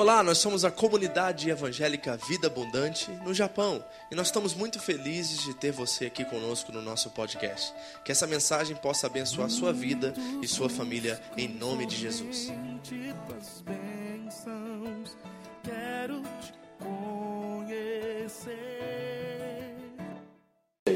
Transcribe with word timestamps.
Olá, 0.00 0.22
nós 0.22 0.38
somos 0.38 0.64
a 0.64 0.70
comunidade 0.70 1.50
evangélica 1.50 2.16
Vida 2.26 2.46
Abundante 2.46 3.10
no 3.22 3.34
Japão 3.34 3.84
e 4.10 4.14
nós 4.14 4.28
estamos 4.28 4.54
muito 4.54 4.80
felizes 4.80 5.42
de 5.42 5.52
ter 5.52 5.72
você 5.72 6.06
aqui 6.06 6.24
conosco 6.24 6.72
no 6.72 6.80
nosso 6.80 7.10
podcast. 7.10 7.74
Que 8.02 8.10
essa 8.10 8.26
mensagem 8.26 8.74
possa 8.74 9.08
abençoar 9.08 9.50
sua 9.50 9.74
vida 9.74 10.14
e 10.40 10.48
sua 10.48 10.70
família 10.70 11.20
em 11.36 11.48
nome 11.48 11.84
de 11.84 11.96
Jesus. 11.96 12.50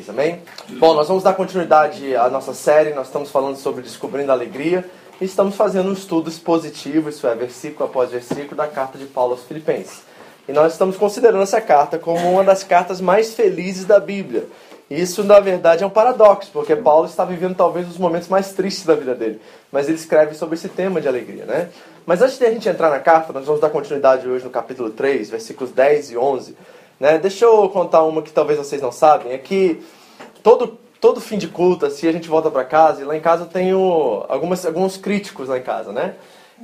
Amém? 0.09 0.43
Bom, 0.79 0.95
nós 0.95 1.09
vamos 1.09 1.23
dar 1.23 1.35
continuidade 1.35 2.17
à 2.17 2.31
nossa 2.31 2.55
série, 2.55 2.95
nós 2.95 3.09
estamos 3.09 3.31
falando 3.31 3.57
sobre 3.57 3.83
descobrindo 3.83 4.31
a 4.33 4.35
alegria 4.35 4.91
estamos 5.21 5.55
fazendo 5.55 5.89
um 5.89 5.93
estudo 5.93 6.29
expositivo, 6.29 7.09
isso 7.09 7.27
é, 7.27 7.35
versículo 7.35 7.85
após 7.85 8.11
versículo, 8.11 8.57
da 8.57 8.67
carta 8.67 8.99
de 8.99 9.07
Paulo 9.07 9.33
aos 9.33 9.45
Filipenses. 9.45 10.03
E 10.49 10.53
nós 10.53 10.73
estamos 10.73 10.97
considerando 10.97 11.43
essa 11.43 11.61
carta 11.61 11.99
como 11.99 12.31
uma 12.31 12.45
das 12.45 12.63
cartas 12.63 13.01
mais 13.01 13.35
felizes 13.35 13.85
da 13.85 13.99
Bíblia. 13.99 14.47
Isso, 14.91 15.25
na 15.25 15.41
verdade, 15.41 15.83
é 15.83 15.87
um 15.87 15.91
paradoxo, 15.91 16.51
porque 16.53 16.77
Paulo 16.77 17.07
está 17.07 17.25
vivendo 17.25 17.57
talvez 17.57 17.89
os 17.89 17.97
momentos 17.97 18.29
mais 18.29 18.53
tristes 18.53 18.85
da 18.85 18.95
vida 18.95 19.15
dele. 19.15 19.41
Mas 19.73 19.89
ele 19.89 19.97
escreve 19.97 20.35
sobre 20.35 20.57
esse 20.57 20.69
tema 20.69 21.01
de 21.01 21.09
alegria, 21.09 21.47
né? 21.47 21.71
Mas 22.05 22.21
antes 22.21 22.39
de 22.39 22.45
a 22.45 22.51
gente 22.51 22.69
entrar 22.69 22.91
na 22.91 23.01
carta, 23.01 23.33
nós 23.33 23.47
vamos 23.47 23.63
dar 23.63 23.71
continuidade 23.71 24.29
hoje 24.29 24.45
no 24.45 24.51
capítulo 24.51 24.91
3, 24.91 25.31
versículos 25.31 25.73
10 25.73 26.11
e 26.11 26.19
11. 26.19 26.55
Né? 27.01 27.19
Deixa 27.19 27.47
eu 27.47 27.67
contar 27.71 28.03
uma 28.03 28.21
que 28.21 28.31
talvez 28.31 28.59
vocês 28.59 28.83
não 28.83 28.93
sabem. 28.93 29.33
É 29.33 29.39
que 29.39 29.83
todo 30.43 30.79
todo 31.05 31.21
fim 31.21 31.37
de 31.37 31.49
culto, 31.49 31.85
assim, 31.85 32.09
a 32.09 32.13
gente 32.13 32.31
volta 32.31 32.51
para 32.51 32.65
casa 32.65 33.03
e 33.03 33.05
lá 33.05 33.15
em 33.15 33.21
casa 33.21 33.43
eu 33.43 33.47
tenho 33.47 34.25
algumas, 34.27 34.65
alguns 34.65 34.97
críticos 34.97 35.51
lá 35.51 35.59
em 35.59 35.63
casa, 35.63 35.93
né? 35.93 36.15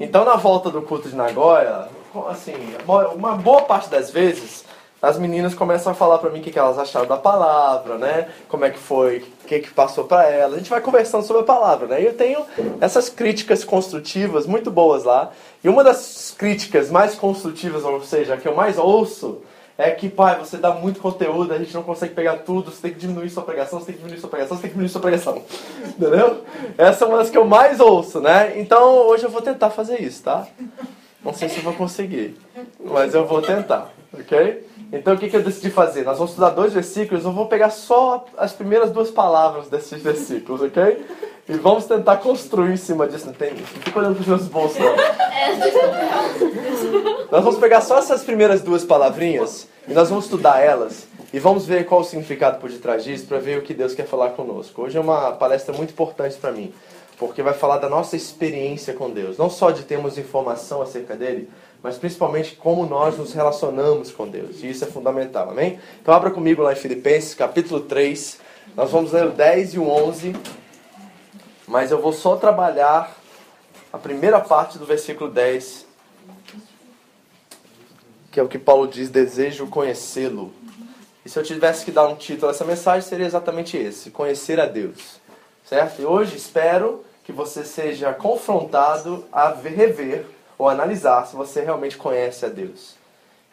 Então, 0.01 0.25
na 0.25 0.37
volta 0.37 0.71
do 0.71 0.81
culto 0.81 1.11
de 1.11 1.15
Nagoya, 1.15 1.89
assim, 2.27 2.55
uma 3.15 3.37
boa 3.37 3.61
parte 3.61 3.91
das 3.91 4.11
vezes, 4.11 4.65
as 5.03 5.19
meninas 5.19 5.55
começam 5.55 5.93
a 5.93 5.95
falar 5.95 6.17
para 6.17 6.31
mim 6.31 6.41
o 6.41 6.43
que, 6.43 6.59
elas 6.59 6.79
acharam 6.79 7.07
da 7.07 7.19
palavra, 7.19 7.99
né? 7.99 8.29
Como 8.49 8.65
é 8.65 8.71
que 8.71 8.79
foi, 8.79 9.19
o 9.45 9.47
que, 9.47 9.59
que 9.59 9.75
passou 9.75 10.05
para 10.05 10.27
elas. 10.31 10.55
A 10.55 10.59
gente 10.59 10.71
vai 10.71 10.81
conversando 10.81 11.23
sobre 11.23 11.43
a 11.43 11.45
palavra, 11.45 11.87
né? 11.89 12.01
E 12.01 12.07
eu 12.07 12.15
tenho 12.15 12.47
essas 12.81 13.11
críticas 13.11 13.63
construtivas 13.63 14.47
muito 14.47 14.71
boas 14.71 15.05
lá. 15.05 15.33
E 15.63 15.69
uma 15.69 15.85
das 15.85 16.35
críticas 16.35 16.91
mais 16.91 17.15
construtivas, 17.15 17.85
ou 17.85 18.03
seja, 18.03 18.39
que 18.39 18.49
eu 18.49 18.55
mais 18.55 18.79
ouço, 18.79 19.43
é 19.81 19.91
que, 19.93 20.11
pai, 20.11 20.39
você 20.39 20.59
dá 20.59 20.73
muito 20.73 21.01
conteúdo, 21.01 21.55
a 21.55 21.59
gente 21.59 21.73
não 21.73 21.83
consegue 21.83 22.13
pegar 22.15 22.37
tudo, 22.39 22.71
você 22.71 22.83
tem 22.83 22.93
que 22.93 22.99
diminuir 22.99 23.31
sua 23.31 23.43
pregação, 23.43 23.79
você 23.79 23.87
tem 23.87 23.95
que 23.95 24.01
diminuir 24.01 24.21
sua 24.21 24.29
pregação, 24.29 24.57
você 24.57 24.63
tem 24.63 24.71
que 24.71 24.75
diminuir 24.75 24.91
sua 24.91 25.01
pregação. 25.01 25.43
Entendeu? 25.97 26.45
Essa 26.77 27.05
é 27.05 27.09
uma 27.09 27.17
das 27.17 27.31
que 27.31 27.39
eu 27.39 27.47
mais 27.47 27.81
ouço, 27.81 28.21
né? 28.21 28.59
Então 28.61 29.07
hoje 29.09 29.25
eu 29.25 29.31
vou 29.31 29.41
tentar 29.41 29.71
fazer 29.71 30.03
isso, 30.03 30.23
tá? 30.23 30.47
Não 31.25 31.33
sei 31.33 31.49
se 31.49 31.59
eu 31.59 31.63
vou 31.63 31.73
conseguir, 31.73 32.37
mas 32.85 33.15
eu 33.15 33.27
vou 33.27 33.41
tentar, 33.41 33.91
ok? 34.13 34.67
Então 34.93 35.15
o 35.15 35.19
que, 35.19 35.29
que 35.29 35.37
eu 35.37 35.43
decidi 35.43 35.71
fazer? 35.71 36.05
Nós 36.05 36.19
vamos 36.19 36.33
estudar 36.33 36.51
dois 36.51 36.75
versículos, 36.75 37.25
eu 37.25 37.33
vou 37.33 37.47
pegar 37.47 37.71
só 37.71 38.27
as 38.37 38.53
primeiras 38.53 38.91
duas 38.91 39.11
palavras 39.11 39.69
desses 39.69 40.03
versículos, 40.03 40.61
ok? 40.61 41.07
E 41.49 41.53
vamos 41.55 41.87
tentar 41.87 42.19
construir 42.19 42.73
em 42.73 42.77
cima 42.77 43.09
disso. 43.09 43.27
Não, 43.27 43.33
tem, 43.33 43.55
não 43.55 43.67
fica 43.67 43.99
olhando 43.99 44.15
para 44.15 44.23
os 44.23 44.29
meus 44.29 44.47
bolsos, 44.47 44.79
não. 44.79 44.95
Nós 47.31 47.45
vamos 47.45 47.61
pegar 47.61 47.81
só 47.81 47.97
essas 47.97 48.25
primeiras 48.25 48.61
duas 48.61 48.85
palavrinhas 48.85 49.69
e 49.87 49.93
nós 49.93 50.09
vamos 50.09 50.25
estudar 50.25 50.59
elas 50.59 51.07
e 51.33 51.39
vamos 51.39 51.65
ver 51.65 51.87
qual 51.87 52.01
o 52.01 52.05
significado 52.05 52.59
por 52.59 52.69
detrás 52.69 53.05
disso 53.05 53.25
para 53.27 53.39
ver 53.39 53.57
o 53.57 53.63
que 53.63 53.73
Deus 53.73 53.95
quer 53.95 54.05
falar 54.05 54.31
conosco. 54.31 54.83
Hoje 54.83 54.99
é 54.99 55.01
uma 55.01 55.31
palestra 55.31 55.73
muito 55.73 55.91
importante 55.91 56.37
para 56.39 56.51
mim, 56.51 56.75
porque 57.17 57.41
vai 57.41 57.55
falar 57.55 57.79
da 57.79 57.89
nossa 57.89 58.17
experiência 58.17 58.95
com 58.95 59.09
Deus. 59.09 59.39
Não 59.39 59.49
só 59.49 59.71
de 59.71 59.85
termos 59.85 60.19
informação 60.19 60.83
acerca 60.83 61.15
dele, 61.15 61.49
mas 61.81 61.97
principalmente 61.97 62.57
como 62.57 62.85
nós 62.85 63.17
nos 63.17 63.33
relacionamos 63.33 64.11
com 64.11 64.27
Deus. 64.27 64.65
E 64.65 64.69
isso 64.69 64.83
é 64.83 64.89
fundamental, 64.89 65.51
amém? 65.51 65.79
Então 66.03 66.13
abra 66.13 66.33
comigo 66.33 66.63
lá 66.63 66.73
em 66.73 66.77
Filipenses, 66.77 67.33
capítulo 67.33 67.83
3. 67.83 68.41
Nós 68.77 68.91
vamos 68.91 69.13
ler 69.13 69.27
o 69.27 69.31
10 69.31 69.75
e 69.75 69.79
o 69.79 69.89
11. 69.89 70.35
Mas 71.69 71.93
eu 71.93 72.03
vou 72.03 72.13
só 72.13 72.35
trabalhar 72.35 73.17
a 73.93 73.99
primeira 73.99 74.41
parte 74.41 74.79
do 74.79 74.85
versículo 74.85 75.31
10 75.31 75.90
que 78.31 78.39
é 78.39 78.43
o 78.43 78.49
que 78.49 78.59
Paulo 78.59 78.87
diz, 78.87 79.11
desejo 79.11 79.67
conhecê-lo. 79.67 80.53
E 81.25 81.29
se 81.29 81.39
eu 81.39 81.43
tivesse 81.43 81.85
que 81.85 81.91
dar 81.91 82.07
um 82.07 82.15
título 82.15 82.49
a 82.49 82.51
essa 82.51 82.65
mensagem, 82.65 83.07
seria 83.07 83.27
exatamente 83.27 83.77
esse: 83.77 84.11
conhecer 84.11 84.61
a 84.61 84.67
Deus. 84.67 85.21
Certo? 85.65 86.01
E 86.01 86.05
hoje 86.05 86.37
espero 86.37 87.05
que 87.25 87.33
você 87.33 87.65
seja 87.65 88.13
confrontado 88.13 89.25
a 89.31 89.51
rever 89.51 90.27
ou 90.57 90.69
analisar 90.69 91.27
se 91.27 91.37
você 91.37 91.61
realmente 91.61 91.97
conhece 91.97 92.45
a 92.45 92.49
Deus. 92.49 92.95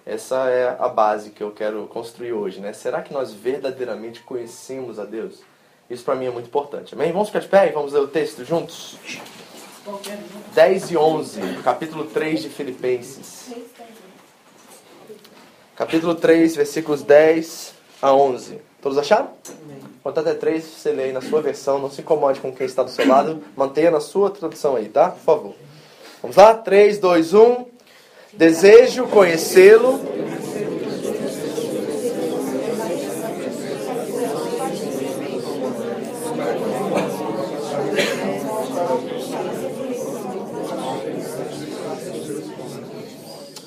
Essa 0.06 0.50
é 0.50 0.76
a 0.80 0.88
base 0.88 1.32
que 1.32 1.44
eu 1.44 1.52
quero 1.52 1.86
construir 1.88 2.32
hoje, 2.32 2.62
né? 2.62 2.72
Será 2.72 3.02
que 3.02 3.14
nós 3.14 3.34
verdadeiramente 3.34 4.22
conhecemos 4.22 5.00
a 5.00 5.06
Deus? 5.06 5.42
Isso 5.90 6.04
para 6.04 6.16
mim 6.16 6.26
é 6.26 6.32
muito 6.32 6.48
importante. 6.48 6.94
Amém? 6.94 7.12
Vamos 7.12 7.28
ficar 7.28 7.40
de 7.40 7.48
pé 7.48 7.68
e 7.68 7.72
vamos 7.72 7.92
ler 7.92 8.00
o 8.00 8.08
texto 8.08 8.44
juntos? 8.46 8.98
10 10.54 10.92
e 10.92 10.98
11, 10.98 11.40
capítulo 11.64 12.06
3 12.06 12.42
de 12.42 12.50
Filipenses 12.50 13.48
capítulo 15.78 16.16
3, 16.16 16.56
versículos 16.56 17.04
10 17.04 17.74
a 18.02 18.12
11. 18.12 18.60
Todos 18.82 18.98
acharam? 18.98 19.30
Conta 20.02 20.22
até 20.22 20.34
3, 20.34 20.64
você 20.64 20.92
lê 20.92 21.04
aí 21.04 21.14
na 21.14 21.22
sua 21.22 21.40
versão, 21.40 21.78
não 21.78 21.92
se 21.92 22.02
incomode 22.02 22.40
com 22.40 22.52
quem 22.52 22.66
está 22.66 22.82
do 22.82 22.90
seu 22.90 23.08
lado, 23.08 23.44
mantenha 23.56 23.92
na 23.92 24.00
sua 24.00 24.32
tradução 24.32 24.76
aí, 24.76 24.90
tá? 24.90 25.10
Por 25.10 25.20
favor. 25.20 25.56
Vamos 26.22 26.36
lá? 26.36 26.56
3, 26.56 26.98
2, 26.98 27.34
1. 27.34 27.66
Desejo 28.34 29.06
conhecê-lo 29.08 30.00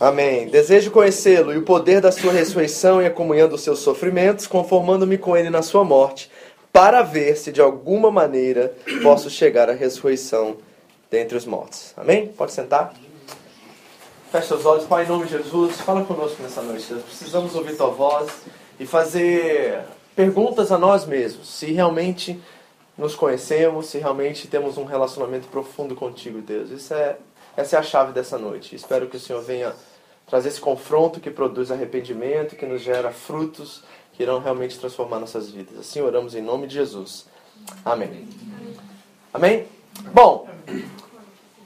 Amém. 0.00 0.46
Desejo 0.48 0.90
conhecê-lo 0.90 1.52
e 1.52 1.58
o 1.58 1.62
poder 1.62 2.00
da 2.00 2.10
sua 2.10 2.32
ressurreição 2.32 3.02
e 3.02 3.06
a 3.06 3.10
comunhão 3.10 3.46
dos 3.46 3.60
seus 3.60 3.80
sofrimentos, 3.80 4.46
conformando-me 4.46 5.18
com 5.18 5.36
ele 5.36 5.50
na 5.50 5.60
sua 5.60 5.84
morte, 5.84 6.30
para 6.72 7.02
ver 7.02 7.36
se 7.36 7.52
de 7.52 7.60
alguma 7.60 8.10
maneira 8.10 8.74
posso 9.02 9.28
chegar 9.28 9.68
à 9.68 9.74
ressurreição 9.74 10.56
dentre 11.10 11.36
os 11.36 11.44
mortos. 11.44 11.92
Amém? 11.98 12.28
Pode 12.28 12.52
sentar. 12.52 12.94
Feche 14.32 14.46
seus 14.46 14.64
olhos, 14.64 14.86
Pai, 14.86 15.04
em 15.04 15.08
nome 15.08 15.26
de 15.26 15.32
Jesus, 15.32 15.78
fala 15.82 16.02
conosco 16.02 16.42
nessa 16.42 16.62
noite. 16.62 16.86
Precisamos 16.86 17.54
ouvir 17.54 17.76
tua 17.76 17.90
voz 17.90 18.30
e 18.78 18.86
fazer 18.86 19.80
perguntas 20.16 20.72
a 20.72 20.78
nós 20.78 21.04
mesmos, 21.04 21.46
se 21.46 21.72
realmente 21.72 22.40
nos 22.96 23.14
conhecemos, 23.14 23.88
se 23.88 23.98
realmente 23.98 24.48
temos 24.48 24.78
um 24.78 24.84
relacionamento 24.84 25.46
profundo 25.48 25.94
contigo, 25.94 26.40
Deus. 26.40 26.70
Isso 26.70 26.94
é, 26.94 27.18
essa 27.54 27.76
é 27.76 27.78
a 27.78 27.82
chave 27.82 28.12
dessa 28.12 28.38
noite. 28.38 28.74
Espero 28.74 29.06
que 29.06 29.18
o 29.18 29.20
Senhor 29.20 29.42
venha 29.42 29.74
trazer 30.30 30.48
esse 30.48 30.60
confronto 30.60 31.18
que 31.18 31.30
produz 31.30 31.72
arrependimento, 31.72 32.54
que 32.54 32.64
nos 32.64 32.80
gera 32.80 33.10
frutos 33.10 33.82
que 34.12 34.22
irão 34.22 34.38
realmente 34.38 34.78
transformar 34.78 35.18
nossas 35.18 35.50
vidas. 35.50 35.78
Assim 35.78 36.00
oramos 36.00 36.34
em 36.34 36.40
nome 36.40 36.68
de 36.68 36.74
Jesus. 36.74 37.26
Amém. 37.84 38.28
Amém? 39.34 39.66
Bom, 40.14 40.48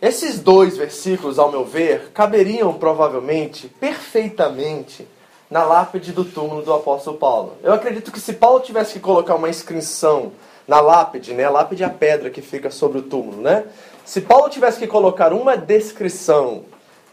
esses 0.00 0.40
dois 0.40 0.76
versículos, 0.76 1.38
ao 1.38 1.50
meu 1.50 1.64
ver, 1.64 2.10
caberiam 2.12 2.72
provavelmente 2.72 3.68
perfeitamente 3.68 5.06
na 5.50 5.62
lápide 5.62 6.12
do 6.12 6.24
túmulo 6.24 6.62
do 6.62 6.72
apóstolo 6.72 7.18
Paulo. 7.18 7.56
Eu 7.62 7.72
acredito 7.72 8.10
que 8.10 8.20
se 8.20 8.32
Paulo 8.32 8.60
tivesse 8.60 8.94
que 8.94 9.00
colocar 9.00 9.34
uma 9.34 9.48
inscrição 9.48 10.32
na 10.66 10.80
lápide, 10.80 11.34
né? 11.34 11.44
A 11.44 11.50
lápide 11.50 11.82
é 11.82 11.86
a 11.86 11.90
pedra 11.90 12.30
que 12.30 12.40
fica 12.40 12.70
sobre 12.70 12.98
o 12.98 13.02
túmulo, 13.02 13.42
né? 13.42 13.66
Se 14.04 14.20
Paulo 14.20 14.48
tivesse 14.48 14.78
que 14.78 14.86
colocar 14.86 15.32
uma 15.32 15.56
descrição 15.56 16.64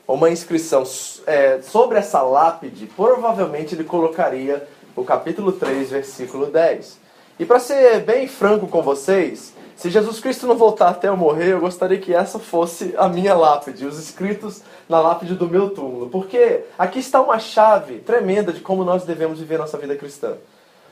uma 0.07 0.29
inscrição 0.29 0.83
é, 1.25 1.61
sobre 1.61 1.97
essa 1.97 2.21
lápide, 2.21 2.87
provavelmente 2.87 3.75
ele 3.75 3.83
colocaria 3.83 4.67
o 4.95 5.03
capítulo 5.03 5.51
3, 5.53 5.89
versículo 5.89 6.47
10. 6.47 6.99
E 7.39 7.45
para 7.45 7.59
ser 7.59 8.01
bem 8.01 8.27
franco 8.27 8.67
com 8.67 8.81
vocês, 8.81 9.53
se 9.75 9.89
Jesus 9.89 10.19
Cristo 10.19 10.45
não 10.45 10.55
voltar 10.55 10.89
até 10.89 11.07
eu 11.07 11.17
morrer, 11.17 11.53
eu 11.53 11.59
gostaria 11.59 11.97
que 11.97 12.13
essa 12.13 12.37
fosse 12.37 12.93
a 12.97 13.09
minha 13.09 13.33
lápide, 13.33 13.85
os 13.85 13.97
escritos 13.97 14.61
na 14.87 14.99
lápide 15.01 15.33
do 15.33 15.49
meu 15.49 15.71
túmulo. 15.71 16.09
Porque 16.09 16.65
aqui 16.77 16.99
está 16.99 17.19
uma 17.19 17.39
chave 17.39 17.97
tremenda 17.99 18.53
de 18.53 18.59
como 18.59 18.83
nós 18.83 19.05
devemos 19.05 19.39
viver 19.39 19.57
nossa 19.57 19.77
vida 19.79 19.95
cristã. 19.95 20.35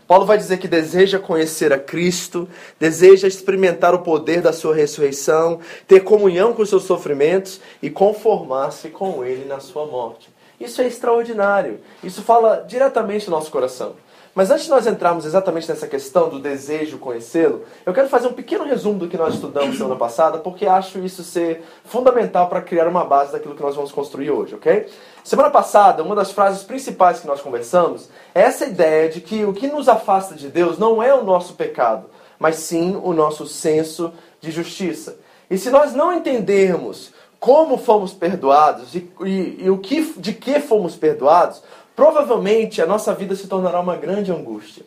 Paulo 0.09 0.25
vai 0.25 0.39
dizer 0.39 0.57
que 0.57 0.67
deseja 0.67 1.19
conhecer 1.19 1.71
a 1.71 1.77
Cristo, 1.77 2.49
deseja 2.79 3.27
experimentar 3.27 3.93
o 3.93 3.99
poder 3.99 4.41
da 4.41 4.51
sua 4.51 4.73
ressurreição, 4.73 5.59
ter 5.87 5.99
comunhão 5.99 6.51
com 6.51 6.63
os 6.63 6.69
seus 6.69 6.85
sofrimentos 6.85 7.61
e 7.79 7.91
conformar-se 7.91 8.89
com 8.89 9.23
ele 9.23 9.45
na 9.45 9.59
sua 9.59 9.85
morte. 9.85 10.27
Isso 10.59 10.81
é 10.81 10.87
extraordinário. 10.87 11.79
Isso 12.03 12.23
fala 12.23 12.65
diretamente 12.67 13.27
ao 13.27 13.37
nosso 13.37 13.51
coração. 13.51 13.93
Mas 14.35 14.51
antes 14.51 14.65
de 14.65 14.69
nós 14.69 14.85
entrarmos 14.85 15.25
exatamente 15.25 15.67
nessa 15.67 15.87
questão 15.87 16.29
do 16.29 16.39
desejo 16.39 16.97
conhecê-lo, 16.97 17.63
eu 17.85 17.93
quero 17.93 18.07
fazer 18.07 18.27
um 18.27 18.33
pequeno 18.33 18.63
resumo 18.63 18.99
do 18.99 19.07
que 19.07 19.17
nós 19.17 19.33
estudamos 19.33 19.77
semana 19.77 19.95
passada, 19.95 20.37
porque 20.37 20.65
acho 20.65 20.99
isso 20.99 21.23
ser 21.23 21.63
fundamental 21.83 22.47
para 22.47 22.61
criar 22.61 22.87
uma 22.87 23.03
base 23.03 23.31
daquilo 23.31 23.55
que 23.55 23.61
nós 23.61 23.75
vamos 23.75 23.91
construir 23.91 24.31
hoje, 24.31 24.55
ok? 24.55 24.87
Semana 25.23 25.49
passada, 25.49 26.03
uma 26.03 26.15
das 26.15 26.31
frases 26.31 26.63
principais 26.63 27.19
que 27.19 27.27
nós 27.27 27.41
conversamos 27.41 28.09
é 28.33 28.41
essa 28.41 28.65
ideia 28.65 29.09
de 29.09 29.21
que 29.21 29.43
o 29.45 29.53
que 29.53 29.67
nos 29.67 29.89
afasta 29.89 30.35
de 30.35 30.47
Deus 30.47 30.77
não 30.77 31.01
é 31.01 31.13
o 31.13 31.23
nosso 31.23 31.53
pecado, 31.53 32.05
mas 32.37 32.55
sim 32.57 32.99
o 33.03 33.13
nosso 33.13 33.45
senso 33.45 34.13
de 34.39 34.51
justiça. 34.51 35.17
E 35.49 35.57
se 35.57 35.69
nós 35.69 35.93
não 35.93 36.13
entendermos 36.13 37.11
como 37.39 37.77
fomos 37.77 38.13
perdoados 38.13 38.93
e, 38.93 39.09
e, 39.25 39.63
e 39.65 39.69
o 39.69 39.77
que, 39.77 40.13
de 40.17 40.33
que 40.33 40.59
fomos 40.59 40.95
perdoados, 40.95 41.63
provavelmente 41.99 42.81
a 42.81 42.85
nossa 42.85 43.13
vida 43.13 43.35
se 43.35 43.45
tornará 43.45 43.77
uma 43.81 43.97
grande 43.97 44.31
angústia. 44.31 44.85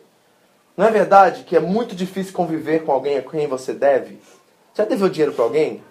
Não 0.75 0.87
é 0.87 0.89
verdade 0.89 1.43
que 1.43 1.55
é 1.55 1.59
muito 1.59 1.95
difícil 1.95 2.33
conviver 2.33 2.83
com 2.83 2.91
alguém 2.91 3.19
a 3.19 3.21
quem 3.21 3.45
você 3.45 3.71
deve? 3.71 4.17
Já 4.73 4.83
deveu 4.83 5.07
dinheiro 5.07 5.31
para 5.31 5.45
alguém? 5.45 5.83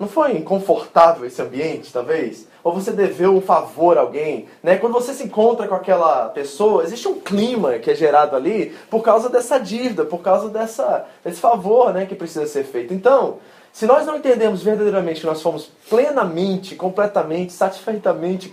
Não 0.00 0.08
foi 0.08 0.32
inconfortável 0.32 1.24
esse 1.24 1.40
ambiente, 1.40 1.92
talvez? 1.92 2.48
Ou 2.64 2.74
você 2.74 2.90
deveu 2.90 3.36
um 3.36 3.40
favor 3.40 3.96
a 3.96 4.00
alguém? 4.00 4.48
Né? 4.60 4.78
Quando 4.78 4.94
você 4.94 5.14
se 5.14 5.22
encontra 5.22 5.68
com 5.68 5.76
aquela 5.76 6.28
pessoa, 6.30 6.82
existe 6.82 7.06
um 7.06 7.20
clima 7.20 7.78
que 7.78 7.92
é 7.92 7.94
gerado 7.94 8.34
ali 8.34 8.76
por 8.90 9.00
causa 9.00 9.28
dessa 9.28 9.60
dívida, 9.60 10.04
por 10.04 10.22
causa 10.22 10.48
dessa, 10.48 11.06
desse 11.24 11.40
favor 11.40 11.94
né, 11.94 12.04
que 12.04 12.16
precisa 12.16 12.48
ser 12.48 12.64
feito. 12.64 12.92
Então, 12.92 13.38
se 13.72 13.86
nós 13.86 14.06
não 14.06 14.16
entendemos 14.16 14.62
verdadeiramente 14.62 15.20
que 15.20 15.26
nós 15.26 15.40
fomos 15.40 15.70
plenamente, 15.88 16.76
completamente, 16.76 17.52
satisfeitamente 17.52 18.52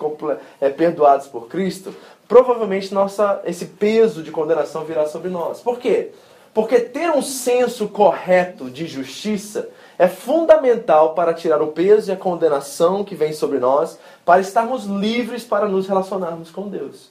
é, 0.62 0.70
perdoados 0.70 1.28
por 1.28 1.48
Cristo, 1.48 1.94
provavelmente 2.28 2.94
nossa, 2.94 3.42
esse 3.46 3.66
peso 3.66 4.24
de 4.24 4.32
condenação 4.32 4.86
virá 4.86 5.06
sobre 5.06 5.30
nós. 5.30 5.60
Por 5.60 5.78
quê? 5.78 6.12
Porque 6.54 6.80
ter 6.80 7.12
um 7.12 7.22
senso 7.22 7.90
correto 7.90 8.70
de 8.70 8.88
justiça 8.88 9.70
é 9.98 10.08
fundamental 10.08 11.14
para 11.14 11.34
tirar 11.34 11.62
o 11.62 11.68
peso 11.68 12.10
e 12.10 12.14
a 12.14 12.18
condenação 12.18 13.04
que 13.04 13.16
vem 13.16 13.34
sobre 13.34 13.60
nós, 13.60 14.00
para 14.24 14.40
estarmos 14.40 14.86
livres 14.86 15.44
para 15.44 15.68
nos 15.68 15.88
relacionarmos 15.88 16.50
com 16.50 16.70
Deus. 16.70 17.09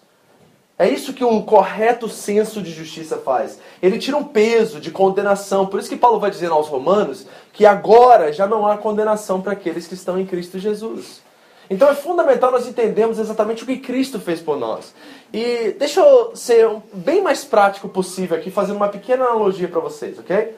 É 0.79 0.89
isso 0.89 1.13
que 1.13 1.25
o 1.25 1.43
correto 1.43 2.09
senso 2.09 2.63
de 2.63 2.71
justiça 2.71 3.17
faz. 3.19 3.59
Ele 3.83 3.99
tira 3.99 4.17
um 4.17 4.23
peso 4.23 4.79
de 4.79 4.93
condenação. 4.93 5.67
Por 5.67 5.81
isso 5.81 5.89
que 5.89 5.97
Paulo 5.97 6.21
vai 6.21 6.31
dizer 6.31 6.51
aos 6.53 6.69
Romanos 6.69 7.27
que 7.53 7.67
agora 7.67 8.33
já 8.33 8.47
não 8.47 8.65
há 8.65 8.79
condenação 8.79 9.41
para 9.41 9.53
aqueles 9.53 9.89
que 9.89 9.95
estão 9.95 10.19
em 10.19 10.25
Cristo 10.25 10.59
Jesus. 10.59 11.21
Então 11.69 11.89
é 11.89 11.95
fundamental 11.95 12.53
nós 12.53 12.67
entendermos 12.67 13.19
exatamente 13.19 13.65
o 13.65 13.67
que 13.67 13.79
Cristo 13.79 14.21
fez 14.21 14.41
por 14.41 14.57
nós. 14.57 14.95
E 15.33 15.75
deixa 15.79 16.01
eu 16.01 16.35
ser 16.37 16.71
bem 16.95 17.21
mais 17.23 17.45
prático 17.45 17.89
possível 17.89 18.39
aqui, 18.39 18.51
fazendo 18.51 18.77
uma 18.77 18.89
pequena 18.89 19.25
analogia 19.25 19.69
para 19.69 19.81
vocês, 19.81 20.19
ok? 20.19 20.55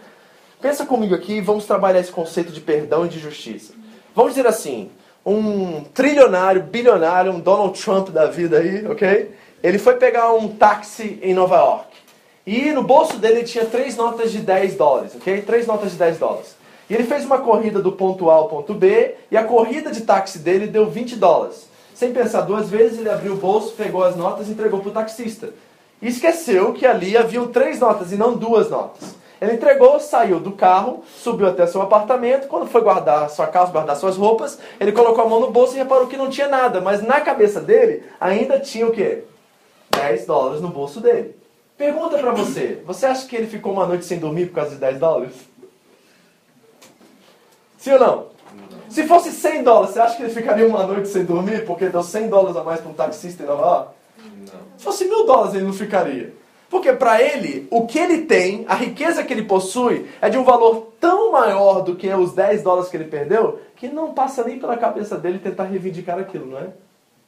Pensa 0.60 0.84
comigo 0.84 1.14
aqui 1.14 1.38
e 1.38 1.40
vamos 1.40 1.64
trabalhar 1.64 1.98
esse 1.98 2.12
conceito 2.12 2.52
de 2.52 2.60
perdão 2.60 3.06
e 3.06 3.08
de 3.08 3.18
justiça. 3.18 3.72
Vamos 4.14 4.34
dizer 4.34 4.46
assim, 4.46 4.90
um 5.24 5.82
trilionário, 5.82 6.62
bilionário, 6.62 7.32
um 7.32 7.40
Donald 7.40 7.80
Trump 7.80 8.10
da 8.10 8.26
vida 8.26 8.58
aí, 8.58 8.86
ok? 8.86 9.30
Ele 9.62 9.78
foi 9.78 9.96
pegar 9.96 10.32
um 10.32 10.48
táxi 10.48 11.18
em 11.22 11.34
Nova 11.34 11.56
York. 11.56 11.86
E 12.46 12.72
no 12.72 12.82
bolso 12.82 13.18
dele 13.18 13.44
tinha 13.44 13.66
três 13.66 13.96
notas 13.96 14.32
de 14.32 14.38
10 14.38 14.74
dólares, 14.74 15.14
ok? 15.14 15.42
Três 15.42 15.66
notas 15.66 15.92
de 15.92 15.98
10 15.98 16.18
dólares. 16.18 16.56
E 16.88 16.94
ele 16.94 17.04
fez 17.04 17.24
uma 17.24 17.38
corrida 17.38 17.80
do 17.80 17.92
ponto 17.92 18.30
A 18.30 18.34
ao 18.34 18.48
ponto 18.48 18.72
B, 18.72 19.14
e 19.30 19.36
a 19.36 19.44
corrida 19.44 19.90
de 19.92 20.00
táxi 20.00 20.38
dele 20.38 20.66
deu 20.66 20.86
20 20.86 21.16
dólares. 21.16 21.68
Sem 21.94 22.12
pensar 22.12 22.40
duas 22.40 22.70
vezes, 22.70 22.98
ele 22.98 23.10
abriu 23.10 23.34
o 23.34 23.36
bolso, 23.36 23.74
pegou 23.74 24.02
as 24.02 24.16
notas 24.16 24.48
e 24.48 24.52
entregou 24.52 24.80
para 24.80 24.88
o 24.88 24.92
taxista. 24.92 25.50
E 26.00 26.08
esqueceu 26.08 26.72
que 26.72 26.86
ali 26.86 27.16
haviam 27.16 27.48
três 27.48 27.78
notas 27.78 28.10
e 28.10 28.16
não 28.16 28.34
duas 28.34 28.70
notas. 28.70 29.14
Ele 29.40 29.52
entregou, 29.52 30.00
saiu 30.00 30.40
do 30.40 30.52
carro, 30.52 31.04
subiu 31.18 31.46
até 31.46 31.66
seu 31.66 31.82
apartamento. 31.82 32.48
Quando 32.48 32.66
foi 32.66 32.80
guardar 32.80 33.28
sua 33.30 33.46
casa, 33.46 33.70
guardar 33.70 33.96
suas 33.96 34.16
roupas, 34.16 34.58
ele 34.80 34.92
colocou 34.92 35.24
a 35.24 35.28
mão 35.28 35.40
no 35.40 35.50
bolso 35.50 35.74
e 35.74 35.78
reparou 35.78 36.06
que 36.06 36.16
não 36.16 36.28
tinha 36.30 36.48
nada. 36.48 36.80
Mas 36.80 37.02
na 37.02 37.20
cabeça 37.20 37.60
dele 37.60 38.02
ainda 38.18 38.58
tinha 38.58 38.86
o 38.86 38.92
quê? 38.92 39.24
10 39.90 40.26
dólares 40.26 40.60
no 40.60 40.68
bolso 40.68 41.00
dele. 41.00 41.34
Pergunta 41.76 42.18
para 42.18 42.32
você: 42.32 42.82
você 42.86 43.06
acha 43.06 43.26
que 43.26 43.36
ele 43.36 43.46
ficou 43.46 43.72
uma 43.72 43.86
noite 43.86 44.04
sem 44.04 44.18
dormir 44.18 44.46
por 44.46 44.56
causa 44.56 44.70
de 44.70 44.80
10 44.80 44.98
dólares? 44.98 45.34
Sim 47.78 47.92
ou 47.92 47.98
não? 47.98 48.26
Se 48.88 49.06
fosse 49.06 49.30
100 49.30 49.62
dólares, 49.62 49.94
você 49.94 50.00
acha 50.00 50.16
que 50.16 50.22
ele 50.24 50.34
ficaria 50.34 50.66
uma 50.66 50.84
noite 50.84 51.08
sem 51.08 51.24
dormir 51.24 51.64
porque 51.64 51.88
deu 51.88 52.02
100 52.02 52.28
dólares 52.28 52.56
a 52.56 52.64
mais 52.64 52.80
para 52.80 52.90
um 52.90 52.94
taxista 52.94 53.42
em 53.42 53.46
Nova 53.46 53.62
York? 53.62 53.90
Não. 54.52 54.60
Se 54.76 54.84
fosse 54.84 55.04
mil 55.04 55.24
dólares, 55.24 55.54
ele 55.54 55.64
não 55.64 55.72
ficaria. 55.72 56.34
Porque 56.68 56.92
para 56.92 57.22
ele, 57.22 57.66
o 57.70 57.86
que 57.86 57.98
ele 57.98 58.22
tem, 58.22 58.64
a 58.68 58.74
riqueza 58.74 59.24
que 59.24 59.32
ele 59.32 59.44
possui, 59.44 60.08
é 60.20 60.28
de 60.28 60.36
um 60.36 60.44
valor 60.44 60.92
tão 61.00 61.32
maior 61.32 61.82
do 61.82 61.96
que 61.96 62.08
os 62.12 62.32
10 62.32 62.62
dólares 62.62 62.90
que 62.90 62.96
ele 62.96 63.04
perdeu, 63.04 63.60
que 63.76 63.88
não 63.88 64.12
passa 64.12 64.44
nem 64.44 64.58
pela 64.58 64.76
cabeça 64.76 65.16
dele 65.16 65.38
tentar 65.38 65.64
reivindicar 65.64 66.18
aquilo, 66.18 66.46
não 66.46 66.58
é? 66.58 66.68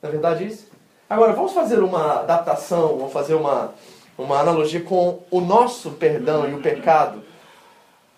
Não 0.00 0.08
é 0.08 0.12
verdade 0.12 0.46
isso? 0.46 0.71
Agora, 1.12 1.34
vamos 1.34 1.52
fazer 1.52 1.78
uma 1.80 2.20
adaptação, 2.20 2.96
vamos 2.96 3.12
fazer 3.12 3.34
uma, 3.34 3.74
uma 4.16 4.40
analogia 4.40 4.80
com 4.80 5.18
o 5.30 5.42
nosso 5.42 5.90
perdão 5.90 6.48
e 6.48 6.54
o 6.54 6.62
pecado. 6.62 7.22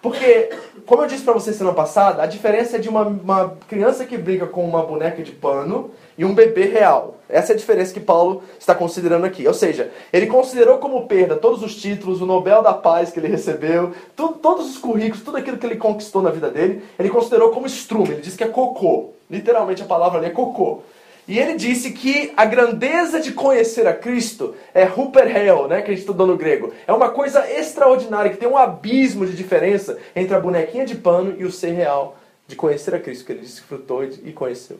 Porque, 0.00 0.50
como 0.87 1.02
eu 1.02 1.08
disse 1.08 1.25
para 1.25 1.32
vocês 1.32 1.56
semana 1.56 1.75
passada, 1.75 2.23
a 2.23 2.26
diferença 2.26 2.76
é 2.76 2.79
de 2.79 2.88
uma, 2.88 3.02
uma 3.02 3.56
criança 3.67 4.05
que 4.05 4.17
briga 4.17 4.46
com 4.46 4.64
uma 4.64 4.81
boneca 4.85 5.25
de 5.25 5.32
pano 5.32 5.91
e 6.17 6.25
um 6.25 6.32
bebê 6.32 6.67
real. 6.67 7.17
Essa 7.29 7.50
é 7.50 7.55
a 7.55 7.58
diferença 7.58 7.93
que 7.93 7.99
Paulo 7.99 8.44
está 8.61 8.76
considerando 8.76 9.26
aqui. 9.26 9.44
Ou 9.44 9.55
seja, 9.55 9.90
ele 10.12 10.29
considerou 10.29 10.79
como 10.79 11.08
perda 11.08 11.35
todos 11.35 11.64
os 11.64 11.75
títulos, 11.75 12.23
o 12.23 12.26
Nobel 12.26 12.62
da 12.62 12.73
Paz 12.73 13.11
que 13.11 13.19
ele 13.19 13.26
recebeu, 13.26 13.93
tudo, 14.14 14.35
todos 14.35 14.70
os 14.70 14.79
currículos, 14.79 15.25
tudo 15.25 15.38
aquilo 15.38 15.58
que 15.58 15.67
ele 15.67 15.75
conquistou 15.75 16.23
na 16.23 16.31
vida 16.31 16.49
dele, 16.49 16.85
ele 16.97 17.11
considerou 17.11 17.50
como 17.50 17.67
estrume. 17.67 18.11
Ele 18.11 18.23
diz 18.23 18.37
que 18.37 18.44
é 18.44 18.49
cocô. 18.49 19.14
Literalmente 19.29 19.82
a 19.82 19.87
palavra 19.87 20.19
ali 20.19 20.29
é 20.29 20.31
cocô. 20.31 20.82
E 21.26 21.38
ele 21.38 21.55
disse 21.55 21.93
que 21.93 22.32
a 22.37 22.44
grandeza 22.44 23.19
de 23.19 23.32
conhecer 23.32 23.87
a 23.87 23.94
Cristo 23.94 24.55
é 24.75 24.85
Huperhel, 24.85 25.69
né, 25.69 25.81
que 25.81 25.91
a 25.91 25.94
gente 25.94 26.00
estudou 26.00 26.26
no 26.26 26.37
grego. 26.37 26.73
É 26.87 26.93
uma 26.93 27.11
coisa 27.11 27.50
extraordinária, 27.50 28.31
que 28.31 28.37
tem 28.37 28.49
um 28.49 28.59
abismo 28.59 29.26
de 29.26 29.35
diferença 29.35 29.99
entre 30.15 30.35
a 30.35 30.41
bonequinha 30.41 30.85
de 30.85 30.94
pano 30.94 31.35
e 31.38 31.44
o 31.44 31.50
ser 31.50 31.73
real 31.73 32.19
de 32.47 32.55
conhecer 32.56 32.94
a 32.94 33.00
Cristo, 33.00 33.25
que 33.25 33.32
ele 33.32 33.41
desfrutou 33.41 34.05
e 34.05 34.32
conheceu. 34.32 34.79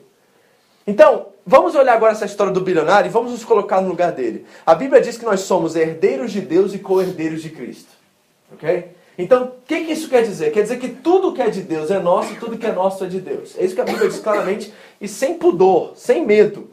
Então, 0.85 1.29
vamos 1.43 1.73
olhar 1.73 1.93
agora 1.93 2.11
essa 2.11 2.25
história 2.25 2.53
do 2.53 2.61
bilionário 2.61 3.09
e 3.09 3.11
vamos 3.11 3.31
nos 3.31 3.43
colocar 3.43 3.81
no 3.81 3.89
lugar 3.89 4.11
dele. 4.11 4.45
A 4.63 4.75
Bíblia 4.75 5.01
diz 5.01 5.17
que 5.17 5.25
nós 5.25 5.39
somos 5.39 5.75
herdeiros 5.75 6.31
de 6.31 6.41
Deus 6.41 6.75
e 6.75 6.79
co-herdeiros 6.79 7.41
de 7.41 7.49
Cristo. 7.49 7.89
Ok? 8.53 8.94
Então, 9.17 9.45
o 9.45 9.51
que, 9.65 9.85
que, 9.85 9.93
isso 9.93 10.09
quer 10.09 10.23
dizer? 10.23 10.51
Quer 10.51 10.63
dizer 10.63 10.77
que 10.77 10.89
tudo 10.89 11.33
que 11.33 11.41
é 11.41 11.49
de 11.49 11.61
Deus 11.61 11.89
é 11.89 11.99
nosso 11.99 12.33
e 12.33 12.35
tudo 12.35 12.57
que 12.57 12.65
é 12.65 12.71
nosso 12.71 13.03
é 13.05 13.07
de 13.07 13.19
Deus. 13.21 13.57
É 13.57 13.63
isso 13.63 13.75
que 13.75 13.81
a 13.81 13.85
Bíblia 13.85 14.09
diz 14.09 14.19
claramente 14.19 14.73
e 14.99 15.07
sem 15.07 15.35
pudor, 15.35 15.93
sem 15.95 16.25
medo. 16.25 16.69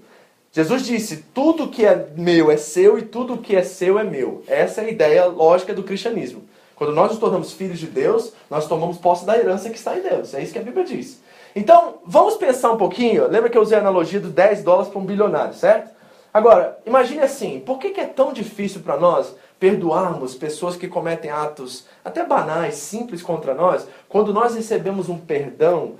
Jesus 0.51 0.85
disse: 0.85 1.25
tudo 1.33 1.69
que 1.69 1.87
é 1.87 2.09
meu 2.17 2.51
é 2.51 2.57
seu 2.57 2.99
e 2.99 3.03
tudo 3.03 3.39
que 3.39 3.55
é 3.55 3.63
seu 3.63 3.99
é 3.99 4.05
meu. 4.05 4.43
Essa 4.47 4.83
é 4.83 4.87
a 4.87 4.91
ideia 4.91 5.25
lógica 5.27 5.73
do 5.73 5.83
cristianismo. 5.83 6.43
Quando 6.75 6.93
nós 6.93 7.11
nos 7.11 7.21
tornamos 7.21 7.53
filhos 7.53 7.79
de 7.79 7.87
Deus, 7.87 8.33
nós 8.51 8.67
tomamos 8.67 8.99
posse 8.99 9.25
da 9.25 9.39
herança 9.39 9.71
que 9.71 9.79
está 9.79 9.97
em 9.97 10.03
Deus. 10.03 10.35
É 10.35 10.43
isso 10.43 10.53
que 10.53 10.59
a 10.59 10.63
Bíblia 10.63 10.85
diz. 10.85 11.23
Então, 11.55 11.99
vamos 12.05 12.35
pensar 12.37 12.73
um 12.73 12.77
pouquinho. 12.77 13.29
Lembra 13.29 13.49
que 13.49 13.57
eu 13.57 13.63
usei 13.63 13.79
a 13.79 13.81
analogia 13.81 14.19
do 14.19 14.29
10 14.29 14.65
dólares 14.65 14.91
para 14.91 15.01
um 15.01 15.05
bilionário, 15.05 15.55
certo? 15.55 15.91
Agora, 16.35 16.79
imagine 16.85 17.23
assim: 17.23 17.61
por 17.61 17.79
que, 17.79 17.91
que 17.91 18.01
é 18.01 18.07
tão 18.07 18.33
difícil 18.33 18.81
para 18.81 18.97
nós 18.97 19.35
perdoarmos 19.63 20.35
pessoas 20.35 20.75
que 20.75 20.89
cometem 20.89 21.31
atos 21.31 21.87
até 22.05 22.27
banais, 22.27 22.75
simples 22.75 23.23
contra 23.23 23.55
nós, 23.55 23.87
quando 24.09 24.35
nós 24.35 24.57
recebemos 24.57 25.09
um 25.09 25.17
perdão 25.17 25.95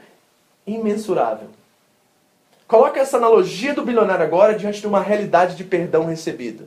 imensurável. 0.67 1.47
Coloca 2.67 2.99
essa 2.99 3.19
analogia 3.19 3.73
do 3.73 3.85
bilionário 3.85 4.25
agora 4.25 4.59
diante 4.59 4.81
de 4.81 4.87
uma 4.89 5.01
realidade 5.01 5.55
de 5.55 5.63
perdão 5.63 6.07
recebida. 6.07 6.65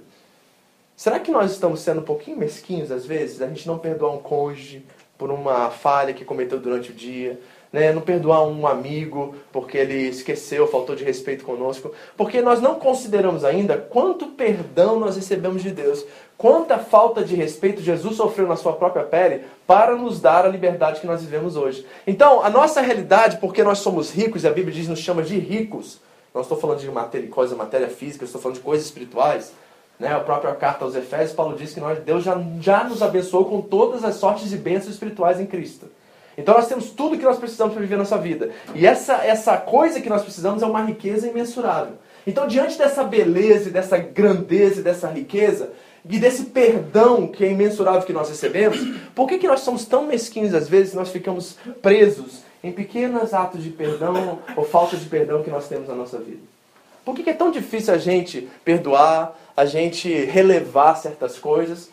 Será 0.96 1.20
que 1.20 1.32
nós 1.32 1.52
estamos 1.52 1.82
sendo 1.82 2.00
um 2.00 2.06
pouquinho 2.06 2.38
mesquinhos 2.38 2.90
às 2.90 3.06
vezes? 3.06 3.42
A 3.42 3.48
gente 3.48 3.68
não 3.68 3.78
perdoar 3.78 4.14
um 4.14 4.20
cônjuge 4.20 4.86
por 5.18 5.30
uma 5.30 5.70
falha 5.70 6.14
que 6.14 6.24
cometeu 6.24 6.62
durante 6.62 6.92
o 6.92 6.94
dia, 6.94 7.38
né? 7.76 7.92
não 7.92 8.02
perdoar 8.02 8.48
um 8.48 8.66
amigo 8.66 9.36
porque 9.52 9.78
ele 9.78 10.08
esqueceu, 10.08 10.66
faltou 10.66 10.96
de 10.96 11.04
respeito 11.04 11.44
conosco, 11.44 11.92
porque 12.16 12.42
nós 12.42 12.62
não 12.62 12.76
consideramos 12.76 13.44
ainda 13.44 13.78
quanto 13.78 14.28
perdão 14.28 14.98
nós 14.98 15.18
recebemos 15.18 15.62
de 15.62 15.72
Deus, 15.72 16.06
quanta 16.38 16.78
falta 16.78 17.24
de 17.24 17.36
respeito 17.36 17.82
Jesus 17.82 18.18
sofreu 18.18 18.48
na 18.48 18.56
sua 18.56 18.74
própria 18.74 19.04
pele 19.04 19.46
para 19.66 19.96
nos 19.96 20.20
dar 20.20 20.46
a 20.46 20.50
liberdade 20.50 21.02
que 21.02 21.08
nós 21.08 21.22
vivemos 21.22 21.56
hoje. 21.56 21.86
Então, 22.06 22.44
a 22.44 22.50
nossa 22.50 22.82
realidade, 22.82 23.38
porque 23.38 23.64
nós 23.64 23.80
somos 23.80 24.12
ricos, 24.12 24.44
e 24.44 24.48
a 24.48 24.52
Bíblia 24.52 24.74
diz, 24.74 24.88
nos 24.88 25.00
chama 25.00 25.24
de 25.24 25.38
ricos, 25.38 26.00
não 26.34 26.42
estou 26.42 26.58
falando 26.58 26.80
de 26.80 26.92
matéria, 26.92 27.30
coisa, 27.30 27.56
matéria 27.56 27.88
física, 27.88 28.26
estou 28.26 28.42
falando 28.42 28.58
de 28.58 28.64
coisas 28.64 28.86
espirituais, 28.86 29.54
né? 30.00 30.14
A 30.14 30.20
própria 30.20 30.54
carta 30.54 30.84
aos 30.84 30.96
Efésios, 30.96 31.32
Paulo 31.32 31.56
diz 31.58 31.74
que 31.74 31.80
nós, 31.80 32.00
Deus 32.00 32.24
já, 32.24 32.38
já 32.60 32.84
nos 32.84 33.02
abençoou 33.02 33.46
com 33.46 33.62
todas 33.62 34.04
as 34.04 34.16
sortes 34.16 34.52
e 34.52 34.58
bênçãos 34.58 34.94
espirituais 34.94 35.40
em 35.40 35.46
Cristo. 35.46 35.88
Então 36.38 36.54
nós 36.54 36.68
temos 36.68 36.90
tudo 36.90 37.18
que 37.18 37.24
nós 37.24 37.38
precisamos 37.38 37.74
para 37.74 37.82
viver 37.82 37.96
a 37.96 38.00
nossa 38.00 38.18
vida. 38.18 38.52
E 38.74 38.86
essa, 38.86 39.26
essa 39.26 39.56
coisa 39.56 40.02
que 40.02 40.10
nós 40.10 40.22
precisamos 40.22 40.62
é 40.62 40.66
uma 40.66 40.82
riqueza 40.82 41.28
imensurável. 41.28 41.94
Então, 42.28 42.48
diante 42.48 42.78
dessa 42.78 43.04
beleza, 43.04 43.70
dessa 43.70 43.98
grandeza 43.98 44.82
dessa 44.82 45.08
riqueza, 45.08 45.72
e 46.10 46.20
desse 46.20 46.46
perdão 46.46 47.28
que 47.28 47.44
é 47.44 47.52
imensurável 47.52 48.04
que 48.04 48.14
nós 48.14 48.30
recebemos, 48.30 48.80
por 49.16 49.28
que, 49.28 49.38
que 49.38 49.48
nós 49.48 49.62
somos 49.62 49.86
tão 49.86 50.06
mesquinhos 50.06 50.54
às 50.54 50.70
vezes 50.70 50.94
nós 50.94 51.10
ficamos 51.10 51.58
presos 51.82 52.44
em 52.64 52.72
pequenos 52.72 53.34
atos 53.34 53.64
de 53.64 53.70
perdão 53.70 54.40
ou 54.56 54.64
falta 54.64 54.98
de 54.98 55.06
perdão 55.06 55.44
que 55.44 55.50
nós 55.50 55.68
temos 55.68 55.88
na 55.88 55.96
nossa 55.96 56.20
vida? 56.20 56.42
Por 57.04 57.16
que, 57.16 57.24
que 57.24 57.30
é 57.30 57.34
tão 57.34 57.52
difícil 57.52 57.94
a 57.94 57.98
gente 57.98 58.48
perdoar, 58.64 59.38
a 59.56 59.66
gente 59.66 60.10
relevar 60.26 60.96
certas 60.96 61.38
coisas? 61.38 61.90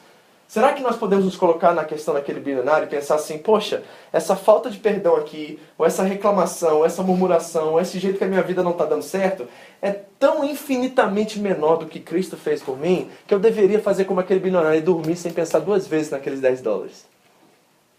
Será 0.52 0.75
que 0.75 0.82
nós 0.82 0.97
podemos 0.97 1.25
nos 1.25 1.35
colocar 1.35 1.73
na 1.73 1.82
questão 1.82 2.12
daquele 2.12 2.38
bilionário 2.38 2.85
e 2.85 2.90
pensar 2.90 3.14
assim, 3.14 3.38
poxa, 3.38 3.82
essa 4.12 4.37
falta 4.37 4.68
de 4.68 4.76
perdão 4.76 5.16
aqui, 5.16 5.59
ou 5.78 5.87
essa 5.87 6.02
reclamação, 6.02 6.80
ou 6.80 6.85
essa 6.85 7.02
murmuração, 7.02 7.71
ou 7.71 7.80
esse 7.80 7.99
jeito 7.99 8.18
que 8.18 8.25
a 8.25 8.26
minha 8.26 8.42
vida 8.42 8.62
não 8.62 8.73
está 8.73 8.85
dando 8.85 9.00
certo, 9.00 9.49
é 9.80 9.92
tão 9.92 10.44
infinitamente 10.44 11.40
menor 11.40 11.78
do 11.78 11.87
que 11.87 11.99
Cristo 11.99 12.37
fez 12.37 12.62
por 12.62 12.78
mim, 12.78 13.09
que 13.26 13.32
eu 13.32 13.38
deveria 13.38 13.80
fazer 13.80 14.04
como 14.04 14.21
aquele 14.21 14.40
bilionário 14.40 14.76
e 14.76 14.82
dormir 14.82 15.16
sem 15.16 15.32
pensar 15.32 15.61
duas 15.61 15.87
vezes 15.87 16.11
naqueles 16.11 16.38
10 16.42 16.61
dólares. 16.61 17.06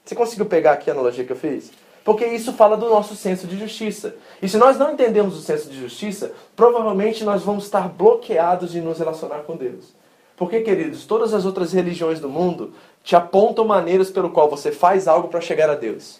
Você 0.06 0.14
conseguiu 0.14 0.46
pegar 0.46 0.74
aqui 0.74 0.92
a 0.92 0.94
analogia 0.94 1.26
que 1.26 1.32
eu 1.32 1.36
fiz? 1.36 1.72
Porque 2.06 2.24
isso 2.24 2.54
fala 2.54 2.78
do 2.78 2.88
nosso 2.88 3.16
senso 3.16 3.48
de 3.48 3.58
justiça. 3.58 4.16
E 4.40 4.48
se 4.48 4.58
nós 4.58 4.78
não 4.78 4.94
entendemos 4.94 5.36
o 5.36 5.42
senso 5.42 5.68
de 5.72 5.80
justiça, 5.80 6.32
provavelmente 6.56 7.24
nós 7.24 7.42
vamos 7.42 7.64
estar 7.64 7.90
bloqueados 7.90 8.72
de 8.72 8.80
nos 8.80 9.00
relacionar 9.00 9.40
com 9.40 9.58
Deus. 9.58 10.03
Porque, 10.36 10.62
queridos, 10.62 11.06
todas 11.06 11.34
as 11.34 11.46
outras 11.46 11.72
religiões 11.74 12.20
do 12.20 12.30
mundo 12.30 12.74
te 13.04 13.16
apontam 13.16 13.66
maneiras 13.66 14.10
pelo 14.10 14.32
qual 14.32 14.50
você 14.50 14.72
faz 14.72 15.08
algo 15.08 15.28
para 15.28 15.42
chegar 15.42 15.70
a 15.70 15.76
Deus. 15.76 16.20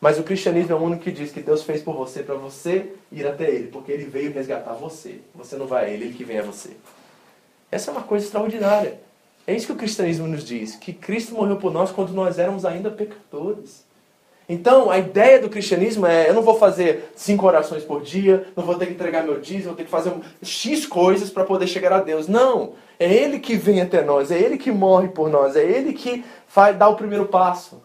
Mas 0.00 0.18
o 0.18 0.22
cristianismo 0.22 0.72
é 0.72 0.74
o 0.74 0.82
único 0.82 1.04
que 1.04 1.10
diz 1.10 1.32
que 1.32 1.40
Deus 1.40 1.62
fez 1.62 1.80
por 1.82 1.94
você 1.94 2.22
para 2.22 2.34
você 2.34 2.92
ir 3.10 3.26
até 3.26 3.48
Ele, 3.50 3.68
porque 3.68 3.90
Ele 3.90 4.04
veio 4.04 4.32
resgatar 4.32 4.74
você. 4.74 5.20
Você 5.34 5.56
não 5.56 5.66
vai 5.66 5.86
a 5.86 5.88
Ele, 5.88 6.04
Ele 6.04 6.14
que 6.14 6.24
vem 6.24 6.38
a 6.38 6.42
você. 6.42 6.76
Essa 7.70 7.90
é 7.90 7.92
uma 7.92 8.02
coisa 8.02 8.26
extraordinária. 8.26 9.00
É 9.46 9.54
isso 9.54 9.66
que 9.66 9.72
o 9.72 9.76
cristianismo 9.76 10.26
nos 10.26 10.44
diz, 10.44 10.76
que 10.76 10.92
Cristo 10.92 11.34
morreu 11.34 11.56
por 11.56 11.72
nós 11.72 11.90
quando 11.90 12.12
nós 12.12 12.38
éramos 12.38 12.64
ainda 12.64 12.90
pecadores. 12.90 13.84
Então, 14.48 14.90
a 14.90 14.98
ideia 14.98 15.40
do 15.40 15.48
cristianismo 15.48 16.06
é: 16.06 16.28
eu 16.28 16.34
não 16.34 16.42
vou 16.42 16.58
fazer 16.58 17.12
cinco 17.14 17.46
orações 17.46 17.82
por 17.82 18.02
dia, 18.02 18.46
não 18.54 18.64
vou 18.64 18.76
ter 18.76 18.86
que 18.86 18.92
entregar 18.92 19.24
meu 19.24 19.40
dízimo, 19.40 19.68
vou 19.68 19.74
ter 19.74 19.84
que 19.84 19.90
fazer 19.90 20.12
X 20.42 20.86
coisas 20.86 21.30
para 21.30 21.44
poder 21.44 21.66
chegar 21.66 21.92
a 21.92 22.00
Deus. 22.00 22.28
Não! 22.28 22.74
É 22.98 23.12
Ele 23.12 23.38
que 23.38 23.56
vem 23.56 23.80
até 23.80 24.02
nós, 24.02 24.30
é 24.30 24.38
Ele 24.38 24.58
que 24.58 24.70
morre 24.70 25.08
por 25.08 25.28
nós, 25.28 25.56
é 25.56 25.64
Ele 25.64 25.92
que 25.92 26.24
faz, 26.46 26.76
dá 26.76 26.88
o 26.88 26.96
primeiro 26.96 27.26
passo. 27.26 27.82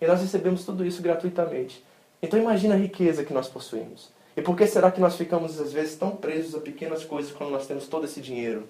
E 0.00 0.06
nós 0.06 0.20
recebemos 0.20 0.64
tudo 0.64 0.84
isso 0.84 1.00
gratuitamente. 1.00 1.82
Então, 2.22 2.38
imagina 2.38 2.74
a 2.74 2.78
riqueza 2.78 3.24
que 3.24 3.32
nós 3.32 3.48
possuímos. 3.48 4.10
E 4.36 4.42
por 4.42 4.54
que 4.54 4.66
será 4.66 4.90
que 4.90 5.00
nós 5.00 5.16
ficamos, 5.16 5.58
às 5.58 5.72
vezes, 5.72 5.96
tão 5.96 6.10
presos 6.10 6.54
a 6.54 6.60
pequenas 6.60 7.04
coisas 7.04 7.32
quando 7.32 7.50
nós 7.50 7.66
temos 7.66 7.86
todo 7.86 8.04
esse 8.04 8.20
dinheiro? 8.20 8.68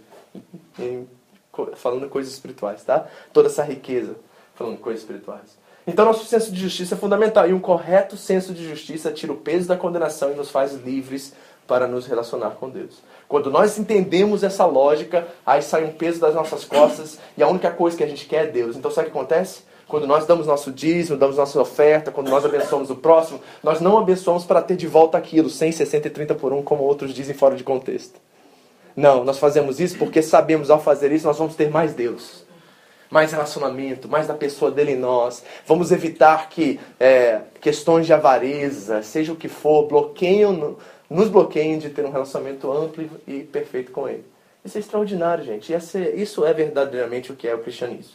Falando 1.74 2.08
coisas 2.08 2.32
espirituais, 2.32 2.84
tá? 2.84 3.08
Toda 3.32 3.48
essa 3.48 3.64
riqueza, 3.64 4.14
falando 4.54 4.78
coisas 4.78 5.02
espirituais. 5.02 5.58
Então, 5.86 6.04
nosso 6.04 6.24
senso 6.26 6.50
de 6.50 6.60
justiça 6.60 6.96
é 6.96 6.98
fundamental. 6.98 7.48
E 7.48 7.52
um 7.52 7.60
correto 7.60 8.16
senso 8.16 8.52
de 8.52 8.68
justiça 8.68 9.12
tira 9.12 9.32
o 9.32 9.36
peso 9.36 9.68
da 9.68 9.76
condenação 9.76 10.32
e 10.32 10.34
nos 10.34 10.50
faz 10.50 10.74
livres 10.74 11.32
para 11.66 11.86
nos 11.86 12.06
relacionar 12.06 12.50
com 12.50 12.68
Deus. 12.68 13.02
Quando 13.28 13.50
nós 13.50 13.78
entendemos 13.78 14.42
essa 14.42 14.66
lógica, 14.66 15.26
aí 15.44 15.62
sai 15.62 15.84
um 15.84 15.92
peso 15.92 16.20
das 16.20 16.34
nossas 16.34 16.64
costas 16.64 17.18
e 17.36 17.42
a 17.42 17.48
única 17.48 17.70
coisa 17.70 17.96
que 17.96 18.02
a 18.02 18.06
gente 18.06 18.26
quer 18.26 18.46
é 18.46 18.48
Deus. 18.48 18.76
Então, 18.76 18.90
sabe 18.90 19.08
o 19.08 19.10
que 19.12 19.16
acontece? 19.16 19.62
Quando 19.86 20.06
nós 20.06 20.26
damos 20.26 20.48
nosso 20.48 20.72
dízimo, 20.72 21.16
damos 21.16 21.36
nossa 21.36 21.60
oferta, 21.60 22.10
quando 22.10 22.28
nós 22.28 22.44
abençoamos 22.44 22.90
o 22.90 22.96
próximo, 22.96 23.40
nós 23.62 23.80
não 23.80 23.96
abençoamos 23.96 24.44
para 24.44 24.60
ter 24.60 24.76
de 24.76 24.88
volta 24.88 25.16
aquilo, 25.16 25.48
100, 25.48 25.70
60 25.70 26.08
e 26.08 26.10
30 26.10 26.34
por 26.34 26.52
um, 26.52 26.62
como 26.62 26.82
outros 26.82 27.14
dizem 27.14 27.34
fora 27.34 27.54
de 27.54 27.62
contexto. 27.62 28.20
Não, 28.96 29.24
nós 29.24 29.38
fazemos 29.38 29.78
isso 29.78 29.96
porque 29.98 30.20
sabemos 30.22 30.70
ao 30.70 30.80
fazer 30.80 31.12
isso 31.12 31.26
nós 31.26 31.38
vamos 31.38 31.54
ter 31.54 31.70
mais 31.70 31.94
Deus 31.94 32.45
mais 33.16 33.32
relacionamento, 33.32 34.10
mais 34.10 34.26
da 34.26 34.34
pessoa 34.34 34.70
dele 34.70 34.92
em 34.92 34.98
nós. 34.98 35.42
Vamos 35.66 35.90
evitar 35.90 36.50
que 36.50 36.78
é, 37.00 37.40
questões 37.62 38.04
de 38.04 38.12
avareza, 38.12 39.02
seja 39.02 39.32
o 39.32 39.36
que 39.36 39.48
for, 39.48 39.88
bloqueiam, 39.88 40.76
nos 41.08 41.30
bloqueiem 41.30 41.78
de 41.78 41.88
ter 41.88 42.04
um 42.04 42.10
relacionamento 42.10 42.70
amplo 42.70 43.08
e 43.26 43.40
perfeito 43.40 43.90
com 43.90 44.06
ele. 44.06 44.22
Isso 44.62 44.76
é 44.76 44.80
extraordinário, 44.80 45.42
gente. 45.42 45.72
Isso 45.72 46.44
é 46.44 46.52
verdadeiramente 46.52 47.32
o 47.32 47.34
que 47.34 47.48
é 47.48 47.54
o 47.54 47.60
cristianismo. 47.60 48.12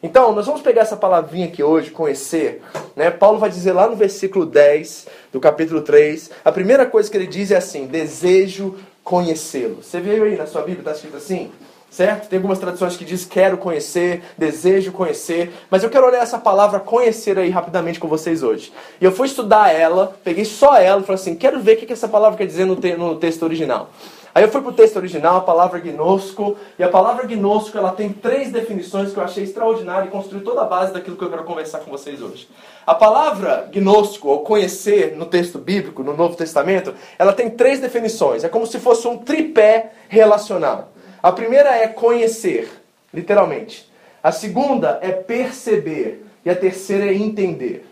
Então, 0.00 0.32
nós 0.32 0.46
vamos 0.46 0.62
pegar 0.62 0.82
essa 0.82 0.96
palavrinha 0.96 1.48
aqui 1.48 1.60
hoje, 1.60 1.90
conhecer. 1.90 2.62
Né? 2.94 3.10
Paulo 3.10 3.40
vai 3.40 3.50
dizer 3.50 3.72
lá 3.72 3.88
no 3.88 3.96
versículo 3.96 4.46
10 4.46 5.08
do 5.32 5.40
capítulo 5.40 5.80
3, 5.80 6.30
a 6.44 6.52
primeira 6.52 6.86
coisa 6.86 7.10
que 7.10 7.16
ele 7.16 7.26
diz 7.26 7.50
é 7.50 7.56
assim: 7.56 7.86
desejo 7.86 8.76
conhecê-lo. 9.02 9.82
Você 9.82 9.98
veio 9.98 10.22
aí 10.22 10.36
na 10.36 10.46
sua 10.46 10.60
Bíblia, 10.62 10.80
está 10.80 10.92
escrito 10.92 11.16
assim? 11.16 11.50
Certo? 11.94 12.28
Tem 12.28 12.38
algumas 12.38 12.58
traduções 12.58 12.96
que 12.96 13.04
diz 13.04 13.24
quero 13.24 13.56
conhecer, 13.56 14.24
desejo 14.36 14.90
conhecer, 14.90 15.54
mas 15.70 15.84
eu 15.84 15.90
quero 15.90 16.04
olhar 16.04 16.22
essa 16.22 16.38
palavra 16.38 16.80
conhecer 16.80 17.38
aí 17.38 17.50
rapidamente 17.50 18.00
com 18.00 18.08
vocês 18.08 18.42
hoje. 18.42 18.72
E 19.00 19.04
eu 19.04 19.12
fui 19.12 19.28
estudar 19.28 19.72
ela, 19.72 20.16
peguei 20.24 20.44
só 20.44 20.76
ela 20.76 21.00
e 21.00 21.04
falei 21.04 21.20
assim, 21.20 21.36
quero 21.36 21.60
ver 21.60 21.74
o 21.74 21.86
que 21.86 21.92
essa 21.92 22.08
palavra 22.08 22.36
quer 22.36 22.46
dizer 22.46 22.64
no, 22.64 22.74
te 22.74 22.96
no 22.96 23.14
texto 23.14 23.44
original. 23.44 23.90
Aí 24.34 24.42
eu 24.42 24.48
fui 24.48 24.60
para 24.60 24.70
o 24.70 24.74
texto 24.74 24.96
original, 24.96 25.36
a 25.36 25.40
palavra 25.42 25.78
gnosco, 25.78 26.56
e 26.76 26.82
a 26.82 26.88
palavra 26.88 27.24
gnosco 27.24 27.78
ela 27.78 27.92
tem 27.92 28.12
três 28.12 28.50
definições 28.50 29.12
que 29.12 29.16
eu 29.16 29.22
achei 29.22 29.44
extraordinário 29.44 30.08
e 30.08 30.10
construiu 30.10 30.42
toda 30.42 30.62
a 30.62 30.64
base 30.64 30.92
daquilo 30.92 31.16
que 31.16 31.22
eu 31.22 31.30
quero 31.30 31.44
conversar 31.44 31.78
com 31.78 31.90
vocês 31.92 32.20
hoje. 32.20 32.48
A 32.84 32.96
palavra 32.96 33.68
gnosco, 33.72 34.28
ou 34.28 34.40
conhecer, 34.40 35.14
no 35.16 35.26
texto 35.26 35.58
bíblico, 35.58 36.02
no 36.02 36.16
Novo 36.16 36.34
Testamento, 36.34 36.92
ela 37.16 37.32
tem 37.32 37.48
três 37.48 37.78
definições. 37.78 38.42
É 38.42 38.48
como 38.48 38.66
se 38.66 38.80
fosse 38.80 39.06
um 39.06 39.18
tripé 39.18 39.92
relacional. 40.08 40.93
A 41.24 41.32
primeira 41.32 41.74
é 41.74 41.88
conhecer, 41.88 42.70
literalmente. 43.10 43.90
A 44.22 44.30
segunda 44.30 44.98
é 45.00 45.10
perceber. 45.10 46.22
E 46.44 46.50
a 46.50 46.54
terceira 46.54 47.06
é 47.06 47.14
entender. 47.14 47.88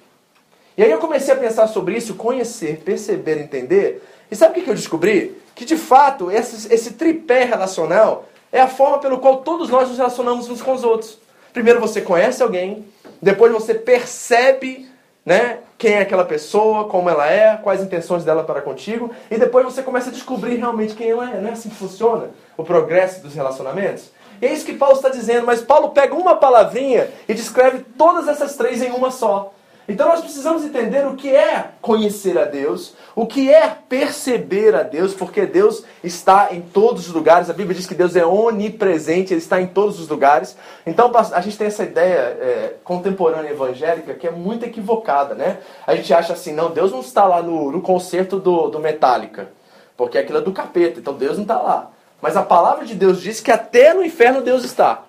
E 0.77 0.85
aí 0.85 0.91
eu 0.91 0.99
comecei 0.99 1.33
a 1.33 1.39
pensar 1.39 1.67
sobre 1.67 1.97
isso, 1.97 2.15
conhecer, 2.17 2.83
perceber, 2.85 3.39
entender. 3.39 4.07
E 4.31 4.37
sabe 4.37 4.61
o 4.61 4.63
que 4.63 4.69
eu 4.69 4.75
descobri? 4.75 5.35
Que 5.55 5.65
de 5.65 5.79
fato 5.79 6.31
esse, 6.31 6.71
esse 6.71 6.93
tripé 6.93 7.45
relacional 7.45 8.29
é 8.53 8.61
a 8.61 8.69
forma 8.69 8.99
pelo 8.99 9.17
qual 9.17 9.39
todos 9.39 9.71
nós 9.71 9.89
nos 9.89 9.97
relacionamos 9.97 10.51
uns 10.51 10.61
com 10.61 10.75
os 10.75 10.85
outros. 10.85 11.19
Primeiro 11.55 11.81
você 11.81 12.03
conhece 12.03 12.43
alguém, 12.43 12.85
depois 13.23 13.51
você 13.51 13.73
percebe 13.73 14.87
né, 15.25 15.61
quem 15.79 15.95
é 15.95 16.01
aquela 16.03 16.27
pessoa, 16.27 16.85
como 16.85 17.09
ela 17.09 17.27
é, 17.31 17.57
quais 17.57 17.81
intenções 17.83 18.25
dela 18.25 18.45
para 18.45 18.61
contigo, 18.61 19.11
e 19.31 19.39
depois 19.39 19.65
você 19.65 19.83
começa 19.83 20.11
a 20.11 20.13
descobrir 20.13 20.57
realmente 20.57 20.95
quem 20.95 21.09
ela 21.09 21.31
é. 21.31 21.41
Não 21.41 21.49
é 21.49 21.53
assim 21.53 21.71
que 21.71 21.77
funciona 21.77 22.29
o 22.57 22.65
progresso 22.65 23.23
dos 23.23 23.35
relacionamentos? 23.35 24.11
E 24.41 24.47
é 24.47 24.53
isso 24.53 24.67
que 24.67 24.75
Paulo 24.75 24.97
está 24.97 25.09
dizendo, 25.09 25.47
mas 25.47 25.63
Paulo 25.63 25.91
pega 25.91 26.15
uma 26.15 26.35
palavrinha 26.35 27.09
e 27.29 27.35
descreve 27.35 27.85
todas 27.97 28.27
essas 28.27 28.57
três 28.57 28.83
em 28.83 28.91
uma 28.91 29.11
só. 29.11 29.53
Então 29.89 30.09
nós 30.09 30.21
precisamos 30.21 30.65
entender 30.65 31.07
o 31.07 31.17
que 31.17 31.29
é 31.35 31.71
conhecer 31.81 32.39
a 32.39 32.45
Deus, 32.45 32.95
o 33.17 33.27
que 33.27 33.53
é 33.53 33.69
perceber 33.69 34.75
a 34.75 34.83
Deus, 34.83 35.13
porque 35.13 35.45
Deus 35.45 35.85
está 36.05 36.49
em 36.53 36.61
todos 36.61 37.09
os 37.09 37.13
lugares. 37.13 37.51
A 37.51 37.53
Bíblia 37.53 37.75
diz 37.75 37.87
que 37.87 37.95
Deus 37.95 38.15
é 38.15 38.25
onipresente, 38.25 39.33
Ele 39.33 39.41
está 39.41 39.61
em 39.61 39.67
todos 39.67 39.99
os 39.99 40.09
lugares. 40.09 40.57
Então 40.87 41.11
a 41.15 41.41
gente 41.41 41.59
tem 41.59 41.67
essa 41.67 41.83
ideia 41.83 42.19
é, 42.19 42.75
contemporânea 42.85 43.51
evangélica 43.51 44.15
que 44.15 44.27
é 44.27 44.31
muito 44.31 44.65
equivocada, 44.65 45.35
né? 45.35 45.59
A 45.87 45.97
gente 45.97 46.15
acha 46.15 46.33
assim, 46.33 46.53
não, 46.53 46.71
Deus 46.71 46.93
não 46.93 47.01
está 47.01 47.25
lá 47.25 47.43
no, 47.43 47.73
no 47.73 47.81
concerto 47.81 48.39
do, 48.39 48.69
do 48.69 48.79
Metallica, 48.79 49.51
porque 49.97 50.17
aquilo 50.17 50.39
é 50.39 50.43
do 50.43 50.53
capeta, 50.53 51.01
então 51.01 51.15
Deus 51.15 51.37
não 51.37 51.43
está 51.43 51.61
lá. 51.61 51.91
Mas 52.23 52.37
a 52.37 52.43
palavra 52.43 52.87
de 52.87 52.95
Deus 52.95 53.21
diz 53.21 53.41
que 53.41 53.51
até 53.51 53.93
no 53.93 54.05
inferno 54.05 54.41
Deus 54.41 54.65
está. 54.65 55.03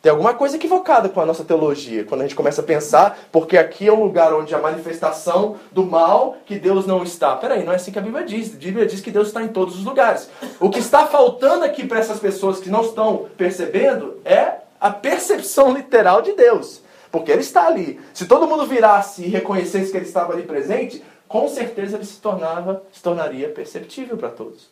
Tem 0.00 0.10
alguma 0.10 0.32
coisa 0.34 0.56
equivocada 0.56 1.08
com 1.08 1.20
a 1.20 1.26
nossa 1.26 1.44
teologia, 1.44 2.04
quando 2.04 2.22
a 2.22 2.24
gente 2.24 2.34
começa 2.34 2.60
a 2.60 2.64
pensar, 2.64 3.18
porque 3.30 3.56
aqui 3.58 3.86
é 3.86 3.92
um 3.92 4.02
lugar 4.02 4.32
onde 4.32 4.52
a 4.54 4.58
manifestação 4.58 5.56
do 5.70 5.84
mal, 5.84 6.36
que 6.46 6.58
Deus 6.58 6.86
não 6.86 7.02
está. 7.02 7.36
Peraí, 7.36 7.64
não 7.64 7.72
é 7.72 7.76
assim 7.76 7.92
que 7.92 7.98
a 7.98 8.02
Bíblia 8.02 8.24
diz. 8.24 8.54
A 8.54 8.58
Bíblia 8.58 8.86
diz 8.86 9.00
que 9.00 9.10
Deus 9.10 9.28
está 9.28 9.42
em 9.42 9.48
todos 9.48 9.76
os 9.76 9.84
lugares. 9.84 10.28
O 10.58 10.70
que 10.70 10.78
está 10.78 11.06
faltando 11.06 11.64
aqui 11.64 11.86
para 11.86 12.00
essas 12.00 12.18
pessoas 12.18 12.58
que 12.58 12.70
não 12.70 12.82
estão 12.82 13.26
percebendo 13.36 14.20
é 14.24 14.54
a 14.80 14.90
percepção 14.90 15.72
literal 15.72 16.22
de 16.22 16.32
Deus. 16.32 16.80
Porque 17.10 17.30
Ele 17.30 17.42
está 17.42 17.66
ali. 17.66 18.00
Se 18.12 18.26
todo 18.26 18.46
mundo 18.46 18.66
virasse 18.66 19.24
e 19.24 19.28
reconhecesse 19.28 19.90
que 19.90 19.96
Ele 19.96 20.06
estava 20.06 20.32
ali 20.32 20.42
presente, 20.42 21.02
com 21.28 21.48
certeza 21.48 21.96
Ele 21.96 22.04
se, 22.04 22.20
tornava, 22.20 22.82
se 22.92 23.00
tornaria 23.00 23.48
perceptível 23.48 24.16
para 24.16 24.30
todos. 24.30 24.68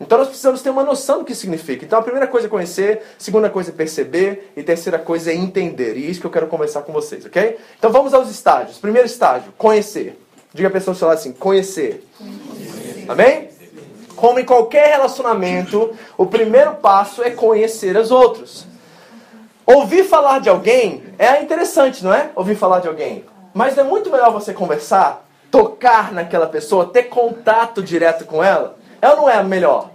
Então 0.00 0.16
nós 0.18 0.28
precisamos 0.28 0.62
ter 0.62 0.70
uma 0.70 0.84
noção 0.84 1.18
do 1.18 1.24
que 1.24 1.34
significa. 1.34 1.84
Então 1.84 1.98
a 1.98 2.02
primeira 2.02 2.26
coisa 2.26 2.46
é 2.46 2.50
conhecer, 2.50 3.02
a 3.18 3.22
segunda 3.22 3.50
coisa 3.50 3.70
é 3.70 3.72
perceber 3.72 4.52
e 4.56 4.60
a 4.60 4.64
terceira 4.64 4.98
coisa 4.98 5.32
é 5.32 5.34
entender. 5.34 5.96
E 5.96 6.06
é 6.06 6.10
isso 6.10 6.20
que 6.20 6.26
eu 6.26 6.30
quero 6.30 6.46
conversar 6.46 6.82
com 6.82 6.92
vocês, 6.92 7.24
ok? 7.26 7.58
Então 7.78 7.90
vamos 7.90 8.14
aos 8.14 8.30
estágios. 8.30 8.78
Primeiro 8.78 9.06
estágio, 9.06 9.52
conhecer. 9.58 10.18
Diga 10.54 10.68
a 10.68 10.70
pessoa 10.70 10.94
do 10.94 10.98
seu 10.98 11.08
lado 11.08 11.18
assim, 11.18 11.32
conhecer. 11.32 12.06
conhecer. 12.16 13.04
Amém? 13.08 13.48
Como 14.14 14.38
em 14.38 14.44
qualquer 14.44 14.88
relacionamento, 14.88 15.96
o 16.16 16.26
primeiro 16.26 16.76
passo 16.76 17.22
é 17.22 17.30
conhecer 17.30 17.96
os 17.96 18.10
outros. 18.10 18.66
Ouvir 19.66 20.04
falar 20.04 20.40
de 20.40 20.48
alguém 20.48 21.02
é 21.18 21.42
interessante, 21.42 22.02
não 22.02 22.14
é? 22.14 22.30
Ouvir 22.34 22.54
falar 22.54 22.80
de 22.80 22.88
alguém. 22.88 23.24
Mas 23.52 23.76
é 23.76 23.82
muito 23.82 24.10
melhor 24.10 24.32
você 24.32 24.54
conversar, 24.54 25.26
tocar 25.50 26.12
naquela 26.12 26.46
pessoa, 26.46 26.86
ter 26.86 27.04
contato 27.04 27.82
direto 27.82 28.24
com 28.24 28.42
ela. 28.42 28.77
Ou 29.02 29.16
não 29.16 29.30
é 29.30 29.42
melhor? 29.42 29.90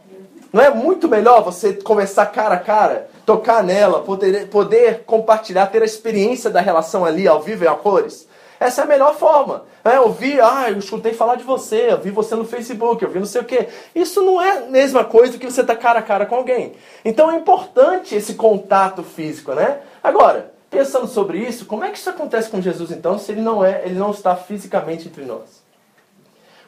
Não 0.52 0.62
é 0.62 0.70
muito 0.70 1.10
melhor 1.10 1.44
você 1.44 1.74
conversar 1.74 2.28
cara 2.28 2.56
a 2.56 2.60
cara 2.60 3.08
tocar 3.26 3.64
nela, 3.64 4.02
poder, 4.02 4.48
poder 4.48 5.04
compartilhar, 5.06 5.68
ter 5.68 5.82
a 5.82 5.86
experiência 5.86 6.50
da 6.50 6.62
relação 6.62 7.06
ali 7.06 7.28
ao 7.28 7.42
vivo 7.42 7.64
e 7.64 7.68
a 7.68 7.74
cores. 7.74 8.28
Essa 8.60 8.82
é 8.82 8.84
a 8.84 8.88
melhor 8.88 9.16
forma. 9.16 9.66
É, 9.84 9.98
eu 9.98 10.10
vi, 10.12 10.40
ah, 10.40 10.70
eu 10.70 10.78
escutei 10.78 11.14
falar 11.14 11.36
de 11.36 11.44
você, 11.44 11.92
eu 11.92 11.98
vi 11.98 12.12
você 12.12 12.36
no 12.36 12.46
Facebook, 12.46 13.04
eu 13.04 13.10
vi 13.10 13.20
não 13.20 13.26
sei 13.26 13.42
o 13.42 13.46
quê. 13.46 13.68
Isso 13.94 14.22
não 14.22 14.42
é 14.42 14.60
a 14.60 14.62
mesma 14.62 15.04
coisa 15.04 15.38
que 15.38 15.46
você 15.46 15.62
estar 15.62 15.76
tá 15.76 15.82
cara 15.82 16.00
a 16.00 16.04
cara 16.04 16.26
com 16.26 16.36
alguém. 16.36 16.74
Então 17.04 17.30
é 17.30 17.36
importante 17.36 18.16
esse 18.16 18.36
contato 18.36 19.04
físico, 19.04 19.54
né? 19.54 19.80
Agora, 20.02 20.54
pensando 20.70 21.08
sobre 21.08 21.40
isso, 21.40 21.66
como 21.66 21.84
é 21.84 21.90
que 21.90 21.98
isso 21.98 22.10
acontece 22.10 22.50
com 22.50 22.62
Jesus 22.62 22.92
então, 22.92 23.20
se 23.20 23.32
ele 23.32 23.42
não 23.42 23.66
é, 23.66 23.82
ele 23.86 23.96
não 23.96 24.12
está 24.12 24.36
fisicamente 24.36 25.08
entre 25.08 25.26
nós? 25.26 25.63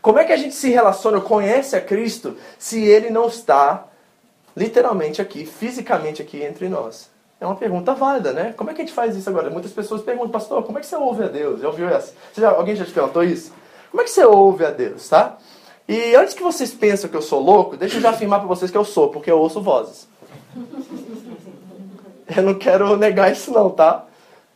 Como 0.05 0.19
é 0.19 0.23
que 0.23 0.31
a 0.31 0.37
gente 0.37 0.53
se 0.53 0.69
relaciona, 0.69 1.19
conhece 1.19 1.75
a 1.75 1.81
Cristo, 1.81 2.37
se 2.59 2.79
ele 2.85 3.09
não 3.09 3.25
está 3.25 3.87
literalmente 4.55 5.19
aqui, 5.19 5.47
fisicamente 5.47 6.21
aqui 6.21 6.43
entre 6.43 6.69
nós? 6.69 7.09
É 7.41 7.45
uma 7.47 7.55
pergunta 7.55 7.95
válida, 7.95 8.31
né? 8.31 8.53
Como 8.55 8.69
é 8.69 8.75
que 8.75 8.83
a 8.83 8.85
gente 8.85 8.93
faz 8.93 9.15
isso 9.15 9.27
agora? 9.27 9.49
Muitas 9.49 9.71
pessoas 9.71 10.03
perguntam, 10.03 10.29
pastor, 10.29 10.61
como 10.61 10.77
é 10.77 10.81
que 10.81 10.85
você 10.85 10.95
ouve 10.95 11.23
a 11.23 11.27
Deus? 11.27 11.59
Já 11.59 11.69
ouviu 11.69 11.89
essa? 11.89 12.13
Já, 12.37 12.51
alguém 12.51 12.75
já 12.75 12.85
te 12.85 12.91
perguntou 12.91 13.23
isso? 13.23 13.51
Como 13.89 13.99
é 13.99 14.03
que 14.03 14.11
você 14.11 14.23
ouve 14.23 14.63
a 14.63 14.69
Deus, 14.69 15.09
tá? 15.09 15.39
E 15.87 16.15
antes 16.15 16.35
que 16.35 16.43
vocês 16.43 16.71
pensem 16.71 17.09
que 17.09 17.17
eu 17.17 17.21
sou 17.23 17.39
louco, 17.39 17.75
deixa 17.75 17.97
eu 17.97 18.01
já 18.01 18.11
afirmar 18.11 18.37
para 18.37 18.47
vocês 18.47 18.69
que 18.69 18.77
eu 18.77 18.85
sou, 18.85 19.09
porque 19.09 19.31
eu 19.31 19.39
ouço 19.39 19.59
vozes. 19.59 20.07
Eu 22.37 22.43
não 22.43 22.53
quero 22.53 22.95
negar 22.95 23.31
isso 23.31 23.49
não, 23.51 23.71
tá? 23.71 24.05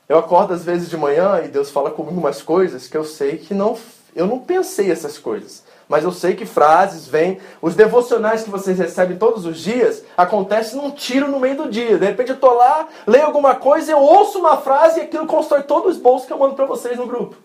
Eu 0.07 0.19
acordo 0.19 0.53
às 0.53 0.63
vezes 0.63 0.91
de 0.91 0.97
manhã 0.97 1.41
e 1.43 1.47
Deus 1.47 1.71
fala 1.71 1.89
comigo 1.89 2.19
umas 2.19 2.39
coisas 2.39 2.87
que 2.87 2.95
eu 2.95 3.03
sei 3.03 3.39
que 3.39 3.55
não 3.55 3.75
eu 4.19 4.27
não 4.27 4.39
pensei 4.39 4.91
essas 4.91 5.17
coisas 5.17 5.63
mas 5.89 6.03
eu 6.03 6.11
sei 6.11 6.35
que 6.35 6.45
frases 6.45 7.07
vêm. 7.07 7.39
Os 7.59 7.75
devocionais 7.75 8.43
que 8.43 8.49
vocês 8.51 8.77
recebem 8.77 9.17
todos 9.17 9.43
os 9.43 9.59
dias 9.59 10.05
acontecem 10.15 10.79
num 10.79 10.91
tiro 10.91 11.27
no 11.27 11.39
meio 11.39 11.57
do 11.57 11.69
dia. 11.69 11.97
De 11.97 12.05
repente 12.05 12.29
eu 12.29 12.35
estou 12.35 12.53
lá, 12.53 12.87
leio 13.07 13.25
alguma 13.25 13.55
coisa, 13.55 13.91
eu 13.91 13.97
ouço 13.97 14.37
uma 14.37 14.57
frase 14.57 14.99
e 14.99 15.03
aquilo 15.03 15.25
constrói 15.25 15.63
todo 15.63 15.87
o 15.87 15.89
esboço 15.89 16.27
que 16.27 16.31
eu 16.31 16.37
mando 16.37 16.53
para 16.53 16.65
vocês 16.65 16.95
no 16.95 17.07
grupo. 17.07 17.35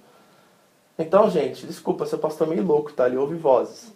Então, 0.98 1.30
gente, 1.30 1.66
desculpa, 1.66 2.04
seu 2.04 2.18
pastor 2.18 2.46
é 2.46 2.50
meio 2.50 2.66
louco, 2.66 2.92
tá? 2.92 3.06
Ele 3.06 3.16
ouve 3.16 3.34
vozes. 3.34 3.90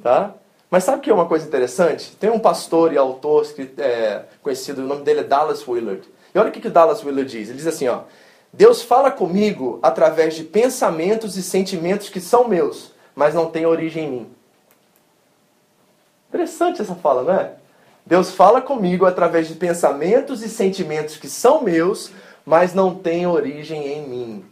Tá? 0.00 0.32
Mas 0.70 0.84
sabe 0.84 0.98
o 0.98 1.00
que 1.00 1.10
é 1.10 1.14
uma 1.14 1.26
coisa 1.26 1.46
interessante? 1.46 2.14
Tem 2.16 2.30
um 2.30 2.38
pastor 2.38 2.92
e 2.92 2.96
autor 2.96 3.44
é, 3.76 4.22
conhecido, 4.40 4.82
o 4.82 4.86
nome 4.86 5.02
dele 5.02 5.20
é 5.20 5.24
Dallas 5.24 5.66
Willard. 5.66 6.08
E 6.32 6.38
olha 6.38 6.48
o 6.48 6.52
que, 6.52 6.60
que 6.60 6.68
o 6.68 6.70
Dallas 6.70 7.04
Willard 7.04 7.30
diz. 7.30 7.48
Ele 7.48 7.58
diz 7.58 7.66
assim, 7.66 7.88
ó. 7.88 8.02
Deus 8.56 8.82
fala 8.82 9.10
comigo 9.10 9.80
através 9.82 10.36
de 10.36 10.44
pensamentos 10.44 11.36
e 11.36 11.42
sentimentos 11.42 12.08
que 12.08 12.20
são 12.20 12.46
meus, 12.46 12.92
mas 13.14 13.34
não 13.34 13.50
tem 13.50 13.66
origem 13.66 14.04
em 14.04 14.10
mim. 14.10 14.26
Interessante 16.28 16.80
essa 16.80 16.94
fala, 16.94 17.24
não 17.24 17.32
é? 17.32 17.54
Deus 18.06 18.30
fala 18.30 18.60
comigo 18.60 19.06
através 19.06 19.48
de 19.48 19.54
pensamentos 19.54 20.40
e 20.40 20.48
sentimentos 20.48 21.16
que 21.16 21.28
são 21.28 21.62
meus, 21.62 22.12
mas 22.46 22.72
não 22.72 22.94
têm 22.94 23.26
origem 23.26 23.88
em 23.88 24.08
mim. 24.08 24.44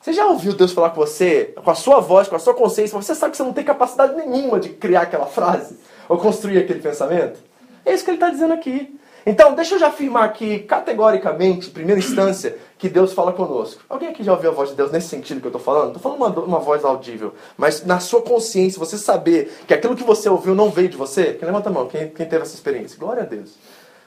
Você 0.00 0.12
já 0.12 0.26
ouviu 0.26 0.52
Deus 0.52 0.72
falar 0.72 0.90
com 0.90 1.00
você, 1.00 1.52
com 1.64 1.70
a 1.72 1.74
sua 1.74 1.98
voz, 1.98 2.28
com 2.28 2.36
a 2.36 2.38
sua 2.38 2.54
consciência, 2.54 2.96
mas 2.96 3.06
você 3.06 3.16
sabe 3.16 3.32
que 3.32 3.36
você 3.36 3.42
não 3.42 3.52
tem 3.52 3.64
capacidade 3.64 4.14
nenhuma 4.14 4.60
de 4.60 4.68
criar 4.68 5.02
aquela 5.02 5.26
frase 5.26 5.76
ou 6.08 6.16
construir 6.18 6.58
aquele 6.58 6.80
pensamento? 6.80 7.40
É 7.84 7.92
isso 7.92 8.04
que 8.04 8.10
ele 8.10 8.16
está 8.16 8.30
dizendo 8.30 8.52
aqui. 8.52 8.96
Então, 9.26 9.54
deixa 9.54 9.74
eu 9.74 9.78
já 9.78 9.88
afirmar 9.88 10.24
aqui, 10.24 10.60
categoricamente, 10.60 11.68
em 11.68 11.72
primeira 11.72 11.98
instância, 11.98 12.56
que 12.78 12.88
Deus 12.88 13.12
fala 13.12 13.32
conosco. 13.32 13.82
Alguém 13.88 14.08
aqui 14.08 14.22
já 14.22 14.32
ouviu 14.32 14.50
a 14.50 14.54
voz 14.54 14.70
de 14.70 14.76
Deus 14.76 14.90
nesse 14.90 15.08
sentido 15.08 15.40
que 15.40 15.46
eu 15.46 15.50
estou 15.50 15.60
falando? 15.60 15.96
Estou 15.96 16.02
falando 16.02 16.38
uma, 16.38 16.44
uma 16.44 16.58
voz 16.58 16.84
audível. 16.84 17.34
Mas 17.56 17.84
na 17.84 18.00
sua 18.00 18.22
consciência, 18.22 18.78
você 18.78 18.96
saber 18.96 19.52
que 19.66 19.74
aquilo 19.74 19.94
que 19.94 20.02
você 20.02 20.28
ouviu 20.28 20.54
não 20.54 20.70
veio 20.70 20.88
de 20.88 20.96
você? 20.96 21.34
Quem 21.34 21.46
levanta 21.46 21.68
a 21.68 21.72
mão, 21.72 21.86
quem, 21.86 22.08
quem 22.08 22.26
teve 22.26 22.42
essa 22.42 22.54
experiência? 22.54 22.98
Glória 22.98 23.22
a 23.22 23.26
Deus. 23.26 23.58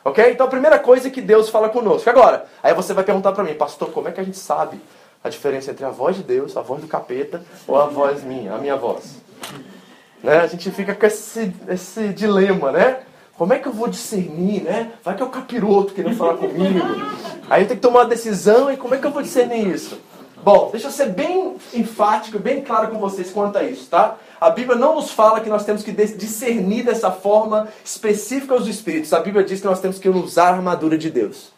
Ok? 0.03 0.31
Então, 0.31 0.47
a 0.47 0.49
primeira 0.49 0.79
coisa 0.79 1.07
é 1.07 1.11
que 1.11 1.21
Deus 1.21 1.49
fala 1.49 1.69
conosco. 1.69 2.09
Agora, 2.09 2.45
aí 2.63 2.73
você 2.73 2.93
vai 2.93 3.03
perguntar 3.03 3.31
para 3.31 3.43
mim, 3.43 3.53
pastor, 3.53 3.91
como 3.91 4.07
é 4.07 4.11
que 4.11 4.19
a 4.19 4.23
gente 4.23 4.37
sabe 4.37 4.81
a 5.23 5.29
diferença 5.29 5.71
entre 5.71 5.85
a 5.85 5.89
voz 5.89 6.15
de 6.15 6.23
Deus, 6.23 6.57
a 6.57 6.61
voz 6.61 6.81
do 6.81 6.87
capeta 6.87 7.43
ou 7.67 7.79
a 7.79 7.85
voz 7.85 8.23
minha, 8.23 8.53
a 8.53 8.57
minha 8.57 8.75
voz? 8.75 9.21
Né? 10.23 10.39
A 10.39 10.47
gente 10.47 10.71
fica 10.71 10.95
com 10.95 11.05
esse, 11.05 11.53
esse 11.69 12.09
dilema, 12.09 12.71
né? 12.71 13.03
Como 13.37 13.51
é 13.51 13.59
que 13.59 13.67
eu 13.67 13.73
vou 13.73 13.87
discernir, 13.87 14.63
né? 14.63 14.91
Vai 15.03 15.15
que 15.15 15.23
é 15.23 15.25
o 15.25 15.29
capiroto 15.29 15.93
querendo 15.93 16.15
falar 16.15 16.35
comigo. 16.35 16.79
Aí 17.49 17.63
eu 17.63 17.67
tenho 17.67 17.79
que 17.79 17.87
tomar 17.87 18.01
uma 18.01 18.09
decisão 18.09 18.71
e 18.71 18.77
como 18.77 18.93
é 18.93 18.97
que 18.97 19.05
eu 19.05 19.11
vou 19.11 19.23
discernir 19.23 19.67
isso? 19.67 19.99
Bom, 20.43 20.69
deixa 20.71 20.87
eu 20.87 20.91
ser 20.91 21.09
bem 21.09 21.55
enfático, 21.73 22.37
bem 22.37 22.61
claro 22.61 22.89
com 22.89 22.99
vocês 22.99 23.31
quanto 23.31 23.57
a 23.57 23.63
isso, 23.63 23.87
tá? 23.89 24.17
A 24.41 24.49
Bíblia 24.49 24.77
não 24.77 24.95
nos 24.95 25.09
fala 25.09 25.39
que 25.39 25.49
nós 25.49 25.63
temos 25.63 25.83
que 25.83 25.91
discernir 25.91 26.83
dessa 26.83 27.09
forma 27.09 27.69
específica 27.83 28.53
os 28.53 28.67
espíritos. 28.67 29.13
A 29.13 29.21
Bíblia 29.21 29.45
diz 29.45 29.61
que 29.61 29.67
nós 29.67 29.79
temos 29.79 29.97
que 29.97 30.09
usar 30.09 30.49
a 30.49 30.55
armadura 30.55 30.97
de 30.97 31.09
Deus. 31.09 31.52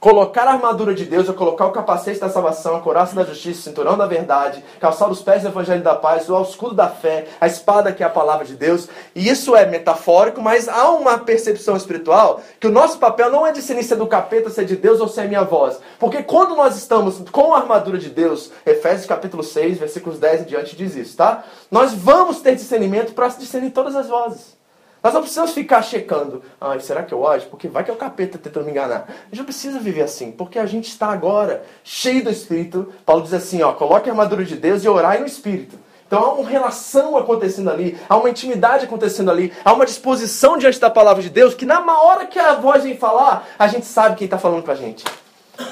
Colocar 0.00 0.46
a 0.46 0.52
armadura 0.52 0.94
de 0.94 1.04
Deus 1.04 1.28
é 1.28 1.32
colocar 1.32 1.66
o 1.66 1.72
capacete 1.72 2.20
da 2.20 2.28
salvação, 2.28 2.76
a 2.76 2.80
coraça 2.80 3.16
da 3.16 3.24
justiça, 3.24 3.58
o 3.58 3.62
cinturão 3.64 3.98
da 3.98 4.06
verdade, 4.06 4.62
calçar 4.78 5.10
os 5.10 5.22
pés 5.22 5.42
do 5.42 5.48
evangelho 5.48 5.82
da 5.82 5.96
paz, 5.96 6.30
o 6.30 6.40
escudo 6.40 6.72
da 6.72 6.88
fé, 6.88 7.26
a 7.40 7.48
espada 7.48 7.92
que 7.92 8.04
é 8.04 8.06
a 8.06 8.10
palavra 8.10 8.44
de 8.44 8.54
Deus. 8.54 8.88
E 9.12 9.28
isso 9.28 9.56
é 9.56 9.66
metafórico, 9.66 10.40
mas 10.40 10.68
há 10.68 10.88
uma 10.92 11.18
percepção 11.18 11.76
espiritual 11.76 12.40
que 12.60 12.68
o 12.68 12.70
nosso 12.70 12.98
papel 12.98 13.28
não 13.32 13.44
é 13.44 13.50
discernir 13.50 13.82
se 13.82 13.92
é 13.92 13.96
do 13.96 14.06
capeta, 14.06 14.50
se 14.50 14.60
é 14.60 14.64
de 14.64 14.76
Deus 14.76 15.00
ou 15.00 15.08
se 15.08 15.20
é 15.20 15.26
minha 15.26 15.42
voz. 15.42 15.80
Porque 15.98 16.22
quando 16.22 16.54
nós 16.54 16.76
estamos 16.76 17.20
com 17.32 17.52
a 17.52 17.58
armadura 17.58 17.98
de 17.98 18.08
Deus, 18.08 18.52
Efésios 18.64 19.04
capítulo 19.04 19.42
6, 19.42 19.78
versículos 19.78 20.20
10 20.20 20.42
e 20.42 20.44
diante 20.44 20.76
diz 20.76 20.94
isso, 20.94 21.16
tá? 21.16 21.42
Nós 21.72 21.92
vamos 21.92 22.40
ter 22.40 22.54
discernimento 22.54 23.14
para 23.14 23.26
discernir 23.26 23.70
todas 23.70 23.96
as 23.96 24.06
vozes. 24.06 24.57
Nós 25.02 25.14
não 25.14 25.20
precisamos 25.20 25.52
ficar 25.52 25.82
checando. 25.82 26.42
Ai, 26.60 26.80
será 26.80 27.02
que 27.02 27.14
eu 27.14 27.26
acho? 27.26 27.46
Porque 27.46 27.68
vai 27.68 27.84
que 27.84 27.90
é 27.90 27.94
o 27.94 27.96
capeta 27.96 28.36
tentando 28.36 28.64
me 28.64 28.72
enganar. 28.72 29.06
A 29.08 29.24
gente 29.26 29.38
não 29.38 29.44
precisa 29.44 29.78
viver 29.78 30.02
assim, 30.02 30.32
porque 30.32 30.58
a 30.58 30.66
gente 30.66 30.88
está 30.88 31.08
agora 31.08 31.64
cheio 31.84 32.24
do 32.24 32.30
Espírito. 32.30 32.92
Paulo 33.06 33.22
diz 33.22 33.32
assim, 33.32 33.62
ó, 33.62 33.72
coloque 33.72 34.08
a 34.08 34.12
armadura 34.12 34.44
de 34.44 34.56
Deus 34.56 34.82
e 34.82 34.88
orai 34.88 35.18
no 35.18 35.26
Espírito. 35.26 35.78
Então 36.06 36.24
há 36.24 36.32
uma 36.32 36.48
relação 36.48 37.18
acontecendo 37.18 37.70
ali, 37.70 37.96
há 38.08 38.16
uma 38.16 38.30
intimidade 38.30 38.86
acontecendo 38.86 39.30
ali, 39.30 39.52
há 39.62 39.74
uma 39.74 39.84
disposição 39.84 40.56
diante 40.56 40.80
da 40.80 40.88
palavra 40.88 41.22
de 41.22 41.28
Deus 41.28 41.54
que 41.54 41.66
na 41.66 41.80
hora 42.00 42.24
que 42.24 42.38
a 42.38 42.54
voz 42.54 42.82
vem 42.82 42.96
falar, 42.96 43.46
a 43.58 43.68
gente 43.68 43.84
sabe 43.84 44.16
quem 44.16 44.24
está 44.24 44.38
falando 44.38 44.62
para 44.62 44.72
a 44.72 44.76
gente. 44.76 45.04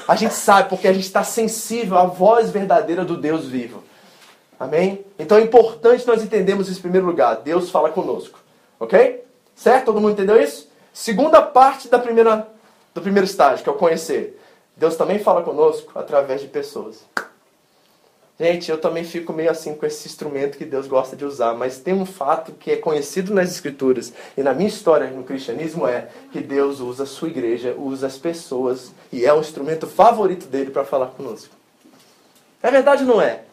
A 0.07 0.15
gente 0.15 0.35
sabe 0.35 0.69
porque 0.69 0.87
a 0.87 0.93
gente 0.93 1.05
está 1.05 1.23
sensível 1.23 1.97
à 1.97 2.05
voz 2.05 2.51
verdadeira 2.51 3.03
do 3.03 3.17
Deus 3.17 3.45
vivo. 3.45 3.83
Amém? 4.59 5.03
Então 5.17 5.37
é 5.37 5.41
importante 5.41 6.05
nós 6.05 6.23
entendermos 6.23 6.69
isso 6.69 6.79
em 6.79 6.83
primeiro 6.83 7.07
lugar. 7.07 7.37
Deus 7.37 7.71
fala 7.71 7.89
conosco. 7.89 8.39
Ok? 8.79 9.23
Certo? 9.55 9.85
Todo 9.85 10.01
mundo 10.01 10.13
entendeu 10.13 10.41
isso? 10.41 10.69
Segunda 10.93 11.41
parte 11.41 11.87
da 11.87 11.99
primeira, 11.99 12.47
do 12.93 13.01
primeiro 13.01 13.25
estágio, 13.25 13.63
que 13.63 13.69
é 13.69 13.71
o 13.71 13.75
conhecer. 13.75 14.39
Deus 14.75 14.95
também 14.95 15.19
fala 15.19 15.41
conosco 15.41 15.91
através 15.97 16.41
de 16.41 16.47
pessoas. 16.47 17.03
Gente, 18.39 18.69
eu 18.69 18.79
também 18.79 19.03
fico 19.03 19.33
meio 19.33 19.49
assim 19.49 19.73
com 19.73 19.83
esse 19.83 20.07
instrumento 20.07 20.59
que 20.59 20.65
Deus 20.65 20.85
gosta 20.85 21.15
de 21.15 21.25
usar, 21.25 21.55
mas 21.55 21.79
tem 21.79 21.95
um 21.95 22.05
fato 22.05 22.51
que 22.51 22.69
é 22.69 22.75
conhecido 22.75 23.33
nas 23.33 23.49
Escrituras 23.49 24.13
e 24.37 24.43
na 24.43 24.53
minha 24.53 24.69
história 24.69 25.09
no 25.09 25.23
cristianismo 25.23 25.87
é 25.87 26.09
que 26.31 26.39
Deus 26.39 26.79
usa 26.79 27.03
a 27.03 27.07
sua 27.07 27.29
igreja, 27.29 27.73
usa 27.75 28.05
as 28.05 28.15
pessoas 28.19 28.91
e 29.11 29.25
é 29.25 29.33
o 29.33 29.39
instrumento 29.39 29.87
favorito 29.87 30.45
dele 30.45 30.69
para 30.69 30.85
falar 30.85 31.07
conosco. 31.07 31.55
É 32.61 32.69
verdade 32.69 33.03
ou 33.03 33.09
não 33.09 33.21
é? 33.21 33.46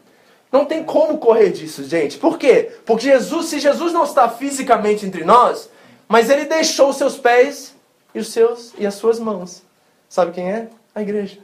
Não 0.55 0.65
tem 0.65 0.85
como 0.85 1.19
correr 1.19 1.51
disso, 1.51 1.83
gente. 1.83 2.17
Por 2.17 2.39
quê? 2.39 2.71
Porque 2.87 3.07
Jesus, 3.07 3.47
se 3.47 3.59
Jesus 3.59 3.93
não 3.93 4.05
está 4.05 4.29
fisicamente 4.29 5.05
entre 5.05 5.25
nós, 5.25 5.69
mas 6.07 6.31
ele 6.31 6.45
deixou 6.45 6.91
os 6.91 6.97
seus 6.97 7.17
pés 7.17 7.75
e 8.15 8.21
os 8.21 8.29
seus 8.29 8.73
e 8.79 8.87
as 8.87 8.95
suas 8.95 9.19
mãos. 9.19 9.65
Sabe 10.09 10.31
quem 10.31 10.53
é? 10.53 10.69
A 10.95 11.03
igreja. 11.03 11.41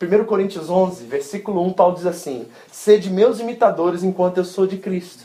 1 0.00 0.24
Coríntios 0.24 0.70
11, 0.70 1.04
versículo 1.04 1.62
1, 1.66 1.74
Paulo 1.74 1.96
diz 1.96 2.06
assim: 2.06 2.46
Sede 2.72 3.10
meus 3.10 3.40
imitadores 3.40 4.02
enquanto 4.02 4.38
eu 4.38 4.44
sou 4.46 4.66
de 4.66 4.78
Cristo. 4.78 5.24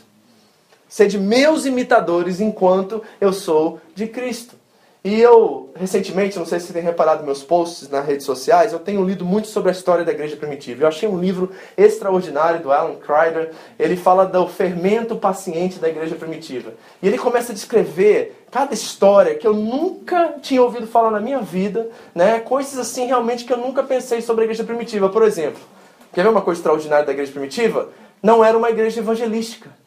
Sede 0.86 1.18
meus 1.18 1.64
imitadores 1.64 2.38
enquanto 2.38 3.02
eu 3.18 3.32
sou 3.32 3.80
de 3.94 4.08
Cristo. 4.08 4.56
E 5.04 5.20
eu, 5.20 5.70
recentemente, 5.74 6.38
não 6.38 6.46
sei 6.46 6.60
se 6.60 6.66
você 6.66 6.74
tem 6.74 6.82
reparado 6.82 7.24
meus 7.24 7.42
posts 7.42 7.88
nas 7.88 8.06
redes 8.06 8.24
sociais, 8.24 8.72
eu 8.72 8.78
tenho 8.78 9.04
lido 9.04 9.24
muito 9.24 9.48
sobre 9.48 9.70
a 9.70 9.72
história 9.72 10.04
da 10.04 10.12
igreja 10.12 10.36
primitiva. 10.36 10.84
Eu 10.84 10.88
achei 10.88 11.08
um 11.08 11.18
livro 11.18 11.50
extraordinário 11.76 12.60
do 12.60 12.70
Alan 12.70 12.94
Kreider. 12.94 13.50
Ele 13.80 13.96
fala 13.96 14.24
do 14.24 14.46
fermento 14.46 15.16
paciente 15.16 15.80
da 15.80 15.88
igreja 15.88 16.14
primitiva. 16.14 16.72
E 17.02 17.08
ele 17.08 17.18
começa 17.18 17.50
a 17.50 17.54
descrever 17.54 18.46
cada 18.48 18.74
história 18.74 19.34
que 19.34 19.46
eu 19.46 19.54
nunca 19.54 20.36
tinha 20.40 20.62
ouvido 20.62 20.86
falar 20.86 21.10
na 21.10 21.18
minha 21.18 21.40
vida, 21.40 21.88
né? 22.14 22.38
coisas 22.38 22.78
assim 22.78 23.06
realmente 23.06 23.44
que 23.44 23.52
eu 23.52 23.58
nunca 23.58 23.82
pensei 23.82 24.22
sobre 24.22 24.42
a 24.42 24.44
igreja 24.44 24.62
primitiva. 24.62 25.08
Por 25.08 25.24
exemplo, 25.24 25.60
quer 26.12 26.22
ver 26.22 26.28
uma 26.28 26.42
coisa 26.42 26.60
extraordinária 26.60 27.04
da 27.04 27.12
igreja 27.12 27.32
primitiva? 27.32 27.88
Não 28.22 28.44
era 28.44 28.56
uma 28.56 28.70
igreja 28.70 29.00
evangelística. 29.00 29.81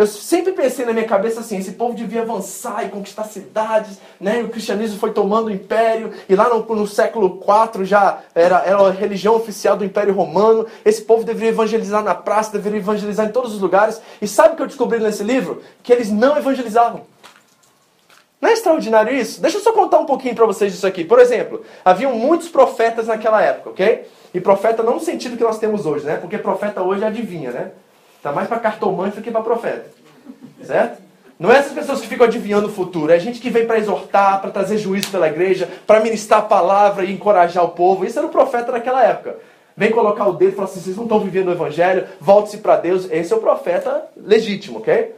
Eu 0.00 0.06
sempre 0.06 0.52
pensei 0.52 0.86
na 0.86 0.94
minha 0.94 1.04
cabeça 1.04 1.40
assim, 1.40 1.58
esse 1.58 1.72
povo 1.72 1.92
devia 1.92 2.22
avançar 2.22 2.86
e 2.86 2.88
conquistar 2.88 3.24
cidades, 3.24 3.98
né? 4.18 4.40
E 4.40 4.44
o 4.44 4.48
cristianismo 4.48 4.98
foi 4.98 5.12
tomando 5.12 5.48
o 5.48 5.50
império, 5.50 6.10
e 6.26 6.34
lá 6.34 6.48
no, 6.48 6.62
no 6.74 6.86
século 6.86 7.38
IV 7.38 7.84
já 7.84 8.20
era, 8.34 8.62
era 8.64 8.78
a 8.78 8.90
religião 8.90 9.36
oficial 9.36 9.76
do 9.76 9.84
Império 9.84 10.14
Romano. 10.14 10.66
Esse 10.86 11.02
povo 11.02 11.22
deveria 11.22 11.50
evangelizar 11.50 12.02
na 12.02 12.14
praça, 12.14 12.50
deveria 12.50 12.78
evangelizar 12.78 13.26
em 13.26 13.30
todos 13.30 13.52
os 13.52 13.60
lugares. 13.60 14.00
E 14.22 14.26
sabe 14.26 14.54
o 14.54 14.56
que 14.56 14.62
eu 14.62 14.68
descobri 14.68 14.98
nesse 14.98 15.22
livro? 15.22 15.62
Que 15.82 15.92
eles 15.92 16.10
não 16.10 16.34
evangelizavam. 16.34 17.02
Não 18.40 18.48
é 18.48 18.54
extraordinário 18.54 19.14
isso? 19.14 19.38
Deixa 19.42 19.58
eu 19.58 19.62
só 19.62 19.70
contar 19.70 19.98
um 19.98 20.06
pouquinho 20.06 20.34
para 20.34 20.46
vocês 20.46 20.72
disso 20.72 20.86
aqui. 20.86 21.04
Por 21.04 21.18
exemplo, 21.18 21.62
haviam 21.84 22.14
muitos 22.14 22.48
profetas 22.48 23.06
naquela 23.06 23.42
época, 23.42 23.68
ok? 23.68 24.08
E 24.32 24.40
profeta 24.40 24.82
não 24.82 24.94
no 24.94 25.00
sentido 25.00 25.36
que 25.36 25.44
nós 25.44 25.58
temos 25.58 25.84
hoje, 25.84 26.06
né? 26.06 26.16
Porque 26.16 26.38
profeta 26.38 26.82
hoje 26.82 27.04
adivinha, 27.04 27.50
né? 27.50 27.72
Tá 28.22 28.32
mais 28.32 28.48
para 28.48 28.58
cartomante 28.58 29.16
do 29.16 29.22
que 29.22 29.30
para 29.30 29.42
profeta. 29.42 29.86
Certo? 30.62 31.00
Não 31.38 31.50
é 31.50 31.56
essas 31.56 31.72
pessoas 31.72 32.02
que 32.02 32.06
ficam 32.06 32.26
adivinhando 32.26 32.68
o 32.68 32.70
futuro, 32.70 33.10
é 33.10 33.18
gente 33.18 33.40
que 33.40 33.48
vem 33.48 33.66
para 33.66 33.78
exortar, 33.78 34.42
para 34.42 34.50
trazer 34.50 34.76
juízo 34.76 35.08
pela 35.10 35.26
igreja, 35.26 35.66
para 35.86 36.00
ministrar 36.00 36.40
a 36.40 36.42
palavra 36.42 37.04
e 37.04 37.12
encorajar 37.12 37.64
o 37.64 37.70
povo. 37.70 38.04
Isso 38.04 38.18
era 38.18 38.28
o 38.28 38.30
profeta 38.30 38.72
naquela 38.72 39.02
época. 39.02 39.38
Vem 39.74 39.90
colocar 39.90 40.26
o 40.26 40.34
dedo 40.34 40.52
e 40.52 40.54
falar 40.54 40.68
assim: 40.68 40.80
vocês 40.80 40.96
não 40.96 41.04
estão 41.04 41.18
vivendo 41.18 41.48
o 41.48 41.52
evangelho, 41.52 42.06
volte-se 42.20 42.58
para 42.58 42.76
Deus. 42.76 43.10
Esse 43.10 43.32
é 43.32 43.36
o 43.36 43.40
profeta 43.40 44.04
legítimo, 44.14 44.80
ok? 44.80 45.14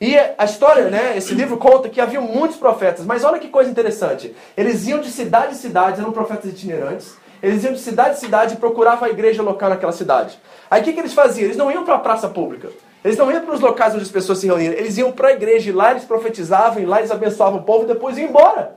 E 0.00 0.16
a 0.18 0.44
história, 0.44 0.90
né, 0.90 1.16
esse 1.16 1.34
livro 1.34 1.56
conta 1.56 1.88
que 1.88 2.00
havia 2.00 2.20
muitos 2.20 2.56
profetas, 2.56 3.04
mas 3.04 3.22
olha 3.22 3.38
que 3.38 3.48
coisa 3.48 3.70
interessante. 3.70 4.34
Eles 4.56 4.88
iam 4.88 4.98
de 4.98 5.10
cidade 5.10 5.52
em 5.52 5.56
cidade, 5.56 6.00
eram 6.00 6.10
profetas 6.10 6.50
itinerantes, 6.50 7.14
eles 7.42 7.64
iam 7.64 7.72
de 7.72 7.80
cidade 7.80 8.16
em 8.16 8.20
cidade 8.20 8.54
e 8.54 8.56
procuravam 8.56 9.08
a 9.08 9.10
igreja 9.10 9.42
local 9.42 9.70
naquela 9.70 9.92
cidade. 9.92 10.38
Aí 10.70 10.80
o 10.80 10.84
que, 10.84 10.92
que 10.92 11.00
eles 11.00 11.14
faziam? 11.14 11.46
Eles 11.46 11.56
não 11.56 11.70
iam 11.70 11.84
para 11.84 11.94
a 11.94 11.98
praça 11.98 12.28
pública. 12.28 12.68
Eles 13.04 13.16
não 13.16 13.30
iam 13.32 13.44
para 13.44 13.54
os 13.54 13.60
locais 13.60 13.94
onde 13.94 14.02
as 14.02 14.10
pessoas 14.10 14.38
se 14.38 14.46
reuniam. 14.46 14.72
Eles 14.72 14.98
iam 14.98 15.10
para 15.12 15.28
a 15.28 15.32
igreja 15.32 15.70
e 15.70 15.72
lá 15.72 15.90
eles 15.90 16.04
profetizavam, 16.04 16.82
e 16.82 16.86
lá 16.86 16.98
eles 16.98 17.10
abençoavam 17.10 17.60
o 17.60 17.62
povo 17.62 17.84
e 17.84 17.86
depois 17.86 18.18
iam 18.18 18.28
embora. 18.28 18.76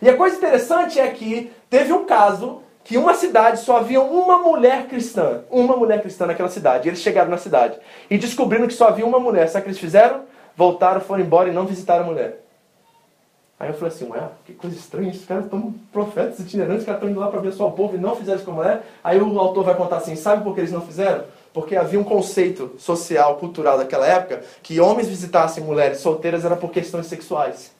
E 0.00 0.08
a 0.08 0.16
coisa 0.16 0.36
interessante 0.36 0.98
é 0.98 1.08
que 1.08 1.52
teve 1.70 1.92
um 1.92 2.04
caso 2.04 2.60
que 2.82 2.98
uma 2.98 3.14
cidade 3.14 3.60
só 3.60 3.76
havia 3.76 4.00
uma 4.00 4.38
mulher 4.38 4.86
cristã. 4.88 5.42
Uma 5.48 5.76
mulher 5.76 6.02
cristã 6.02 6.26
naquela 6.26 6.48
cidade. 6.48 6.88
E 6.88 6.90
eles 6.90 7.00
chegaram 7.00 7.30
na 7.30 7.38
cidade 7.38 7.78
e 8.10 8.18
descobriram 8.18 8.66
que 8.66 8.74
só 8.74 8.88
havia 8.88 9.06
uma 9.06 9.20
mulher. 9.20 9.46
Sabe 9.46 9.60
o 9.60 9.62
que 9.64 9.70
eles 9.70 9.80
fizeram? 9.80 10.22
voltaram, 10.56 11.00
foram 11.00 11.22
embora 11.22 11.48
e 11.48 11.52
não 11.52 11.66
visitaram 11.66 12.04
a 12.04 12.06
mulher. 12.06 12.40
Aí 13.62 13.68
eu 13.68 13.74
falei 13.74 13.94
assim, 13.94 14.08
ué, 14.10 14.28
que 14.44 14.54
coisa 14.54 14.74
estranha, 14.74 15.08
esses 15.08 15.24
caras 15.24 15.44
estão 15.44 15.72
profetas 15.92 16.40
itinerantes, 16.40 16.80
os 16.80 16.84
caras 16.84 17.00
estão 17.00 17.08
indo 17.08 17.20
lá 17.20 17.28
para 17.28 17.38
abençoar 17.38 17.68
o 17.68 17.72
povo 17.72 17.94
e 17.94 17.98
não 18.00 18.16
fizeram 18.16 18.34
isso 18.34 18.44
com 18.44 18.50
a 18.50 18.54
mulher. 18.54 18.84
Aí 19.04 19.20
o 19.20 19.38
autor 19.38 19.62
vai 19.62 19.76
contar 19.76 19.98
assim, 19.98 20.16
sabe 20.16 20.42
por 20.42 20.52
que 20.52 20.62
eles 20.62 20.72
não 20.72 20.80
fizeram? 20.80 21.22
Porque 21.54 21.76
havia 21.76 22.00
um 22.00 22.02
conceito 22.02 22.72
social, 22.76 23.36
cultural 23.36 23.78
daquela 23.78 24.04
época, 24.04 24.42
que 24.64 24.80
homens 24.80 25.06
visitassem 25.06 25.62
mulheres 25.62 25.98
solteiras 25.98 26.44
era 26.44 26.56
por 26.56 26.72
questões 26.72 27.06
sexuais. 27.06 27.70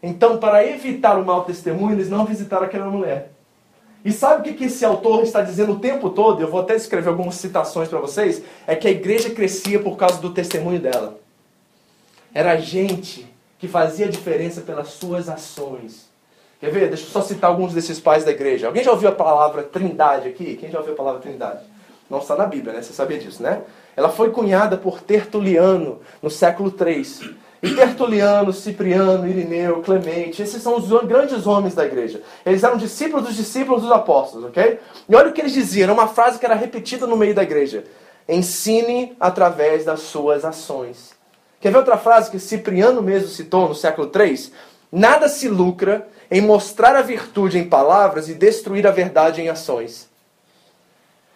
Então, 0.00 0.38
para 0.38 0.64
evitar 0.64 1.18
o 1.18 1.24
mau 1.24 1.42
testemunho, 1.42 1.96
eles 1.96 2.08
não 2.08 2.24
visitaram 2.24 2.66
aquela 2.66 2.88
mulher. 2.88 3.32
E 4.04 4.12
sabe 4.12 4.48
o 4.48 4.54
que 4.54 4.64
esse 4.66 4.84
autor 4.84 5.24
está 5.24 5.42
dizendo 5.42 5.72
o 5.72 5.80
tempo 5.80 6.08
todo? 6.08 6.40
Eu 6.40 6.48
vou 6.48 6.60
até 6.60 6.76
escrever 6.76 7.08
algumas 7.08 7.34
citações 7.34 7.88
para 7.88 7.98
vocês. 7.98 8.44
É 8.64 8.76
que 8.76 8.86
a 8.86 8.92
igreja 8.92 9.30
crescia 9.30 9.82
por 9.82 9.96
causa 9.96 10.20
do 10.20 10.30
testemunho 10.30 10.78
dela. 10.78 11.18
Era 12.32 12.56
gente 12.58 13.33
que 13.64 13.68
fazia 13.68 14.06
diferença 14.06 14.60
pelas 14.60 14.88
suas 14.88 15.26
ações. 15.26 16.06
Quer 16.60 16.70
ver? 16.70 16.88
Deixa 16.88 17.04
eu 17.04 17.08
só 17.08 17.22
citar 17.22 17.48
alguns 17.48 17.72
desses 17.72 17.98
pais 17.98 18.22
da 18.22 18.30
igreja. 18.30 18.66
Alguém 18.66 18.84
já 18.84 18.90
ouviu 18.90 19.08
a 19.08 19.12
palavra 19.12 19.62
trindade 19.62 20.28
aqui? 20.28 20.56
Quem 20.56 20.70
já 20.70 20.78
ouviu 20.78 20.92
a 20.92 20.96
palavra 20.96 21.20
trindade? 21.22 21.60
Não 22.10 22.18
está 22.18 22.36
na 22.36 22.44
Bíblia, 22.44 22.74
né? 22.74 22.82
Você 22.82 22.92
sabia 22.92 23.18
disso, 23.18 23.42
né? 23.42 23.62
Ela 23.96 24.10
foi 24.10 24.30
cunhada 24.30 24.76
por 24.76 25.00
Tertuliano 25.00 26.00
no 26.22 26.28
século 26.28 26.74
III. 26.78 27.34
E 27.62 27.74
Tertuliano, 27.74 28.52
Cipriano, 28.52 29.26
Irineu, 29.26 29.80
Clemente, 29.80 30.42
esses 30.42 30.62
são 30.62 30.76
os 30.76 30.90
grandes 31.06 31.46
homens 31.46 31.74
da 31.74 31.86
igreja. 31.86 32.20
Eles 32.44 32.62
eram 32.62 32.76
discípulos 32.76 33.24
dos 33.24 33.34
discípulos 33.34 33.80
dos 33.80 33.90
apóstolos, 33.90 34.44
ok? 34.48 34.78
E 35.08 35.16
olha 35.16 35.30
o 35.30 35.32
que 35.32 35.40
eles 35.40 35.54
diziam, 35.54 35.84
era 35.84 35.92
uma 35.94 36.08
frase 36.08 36.38
que 36.38 36.44
era 36.44 36.54
repetida 36.54 37.06
no 37.06 37.16
meio 37.16 37.34
da 37.34 37.42
igreja. 37.42 37.84
Ensine 38.28 39.16
através 39.18 39.86
das 39.86 40.00
suas 40.00 40.44
ações. 40.44 41.13
Quer 41.64 41.70
ver 41.70 41.78
outra 41.78 41.96
frase 41.96 42.30
que 42.30 42.38
Cipriano 42.38 43.00
mesmo 43.00 43.28
citou 43.28 43.66
no 43.66 43.74
século 43.74 44.12
III? 44.14 44.52
Nada 44.92 45.30
se 45.30 45.48
lucra 45.48 46.06
em 46.30 46.42
mostrar 46.42 46.94
a 46.94 47.00
virtude 47.00 47.56
em 47.56 47.66
palavras 47.66 48.28
e 48.28 48.34
destruir 48.34 48.86
a 48.86 48.90
verdade 48.90 49.40
em 49.40 49.48
ações. 49.48 50.06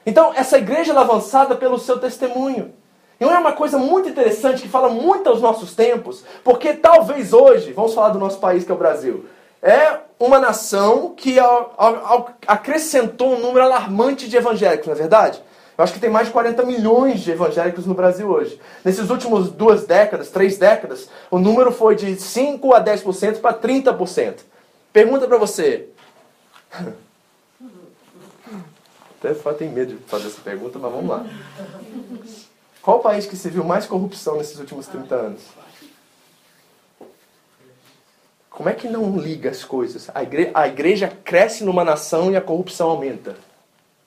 Então, 0.05 0.31
essa 0.37 0.59
igreja 0.59 0.93
é 0.93 0.97
avançada 0.99 1.57
pelo 1.57 1.79
seu 1.79 1.99
testemunho. 1.99 2.75
E 3.19 3.25
é 3.25 3.27
uma 3.27 3.53
coisa 3.53 3.79
muito 3.79 4.11
interessante 4.11 4.61
que 4.61 4.69
fala 4.69 4.91
muito 4.91 5.31
aos 5.31 5.41
nossos 5.41 5.75
tempos, 5.75 6.23
porque 6.45 6.75
talvez 6.75 7.33
hoje, 7.33 7.73
vamos 7.73 7.95
falar 7.95 8.11
do 8.11 8.19
nosso 8.19 8.39
país 8.39 8.65
que 8.65 8.71
é 8.71 8.75
o 8.75 8.79
Brasil, 8.79 9.25
é 9.63 9.97
uma 10.21 10.39
nação 10.39 11.15
que 11.17 11.37
acrescentou 12.47 13.33
um 13.33 13.41
número 13.41 13.65
alarmante 13.65 14.29
de 14.29 14.37
evangélicos, 14.37 14.89
não 14.89 14.93
é 14.93 14.99
verdade? 14.99 15.43
Eu 15.79 15.85
acho 15.85 15.93
que 15.93 16.01
tem 16.01 16.11
mais 16.11 16.27
de 16.27 16.33
40 16.33 16.65
milhões 16.65 17.21
de 17.21 17.31
evangélicos 17.31 17.87
no 17.87 17.95
Brasil 17.95 18.29
hoje. 18.29 18.61
Nesses 18.85 19.11
últimos 19.11 19.49
duas 19.49 19.87
décadas, 19.87 20.29
três 20.29 20.59
décadas, 20.59 21.09
o 21.31 21.39
número 21.39 21.71
foi 21.71 21.95
de 21.95 22.17
5 22.17 22.75
a 22.75 22.85
10% 22.85 23.41
para 23.41 23.57
30%. 23.57 24.41
Pergunta 24.93 25.29
para 25.29 25.39
você. 25.39 25.89
Até 29.23 29.33
tem 29.57 29.71
medo 29.71 29.95
de 29.95 30.03
fazer 30.05 30.27
essa 30.27 30.41
pergunta, 30.41 30.81
mas 30.81 30.91
vamos 30.91 31.09
lá. 31.09 31.25
Qual 32.83 32.99
o 32.99 33.03
país 33.03 33.27
que 33.27 33.37
se 33.37 33.49
viu 33.49 33.63
mais 33.63 33.87
corrupção 33.87 34.37
nesses 34.37 34.59
últimos 34.59 34.89
30 34.89 35.15
anos? 35.15 35.43
Como 38.51 38.69
é 38.69 38.75
que 38.75 38.89
não 38.89 39.17
liga 39.17 39.49
as 39.49 39.63
coisas? 39.63 40.11
A 40.13 40.25
igreja, 40.25 40.51
a 40.55 40.67
igreja 40.67 41.13
cresce 41.23 41.63
numa 41.63 41.85
nação 41.85 42.33
e 42.33 42.37
a 42.37 42.41
corrupção 42.41 42.91
aumenta. 42.91 43.37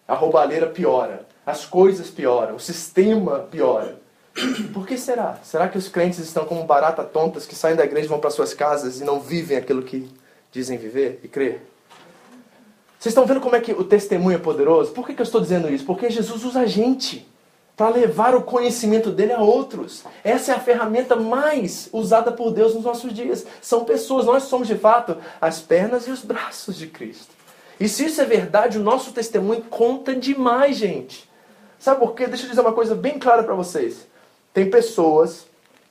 A 0.05 0.15
roubalheira 0.15 0.67
piora 0.67 1.30
as 1.51 1.65
coisas 1.65 2.09
pioram, 2.09 2.55
o 2.55 2.59
sistema 2.59 3.39
piora. 3.39 3.99
Por 4.73 4.87
que 4.87 4.97
será? 4.97 5.37
Será 5.43 5.67
que 5.67 5.77
os 5.77 5.89
crentes 5.89 6.19
estão 6.19 6.45
como 6.45 6.63
barata 6.63 7.03
tontas 7.03 7.45
que 7.45 7.53
saem 7.53 7.75
da 7.75 7.83
igreja 7.83 8.05
e 8.05 8.09
vão 8.09 8.19
para 8.19 8.29
suas 8.29 8.53
casas 8.53 8.99
e 8.99 9.03
não 9.03 9.19
vivem 9.19 9.57
aquilo 9.57 9.83
que 9.83 10.09
dizem 10.51 10.77
viver 10.77 11.19
e 11.23 11.27
crer? 11.27 11.61
Vocês 12.97 13.11
estão 13.11 13.25
vendo 13.25 13.41
como 13.41 13.55
é 13.55 13.59
que 13.59 13.73
o 13.73 13.83
testemunho 13.83 14.35
é 14.35 14.39
poderoso? 14.39 14.91
Por 14.91 15.05
que, 15.05 15.13
que 15.13 15.21
eu 15.21 15.25
estou 15.25 15.41
dizendo 15.41 15.69
isso? 15.69 15.85
Porque 15.85 16.09
Jesus 16.09 16.45
usa 16.45 16.61
a 16.61 16.65
gente 16.65 17.27
para 17.75 17.89
levar 17.89 18.35
o 18.35 18.43
conhecimento 18.43 19.09
dele 19.09 19.33
a 19.33 19.41
outros. 19.41 20.03
Essa 20.23 20.51
é 20.51 20.55
a 20.55 20.59
ferramenta 20.59 21.15
mais 21.15 21.89
usada 21.91 22.31
por 22.31 22.51
Deus 22.51 22.75
nos 22.75 22.83
nossos 22.83 23.11
dias. 23.11 23.45
São 23.59 23.83
pessoas, 23.83 24.25
nós 24.25 24.43
somos 24.43 24.67
de 24.67 24.75
fato 24.75 25.17
as 25.41 25.59
pernas 25.59 26.07
e 26.07 26.11
os 26.11 26.23
braços 26.23 26.75
de 26.75 26.87
Cristo. 26.87 27.33
E 27.79 27.89
se 27.89 28.05
isso 28.05 28.21
é 28.21 28.25
verdade, 28.25 28.77
o 28.77 28.83
nosso 28.83 29.11
testemunho 29.11 29.63
conta 29.63 30.15
demais, 30.15 30.77
gente. 30.77 31.27
Sabe 31.81 31.99
por 31.99 32.13
quê? 32.13 32.27
Deixa 32.27 32.45
eu 32.45 32.49
dizer 32.49 32.61
uma 32.61 32.73
coisa 32.73 32.93
bem 32.93 33.17
clara 33.17 33.41
para 33.41 33.55
vocês. 33.55 34.05
Tem 34.53 34.69
pessoas 34.69 35.47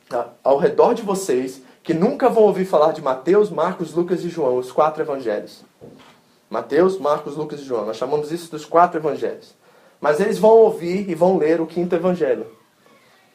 tá, 0.09 0.29
ao 0.45 0.57
redor 0.57 0.95
de 0.95 1.03
vocês 1.03 1.63
que 1.83 1.93
nunca 1.93 2.29
vão 2.29 2.45
ouvir 2.45 2.65
falar 2.65 2.93
de 2.93 3.03
Mateus, 3.03 3.51
Marcos, 3.51 3.93
Lucas 3.93 4.25
e 4.25 4.29
João, 4.29 4.57
os 4.57 4.71
quatro 4.71 5.03
evangelhos. 5.03 5.65
Mateus, 6.49 6.97
Marcos, 6.97 7.37
Lucas 7.37 7.59
e 7.59 7.65
João. 7.65 7.87
Nós 7.87 7.97
chamamos 7.97 8.31
isso 8.31 8.53
dos 8.53 8.65
quatro 8.65 9.01
evangelhos. 9.01 9.53
Mas 10.01 10.21
eles 10.21 10.39
vão 10.39 10.53
ouvir 10.53 11.11
e 11.11 11.15
vão 11.17 11.37
ler 11.37 11.61
o 11.61 11.67
quinto 11.67 11.97
evangelho. 11.97 12.47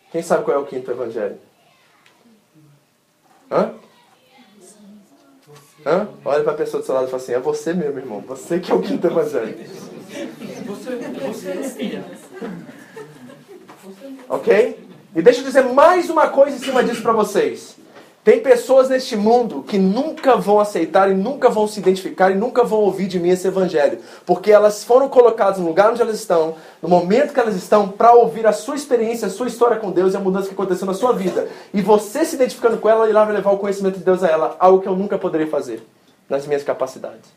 Quem 0.10 0.22
sabe 0.22 0.46
qual 0.46 0.56
é 0.56 0.60
o 0.60 0.65
quinto 0.65 0.89
evangelho? 0.89 1.38
Hã? 3.52 3.74
Hã? 5.86 6.08
Olha 6.24 6.44
para 6.44 6.54
a 6.54 6.56
pessoa 6.58 6.80
do 6.82 6.86
seu 6.86 6.96
lado 6.96 7.08
e 7.08 7.12
fala 7.12 7.22
assim: 7.22 7.34
é 7.34 7.39
você 7.39 7.74
mesmo, 7.74 8.00
irmão. 8.00 8.22
Você 8.22 8.62
que 8.62 8.72
é 8.72 8.76
o 8.76 8.82
quinto 8.82 9.06
evangelho. 9.06 9.58
Você, 10.65 10.96
você 10.96 11.50
é 11.50 11.60
Ok? 14.28 14.80
E 15.15 15.21
deixa 15.21 15.39
eu 15.39 15.45
dizer 15.45 15.63
mais 15.63 16.10
uma 16.10 16.28
coisa 16.28 16.58
em 16.58 16.60
cima 16.60 16.84
disso 16.84 17.02
para 17.02 17.13
vocês. 17.13 17.76
Tem 18.26 18.39
pessoas 18.39 18.89
neste 18.89 19.15
mundo 19.15 19.62
que 19.62 19.78
nunca 19.78 20.36
vão 20.36 20.60
aceitar 20.60 21.12
e 21.12 21.13
nunca 21.13 21.48
vão 21.48 21.67
se 21.67 21.80
identificar 21.80 22.32
e 22.32 22.36
nunca 22.36 22.63
vão 22.63 22.80
ouvir 22.80 23.06
de 23.06 23.19
mim 23.19 23.30
esse 23.30 23.48
evangelho, 23.48 24.00
porque 24.26 24.52
elas 24.52 24.84
foram 24.84 25.08
colocadas 25.08 25.60
no 25.60 25.67
lugar 25.67 25.91
onde 25.91 26.02
elas 26.02 26.15
estão, 26.15 26.56
no 26.82 26.89
momento 26.89 27.36
que 27.36 27.39
elas 27.39 27.56
estão, 27.56 27.88
para 27.88 28.13
ouvir 28.13 28.48
a 28.48 28.52
sua 28.52 28.76
experiência, 28.76 29.28
a 29.28 29.30
sua 29.30 29.45
história 29.45 29.78
com 29.78 29.91
Deus 29.91 30.15
e 30.15 30.17
a 30.17 30.19
mudança 30.19 30.48
que 30.48 30.56
aconteceu 30.56 30.88
na 30.88 30.95
sua 30.95 31.13
vida. 31.13 31.48
E 31.71 31.84
você 31.84 32.26
se 32.26 32.34
identificando 32.34 32.80
com 32.80 32.89
ela, 32.89 33.08
irá 33.08 33.24
levar 33.26 33.52
o 33.52 33.60
conhecimento 33.60 34.00
de 34.00 34.04
Deus 34.04 34.24
a 34.24 34.28
ela, 34.28 34.56
algo 34.58 34.82
que 34.82 34.88
eu 34.88 34.95
nunca 34.95 35.19
poderia 35.19 35.45
fazer 35.45 35.86
nas 36.28 36.48
minhas 36.48 36.63
capacidades. 36.63 37.30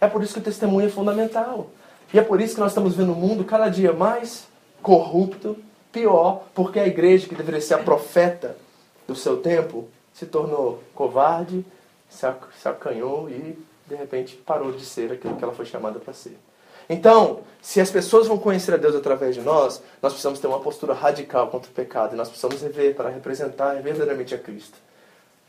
É 0.00 0.06
por 0.06 0.22
isso 0.22 0.32
que 0.32 0.40
o 0.40 0.42
testemunho 0.42 0.86
é 0.86 0.90
fundamental. 0.90 1.66
E 2.14 2.18
é 2.20 2.22
por 2.22 2.40
isso 2.40 2.54
que 2.54 2.60
nós 2.60 2.70
estamos 2.70 2.94
vendo 2.94 3.12
o 3.12 3.16
mundo 3.16 3.42
cada 3.42 3.68
dia 3.68 3.92
mais 3.92 4.46
corrupto, 4.80 5.58
pior, 5.90 6.44
porque 6.54 6.78
a 6.78 6.86
igreja, 6.86 7.26
que 7.28 7.34
deveria 7.34 7.60
ser 7.60 7.74
a 7.74 7.78
profeta 7.78 8.56
do 9.04 9.16
seu 9.16 9.38
tempo, 9.38 9.88
se 10.12 10.24
tornou 10.24 10.80
covarde, 10.94 11.66
se 12.08 12.24
acanhou 12.68 13.28
e, 13.28 13.58
de 13.88 13.96
repente, 13.96 14.36
parou 14.36 14.70
de 14.70 14.84
ser 14.84 15.10
aquilo 15.10 15.34
que 15.34 15.42
ela 15.42 15.52
foi 15.52 15.66
chamada 15.66 15.98
para 15.98 16.14
ser. 16.14 16.38
Então, 16.88 17.40
se 17.60 17.80
as 17.80 17.90
pessoas 17.90 18.28
vão 18.28 18.38
conhecer 18.38 18.72
a 18.72 18.76
Deus 18.76 18.94
através 18.94 19.34
de 19.34 19.40
nós, 19.40 19.82
nós 20.00 20.12
precisamos 20.12 20.38
ter 20.38 20.46
uma 20.46 20.60
postura 20.60 20.94
radical 20.94 21.48
contra 21.48 21.68
o 21.68 21.74
pecado 21.74 22.14
e 22.14 22.16
nós 22.16 22.28
precisamos 22.28 22.62
rever 22.62 22.94
para 22.94 23.08
representar 23.08 23.82
verdadeiramente 23.82 24.36
a 24.36 24.38
Cristo. 24.38 24.78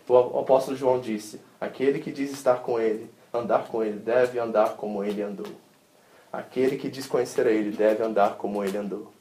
O 0.07 0.39
apóstolo 0.39 0.75
João 0.75 0.99
disse: 0.99 1.39
Aquele 1.61 1.99
que 1.99 2.11
diz 2.11 2.31
estar 2.31 2.63
com 2.63 2.79
Ele, 2.79 3.07
andar 3.31 3.67
com 3.67 3.83
Ele, 3.83 3.99
deve 3.99 4.39
andar 4.39 4.69
como 4.77 5.03
Ele 5.03 5.21
andou. 5.21 5.64
Aquele 6.31 6.77
que 6.77 6.89
diz 6.89 7.07
conhecer 7.07 7.47
a 7.47 7.51
Ele 7.51 7.71
deve 7.71 8.03
andar 8.03 8.35
como 8.35 8.63
Ele 8.63 8.77
andou. 8.77 9.11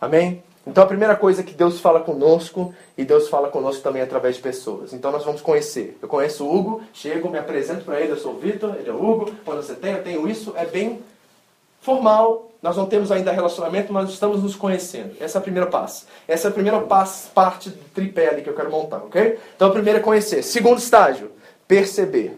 Amém? 0.00 0.42
Então 0.66 0.82
a 0.82 0.86
primeira 0.86 1.14
coisa 1.14 1.42
é 1.42 1.44
que 1.44 1.54
Deus 1.54 1.78
fala 1.78 2.00
conosco 2.00 2.74
e 2.98 3.04
Deus 3.04 3.28
fala 3.28 3.48
conosco 3.48 3.82
também 3.82 4.02
através 4.02 4.34
de 4.36 4.42
pessoas. 4.42 4.92
Então 4.92 5.12
nós 5.12 5.24
vamos 5.24 5.40
conhecer. 5.40 5.96
Eu 6.02 6.08
conheço 6.08 6.44
o 6.44 6.52
Hugo, 6.52 6.82
chego, 6.92 7.30
me 7.30 7.38
apresento 7.38 7.84
para 7.84 8.00
ele, 8.00 8.12
eu 8.12 8.16
sou 8.16 8.34
o 8.34 8.38
Vitor, 8.38 8.74
ele 8.76 8.90
é 8.90 8.92
o 8.92 8.96
Hugo. 8.96 9.30
Quando 9.44 9.62
você 9.62 9.74
tem, 9.74 9.92
eu 9.92 10.02
tenho 10.02 10.28
isso, 10.28 10.52
é 10.56 10.66
bem 10.66 11.00
formal. 11.80 12.50
Nós 12.60 12.76
não 12.76 12.86
temos 12.86 13.12
ainda 13.12 13.30
relacionamento, 13.30 13.92
mas 13.92 14.10
estamos 14.10 14.42
nos 14.42 14.56
conhecendo. 14.56 15.14
Essa 15.20 15.38
é 15.38 15.40
a 15.40 15.42
primeira 15.42 15.68
passo. 15.68 16.04
Essa 16.26 16.48
é 16.48 16.50
a 16.50 16.52
primeira 16.52 16.80
passo, 16.80 17.30
parte 17.30 17.70
do 17.70 17.84
tripé 17.94 18.34
que 18.40 18.50
eu 18.50 18.54
quero 18.54 18.70
montar, 18.70 18.98
ok? 18.98 19.38
Então 19.54 19.68
a 19.68 19.70
primeira 19.70 20.00
é 20.00 20.02
conhecer. 20.02 20.42
Segundo 20.42 20.78
estágio, 20.78 21.30
perceber. 21.68 22.36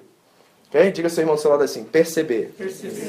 Ok? 0.68 0.90
Diga 0.92 1.08
seu 1.08 1.22
irmão 1.22 1.36
do 1.36 1.40
seu 1.40 1.50
lado 1.50 1.62
assim, 1.62 1.82
perceber. 1.82 2.52
Perceber. 2.58 3.08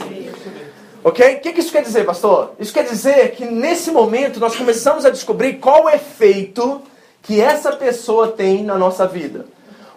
Ok? 1.03 1.35
O 1.35 1.39
que, 1.39 1.53
que 1.53 1.59
isso 1.59 1.71
quer 1.71 1.81
dizer, 1.81 2.05
pastor? 2.05 2.53
Isso 2.59 2.73
quer 2.73 2.83
dizer 2.83 3.31
que 3.31 3.45
nesse 3.45 3.91
momento 3.91 4.39
nós 4.39 4.55
começamos 4.55 5.05
a 5.05 5.09
descobrir 5.09 5.53
qual 5.53 5.85
o 5.85 5.89
efeito 5.89 6.81
que 7.21 7.39
essa 7.39 7.71
pessoa 7.71 8.29
tem 8.29 8.63
na 8.63 8.77
nossa 8.77 9.07
vida. 9.07 9.45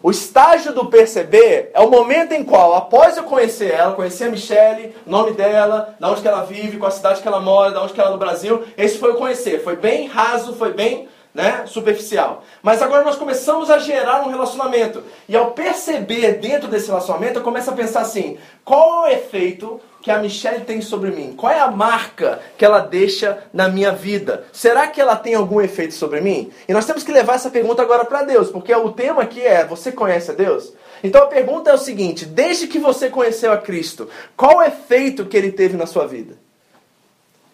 O 0.02 0.10
estágio 0.10 0.72
do 0.72 0.86
perceber 0.86 1.70
é 1.72 1.80
o 1.80 1.88
momento 1.88 2.32
em 2.32 2.42
qual, 2.42 2.74
após 2.74 3.16
eu 3.16 3.22
conhecer 3.22 3.72
ela, 3.72 3.94
conhecer 3.94 4.24
a 4.24 4.30
Michelle, 4.30 4.94
o 5.06 5.10
nome 5.10 5.32
dela, 5.32 5.94
da 5.98 6.10
onde 6.10 6.20
que 6.20 6.26
ela 6.26 6.42
vive, 6.44 6.76
qual 6.76 6.88
a 6.88 6.94
cidade 6.94 7.22
que 7.22 7.28
ela 7.28 7.40
mora, 7.40 7.70
da 7.70 7.82
onde 7.82 7.92
que 7.92 8.00
ela 8.00 8.10
é 8.10 8.12
no 8.12 8.18
Brasil, 8.18 8.64
esse 8.76 8.98
foi 8.98 9.12
o 9.12 9.16
conhecer. 9.16 9.62
Foi 9.62 9.76
bem 9.76 10.08
raso, 10.08 10.54
foi 10.54 10.72
bem 10.72 11.08
né, 11.34 11.64
superficial. 11.66 12.44
Mas 12.62 12.82
agora 12.82 13.04
nós 13.04 13.16
começamos 13.16 13.70
a 13.70 13.78
gerar 13.78 14.22
um 14.22 14.30
relacionamento. 14.30 15.02
E 15.28 15.36
ao 15.36 15.52
perceber 15.52 16.38
dentro 16.38 16.68
desse 16.68 16.88
relacionamento, 16.88 17.38
eu 17.38 17.42
começo 17.42 17.70
a 17.70 17.74
pensar 17.74 18.00
assim: 18.00 18.38
qual 18.64 19.06
é 19.06 19.10
o 19.10 19.12
efeito 19.12 19.80
que 20.02 20.10
a 20.10 20.18
Michelle 20.18 20.64
tem 20.64 20.80
sobre 20.82 21.10
mim? 21.10 21.34
Qual 21.36 21.50
é 21.50 21.58
a 21.58 21.70
marca 21.70 22.40
que 22.58 22.64
ela 22.64 22.80
deixa 22.80 23.44
na 23.52 23.68
minha 23.68 23.92
vida? 23.92 24.44
Será 24.52 24.88
que 24.88 25.00
ela 25.00 25.16
tem 25.16 25.34
algum 25.34 25.60
efeito 25.60 25.94
sobre 25.94 26.20
mim? 26.20 26.50
E 26.68 26.72
nós 26.72 26.84
temos 26.84 27.02
que 27.02 27.12
levar 27.12 27.34
essa 27.34 27.50
pergunta 27.50 27.80
agora 27.80 28.04
para 28.04 28.24
Deus, 28.24 28.50
porque 28.50 28.74
o 28.74 28.92
tema 28.92 29.22
aqui 29.22 29.40
é: 29.40 29.64
você 29.64 29.90
conhece 29.90 30.30
a 30.30 30.34
Deus? 30.34 30.72
Então 31.02 31.22
a 31.22 31.28
pergunta 31.28 31.70
é 31.70 31.74
o 31.74 31.78
seguinte: 31.78 32.26
desde 32.26 32.66
que 32.66 32.78
você 32.78 33.08
conheceu 33.08 33.52
a 33.52 33.58
Cristo, 33.58 34.08
qual 34.36 34.58
o 34.58 34.62
efeito 34.62 35.24
que 35.24 35.36
ele 35.36 35.50
teve 35.50 35.78
na 35.78 35.86
sua 35.86 36.06
vida? 36.06 36.36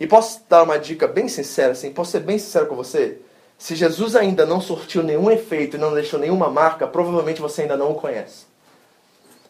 E 0.01 0.07
posso 0.07 0.43
dar 0.49 0.63
uma 0.63 0.79
dica 0.79 1.09
bem 1.09 1.29
sincera, 1.29 1.73
assim, 1.73 1.93
posso 1.93 2.13
ser 2.13 2.21
bem 2.21 2.39
sincero 2.39 2.67
com 2.67 2.77
você? 2.77 3.19
Se 3.59 3.75
Jesus 3.75 4.15
ainda 4.15 4.47
não 4.47 4.61
surtiu 4.61 5.03
nenhum 5.03 5.29
efeito 5.31 5.77
e 5.77 5.81
não 5.81 5.93
deixou 5.93 6.21
nenhuma 6.21 6.49
marca, 6.49 6.87
provavelmente 6.87 7.41
você 7.41 7.63
ainda 7.63 7.77
não 7.77 7.91
o 7.91 7.97
conhece. 7.97 8.47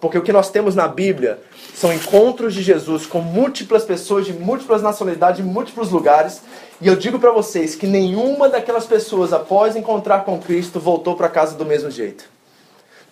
Porque 0.01 0.17
o 0.17 0.23
que 0.23 0.33
nós 0.33 0.49
temos 0.49 0.75
na 0.75 0.89
Bíblia 0.89 1.41
são 1.75 1.93
encontros 1.93 2.55
de 2.55 2.63
Jesus 2.63 3.05
com 3.05 3.21
múltiplas 3.21 3.85
pessoas 3.85 4.25
de 4.25 4.33
múltiplas 4.33 4.81
nacionalidades, 4.81 5.45
de 5.45 5.49
múltiplos 5.49 5.91
lugares. 5.91 6.41
E 6.81 6.87
eu 6.87 6.97
digo 6.97 7.19
para 7.19 7.33
vocês 7.33 7.75
que 7.75 7.87
nenhuma 7.87 8.49
daquelas 8.49 8.87
pessoas, 8.87 9.33
após 9.33 9.77
encontrar 9.77 10.25
com 10.25 10.39
Cristo, 10.39 10.79
voltou 10.81 11.17
para 11.17 11.29
casa 11.29 11.57
do 11.57 11.67
mesmo 11.67 11.91
jeito. 11.91 12.25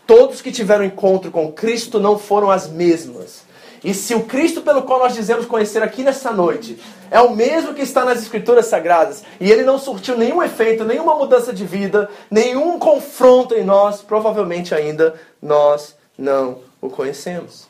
Todos 0.06 0.40
que 0.40 0.52
tiveram 0.52 0.84
encontro 0.84 1.32
com 1.32 1.52
Cristo 1.52 1.98
não 1.98 2.16
foram 2.16 2.50
as 2.50 2.68
mesmas. 2.68 3.45
E 3.86 3.94
se 3.94 4.16
o 4.16 4.24
Cristo 4.24 4.62
pelo 4.62 4.82
qual 4.82 4.98
nós 4.98 5.14
dizemos 5.14 5.46
conhecer 5.46 5.80
aqui 5.80 6.02
nessa 6.02 6.32
noite 6.32 6.76
é 7.08 7.20
o 7.20 7.36
mesmo 7.36 7.72
que 7.72 7.82
está 7.82 8.04
nas 8.04 8.20
Escrituras 8.20 8.66
Sagradas, 8.66 9.22
e 9.40 9.48
ele 9.48 9.62
não 9.62 9.78
surtiu 9.78 10.18
nenhum 10.18 10.42
efeito, 10.42 10.84
nenhuma 10.84 11.14
mudança 11.14 11.52
de 11.52 11.64
vida, 11.64 12.10
nenhum 12.28 12.80
confronto 12.80 13.54
em 13.54 13.62
nós, 13.62 14.02
provavelmente 14.02 14.74
ainda 14.74 15.14
nós 15.40 15.94
não 16.18 16.62
o 16.80 16.90
conhecemos. 16.90 17.68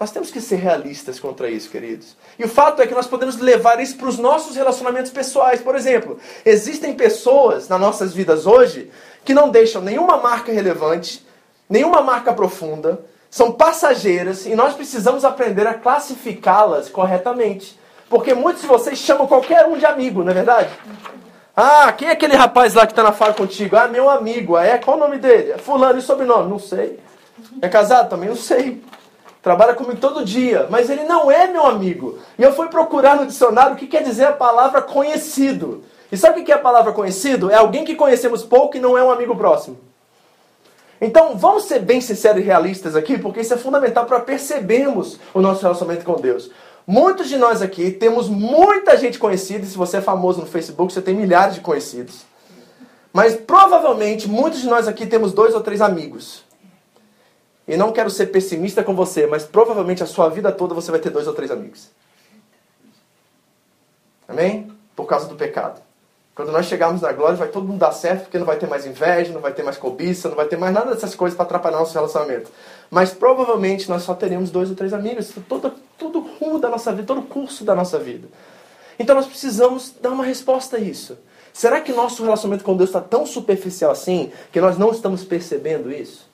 Nós 0.00 0.10
temos 0.10 0.28
que 0.28 0.40
ser 0.40 0.56
realistas 0.56 1.20
contra 1.20 1.48
isso, 1.48 1.70
queridos. 1.70 2.16
E 2.36 2.42
o 2.42 2.48
fato 2.48 2.82
é 2.82 2.86
que 2.88 2.94
nós 2.94 3.06
podemos 3.06 3.36
levar 3.36 3.78
isso 3.78 3.96
para 3.96 4.08
os 4.08 4.18
nossos 4.18 4.56
relacionamentos 4.56 5.12
pessoais. 5.12 5.60
Por 5.60 5.76
exemplo, 5.76 6.18
existem 6.44 6.94
pessoas 6.94 7.68
nas 7.68 7.80
nossas 7.80 8.12
vidas 8.12 8.44
hoje 8.44 8.90
que 9.24 9.32
não 9.32 9.50
deixam 9.50 9.82
nenhuma 9.82 10.16
marca 10.16 10.50
relevante, 10.50 11.24
nenhuma 11.70 12.02
marca 12.02 12.32
profunda, 12.32 12.98
são 13.32 13.50
passageiras 13.50 14.44
e 14.44 14.54
nós 14.54 14.74
precisamos 14.74 15.24
aprender 15.24 15.66
a 15.66 15.72
classificá-las 15.72 16.90
corretamente. 16.90 17.80
Porque 18.10 18.34
muitos 18.34 18.60
de 18.60 18.68
vocês 18.68 18.98
chamam 18.98 19.26
qualquer 19.26 19.64
um 19.64 19.78
de 19.78 19.86
amigo, 19.86 20.22
não 20.22 20.32
é 20.32 20.34
verdade? 20.34 20.68
Ah, 21.56 21.90
quem 21.92 22.08
é 22.08 22.12
aquele 22.12 22.36
rapaz 22.36 22.74
lá 22.74 22.84
que 22.84 22.92
está 22.92 23.02
na 23.02 23.10
fala 23.10 23.32
contigo? 23.32 23.74
Ah, 23.74 23.88
meu 23.88 24.10
amigo. 24.10 24.54
Ah, 24.54 24.66
é? 24.66 24.76
Qual 24.76 24.98
o 24.98 25.00
nome 25.00 25.16
dele? 25.16 25.52
É 25.52 25.56
fulano 25.56 25.98
e 25.98 26.02
sobrenome? 26.02 26.50
Não 26.50 26.58
sei. 26.58 27.00
É 27.62 27.70
casado? 27.70 28.10
Também 28.10 28.28
não 28.28 28.36
sei. 28.36 28.82
Trabalha 29.40 29.72
comigo 29.72 29.98
todo 29.98 30.26
dia, 30.26 30.66
mas 30.68 30.90
ele 30.90 31.04
não 31.04 31.30
é 31.30 31.46
meu 31.46 31.64
amigo. 31.64 32.18
E 32.38 32.42
eu 32.42 32.52
fui 32.52 32.68
procurar 32.68 33.16
no 33.16 33.24
dicionário 33.24 33.72
o 33.72 33.78
que 33.78 33.86
quer 33.86 34.02
dizer 34.02 34.26
a 34.26 34.32
palavra 34.32 34.82
conhecido. 34.82 35.82
E 36.12 36.18
sabe 36.18 36.42
o 36.42 36.44
que 36.44 36.52
é 36.52 36.54
a 36.54 36.58
palavra 36.58 36.92
conhecido? 36.92 37.50
É 37.50 37.54
alguém 37.54 37.82
que 37.82 37.94
conhecemos 37.94 38.42
pouco 38.42 38.76
e 38.76 38.80
não 38.80 38.98
é 38.98 39.02
um 39.02 39.10
amigo 39.10 39.34
próximo. 39.34 39.78
Então, 41.04 41.36
vamos 41.36 41.64
ser 41.64 41.80
bem 41.80 42.00
sinceros 42.00 42.40
e 42.40 42.44
realistas 42.44 42.94
aqui, 42.94 43.18
porque 43.18 43.40
isso 43.40 43.52
é 43.52 43.56
fundamental 43.56 44.06
para 44.06 44.20
percebermos 44.20 45.18
o 45.34 45.40
nosso 45.40 45.60
relacionamento 45.60 46.04
com 46.04 46.14
Deus. 46.14 46.48
Muitos 46.86 47.28
de 47.28 47.36
nós 47.36 47.60
aqui 47.60 47.90
temos 47.90 48.28
muita 48.28 48.96
gente 48.96 49.18
conhecida, 49.18 49.64
e 49.64 49.68
se 49.68 49.76
você 49.76 49.96
é 49.96 50.00
famoso 50.00 50.40
no 50.40 50.46
Facebook, 50.46 50.92
você 50.92 51.02
tem 51.02 51.12
milhares 51.12 51.56
de 51.56 51.60
conhecidos. 51.60 52.24
Mas 53.12 53.34
provavelmente 53.34 54.28
muitos 54.28 54.60
de 54.60 54.68
nós 54.68 54.86
aqui 54.86 55.04
temos 55.04 55.32
dois 55.32 55.56
ou 55.56 55.60
três 55.60 55.80
amigos. 55.80 56.44
E 57.66 57.76
não 57.76 57.90
quero 57.90 58.08
ser 58.08 58.26
pessimista 58.26 58.84
com 58.84 58.94
você, 58.94 59.26
mas 59.26 59.42
provavelmente 59.42 60.04
a 60.04 60.06
sua 60.06 60.28
vida 60.28 60.52
toda 60.52 60.72
você 60.72 60.92
vai 60.92 61.00
ter 61.00 61.10
dois 61.10 61.26
ou 61.26 61.34
três 61.34 61.50
amigos. 61.50 61.90
Amém? 64.28 64.70
Por 64.94 65.06
causa 65.06 65.26
do 65.26 65.34
pecado. 65.34 65.82
Quando 66.34 66.50
nós 66.50 66.64
chegarmos 66.64 67.02
na 67.02 67.12
glória, 67.12 67.36
vai 67.36 67.48
todo 67.48 67.66
mundo 67.66 67.78
dar 67.78 67.92
certo, 67.92 68.22
porque 68.22 68.38
não 68.38 68.46
vai 68.46 68.56
ter 68.56 68.66
mais 68.66 68.86
inveja, 68.86 69.32
não 69.32 69.40
vai 69.40 69.52
ter 69.52 69.62
mais 69.62 69.76
cobiça, 69.76 70.30
não 70.30 70.36
vai 70.36 70.46
ter 70.46 70.56
mais 70.56 70.72
nada 70.72 70.94
dessas 70.94 71.14
coisas 71.14 71.36
para 71.36 71.44
atrapalhar 71.44 71.78
nosso 71.78 71.92
relacionamento. 71.92 72.50
Mas 72.90 73.12
provavelmente 73.12 73.88
nós 73.90 74.02
só 74.02 74.14
teremos 74.14 74.50
dois 74.50 74.70
ou 74.70 74.76
três 74.76 74.94
amigos, 74.94 75.30
todo, 75.46 75.74
todo 75.98 76.20
o 76.20 76.36
rumo 76.38 76.58
da 76.58 76.70
nossa 76.70 76.90
vida, 76.90 77.06
todo 77.06 77.20
o 77.20 77.26
curso 77.26 77.64
da 77.64 77.74
nossa 77.74 77.98
vida. 77.98 78.28
Então 78.98 79.14
nós 79.14 79.26
precisamos 79.26 79.94
dar 80.00 80.10
uma 80.10 80.24
resposta 80.24 80.78
a 80.78 80.80
isso. 80.80 81.18
Será 81.52 81.82
que 81.82 81.92
nosso 81.92 82.22
relacionamento 82.22 82.64
com 82.64 82.76
Deus 82.76 82.88
está 82.88 83.00
tão 83.00 83.26
superficial 83.26 83.90
assim 83.90 84.32
que 84.50 84.60
nós 84.60 84.78
não 84.78 84.90
estamos 84.90 85.22
percebendo 85.22 85.92
isso? 85.92 86.30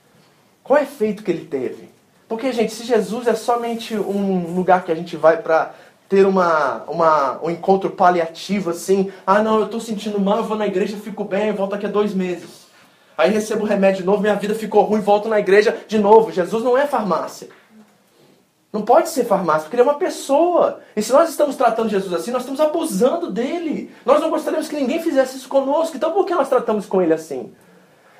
Qual 0.63 0.79
é 0.79 0.83
o 0.83 0.85
efeito 0.85 1.25
que 1.25 1.31
ele 1.31 1.45
teve? 1.45 1.89
Porque, 2.29 2.53
gente, 2.53 2.73
se 2.73 2.85
Jesus 2.85 3.27
é 3.27 3.35
somente 3.35 3.97
um 3.97 4.55
lugar 4.55 4.85
que 4.85 4.93
a 4.93 4.95
gente 4.95 5.17
vai 5.17 5.39
para 5.39 5.75
ter 6.09 6.27
uma, 6.27 6.85
uma, 6.89 7.39
um 7.43 7.51
encontro 7.51 7.91
paliativo 7.91 8.71
assim, 8.71 9.13
ah 9.27 9.43
não, 9.43 9.59
eu 9.59 9.67
estou 9.67 9.81
sentindo 9.81 10.19
mal, 10.19 10.39
eu 10.39 10.45
vou 10.45 10.57
na 10.57 10.67
igreja, 10.67 10.97
fico 10.97 11.23
bem, 11.23 11.53
volto 11.53 11.73
daqui 11.73 11.87
a 11.87 11.91
dois 11.91 12.15
meses. 12.15 12.67
Aí 13.17 13.31
recebo 13.31 13.65
o 13.65 13.67
remédio 13.67 14.07
novo, 14.07 14.23
minha 14.23 14.37
vida 14.37 14.55
ficou 14.55 14.85
ruim, 14.85 15.01
volto 15.01 15.29
na 15.29 15.39
igreja 15.39 15.77
de 15.87 15.99
novo. 15.99 16.33
Jesus 16.33 16.63
não 16.63 16.79
é 16.79 16.87
farmácia. 16.87 17.49
Não 18.73 18.83
pode 18.83 19.09
ser 19.09 19.25
farmácia, 19.25 19.63
porque 19.63 19.77
ele 19.77 19.83
é 19.83 19.91
uma 19.91 19.99
pessoa. 19.99 20.81
E 20.95 21.03
se 21.03 21.13
nós 21.13 21.29
estamos 21.29 21.57
tratando 21.57 21.89
Jesus 21.89 22.13
assim, 22.13 22.31
nós 22.31 22.43
estamos 22.43 22.61
abusando 22.61 23.31
dele. 23.31 23.91
Nós 24.07 24.21
não 24.21 24.31
gostaríamos 24.31 24.69
que 24.69 24.77
ninguém 24.77 25.03
fizesse 25.03 25.37
isso 25.37 25.49
conosco. 25.49 25.97
Então 25.97 26.13
por 26.13 26.25
que 26.25 26.35
nós 26.35 26.49
tratamos 26.49 26.87
com 26.87 27.03
ele 27.03 27.13
assim? 27.13 27.53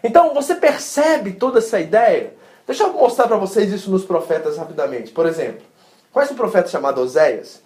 Então 0.03 0.35
você 0.35 0.55
percebe 0.55 1.33
toda 1.33 1.59
essa 1.59 1.79
ideia? 1.79 2.35
Deixa 2.67 2.83
eu 2.83 2.93
mostrar 2.93 3.29
para 3.29 3.37
vocês 3.37 3.73
isso 3.73 3.91
nos 3.91 4.05
profetas 4.05 4.59
rapidamente. 4.59 5.13
Por 5.13 5.27
exemplo, 5.27 5.63
conhece 6.13 6.33
um 6.33 6.37
profeta 6.37 6.69
chamado 6.69 7.01
Oséias? 7.01 7.63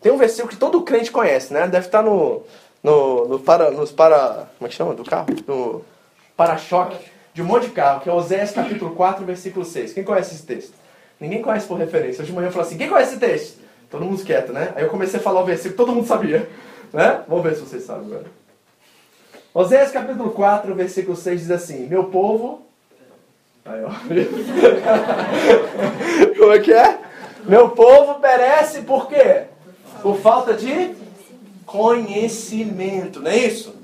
Tem 0.00 0.10
um 0.10 0.16
versículo 0.16 0.48
que 0.48 0.56
todo 0.56 0.82
crente 0.82 1.10
conhece, 1.10 1.52
né? 1.52 1.66
Deve 1.66 1.86
estar 1.86 2.02
no, 2.02 2.42
no, 2.82 3.28
no 3.28 3.38
para, 3.38 3.70
nos 3.70 3.92
para. 3.92 4.48
Como 4.58 4.66
é 4.66 4.68
que 4.68 4.74
chama? 4.74 4.94
Do 4.94 5.04
carro? 5.04 5.26
No 5.46 5.84
para-choque 6.36 6.96
de 7.34 7.42
um 7.42 7.44
monte 7.44 7.66
de 7.66 7.72
carro, 7.72 8.00
que 8.00 8.08
é 8.08 8.12
Oséias 8.12 8.52
capítulo 8.52 8.94
4, 8.94 9.24
versículo 9.24 9.64
6. 9.64 9.92
Quem 9.92 10.02
conhece 10.02 10.34
esse 10.34 10.44
texto? 10.44 10.72
Ninguém 11.18 11.42
conhece 11.42 11.66
por 11.66 11.78
referência. 11.78 12.22
Hoje 12.22 12.30
de 12.30 12.36
manhã 12.36 12.48
eu 12.48 12.52
falei 12.52 12.66
assim: 12.66 12.78
quem 12.78 12.88
conhece 12.88 13.12
esse 13.12 13.20
texto? 13.20 13.60
Todo 13.90 14.04
mundo 14.04 14.24
quieto, 14.24 14.52
né? 14.52 14.72
Aí 14.74 14.84
eu 14.84 14.88
comecei 14.88 15.20
a 15.20 15.22
falar 15.22 15.42
o 15.42 15.44
versículo, 15.44 15.76
todo 15.76 15.92
mundo 15.92 16.06
sabia. 16.06 16.48
Né? 16.92 17.22
Vamos 17.28 17.44
ver 17.44 17.54
se 17.54 17.60
vocês 17.60 17.84
sabem 17.84 18.06
agora. 18.06 18.24
Oséias 19.52 19.90
capítulo 19.90 20.30
4, 20.30 20.74
versículo 20.74 21.16
6 21.16 21.40
diz 21.40 21.50
assim: 21.50 21.86
Meu 21.86 22.04
povo 22.04 22.70
Aí, 23.64 23.82
ó. 23.84 23.90
Como 26.38 26.52
é 26.52 26.58
que 26.58 26.72
é? 26.72 26.98
Meu 27.44 27.70
povo 27.70 28.20
perece 28.20 28.82
por 28.82 29.08
quê? 29.08 29.44
Por 30.02 30.16
falta 30.16 30.54
de 30.54 30.94
conhecimento, 31.66 33.20
não 33.20 33.30
é 33.30 33.36
isso? 33.36 33.74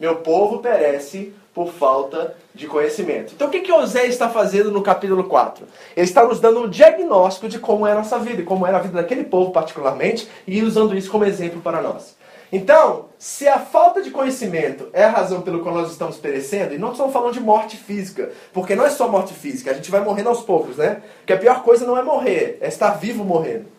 Meu 0.00 0.16
povo 0.16 0.58
perece 0.58 1.32
por 1.54 1.72
falta 1.72 2.34
de 2.52 2.66
conhecimento. 2.66 3.32
Então 3.34 3.46
o 3.46 3.50
que, 3.50 3.60
que 3.60 3.72
Osé 3.72 4.06
está 4.06 4.28
fazendo 4.28 4.72
no 4.72 4.82
capítulo 4.82 5.24
4? 5.24 5.64
Ele 5.96 6.04
está 6.04 6.24
nos 6.24 6.40
dando 6.40 6.62
um 6.62 6.68
diagnóstico 6.68 7.48
de 7.48 7.60
como 7.60 7.86
é 7.86 7.92
a 7.92 7.94
nossa 7.94 8.18
vida, 8.18 8.42
e 8.42 8.44
como 8.44 8.66
era 8.66 8.78
a 8.78 8.80
vida 8.80 9.00
daquele 9.00 9.22
povo 9.22 9.52
particularmente, 9.52 10.28
e 10.46 10.60
usando 10.62 10.96
isso 10.96 11.10
como 11.10 11.24
exemplo 11.24 11.60
para 11.60 11.80
nós. 11.80 12.16
Então, 12.52 13.06
se 13.18 13.48
a 13.48 13.58
falta 13.58 14.02
de 14.02 14.10
conhecimento 14.10 14.88
é 14.92 15.04
a 15.04 15.10
razão 15.10 15.40
pelo 15.42 15.60
qual 15.60 15.74
nós 15.74 15.90
estamos 15.90 16.16
perecendo, 16.16 16.74
e 16.74 16.78
não 16.78 16.92
estamos 16.92 17.12
falando 17.12 17.32
de 17.32 17.40
morte 17.40 17.76
física, 17.76 18.30
porque 18.52 18.74
não 18.74 18.84
é 18.84 18.90
só 18.90 19.08
morte 19.08 19.32
física, 19.32 19.70
a 19.70 19.74
gente 19.74 19.90
vai 19.90 20.00
morrendo 20.00 20.28
aos 20.28 20.42
poucos, 20.42 20.76
né? 20.76 21.02
Que 21.24 21.32
a 21.32 21.38
pior 21.38 21.62
coisa 21.62 21.86
não 21.86 21.96
é 21.96 22.02
morrer, 22.02 22.58
é 22.60 22.68
estar 22.68 22.90
vivo 22.90 23.24
morrendo. 23.24 23.73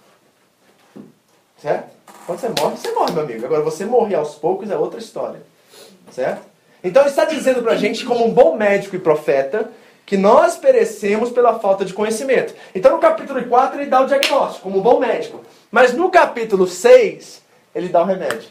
Certo? 1.58 1.90
Quando 2.26 2.40
você 2.40 2.50
morre, 2.50 2.78
você 2.78 2.92
morre, 2.92 3.12
meu 3.14 3.24
amigo. 3.24 3.46
Agora, 3.46 3.62
você 3.62 3.86
morrer 3.86 4.16
aos 4.16 4.36
poucos 4.36 4.70
é 4.70 4.78
outra 4.78 5.00
história. 5.00 5.42
Certo? 6.12 6.46
Então, 6.84 7.02
ele 7.02 7.10
está 7.10 7.26
dizendo 7.26 7.62
para 7.64 7.74
a 7.74 7.78
gente, 7.78 8.06
como 8.06 8.26
um 8.26 8.34
bom 8.34 8.56
médico 8.56 8.96
e 8.96 9.00
profeta, 9.00 9.72
que 10.06 10.18
nós 10.18 10.56
perecemos 10.56 11.32
pela 11.32 11.60
falta 11.60 11.84
de 11.84 11.94
conhecimento. 11.94 12.54
Então, 12.74 12.92
no 12.92 13.00
capítulo 13.00 13.44
4, 13.44 13.80
ele 13.80 13.90
dá 13.90 14.02
o 14.02 14.08
diagnóstico, 14.08 14.64
como 14.64 14.80
um 14.80 14.82
bom 14.82 15.00
médico. 15.00 15.44
Mas 15.72 15.94
no 15.94 16.12
capítulo 16.12 16.68
6, 16.68 17.42
ele 17.74 17.90
dá 17.90 18.04
o 18.04 18.06
remédio. 18.06 18.50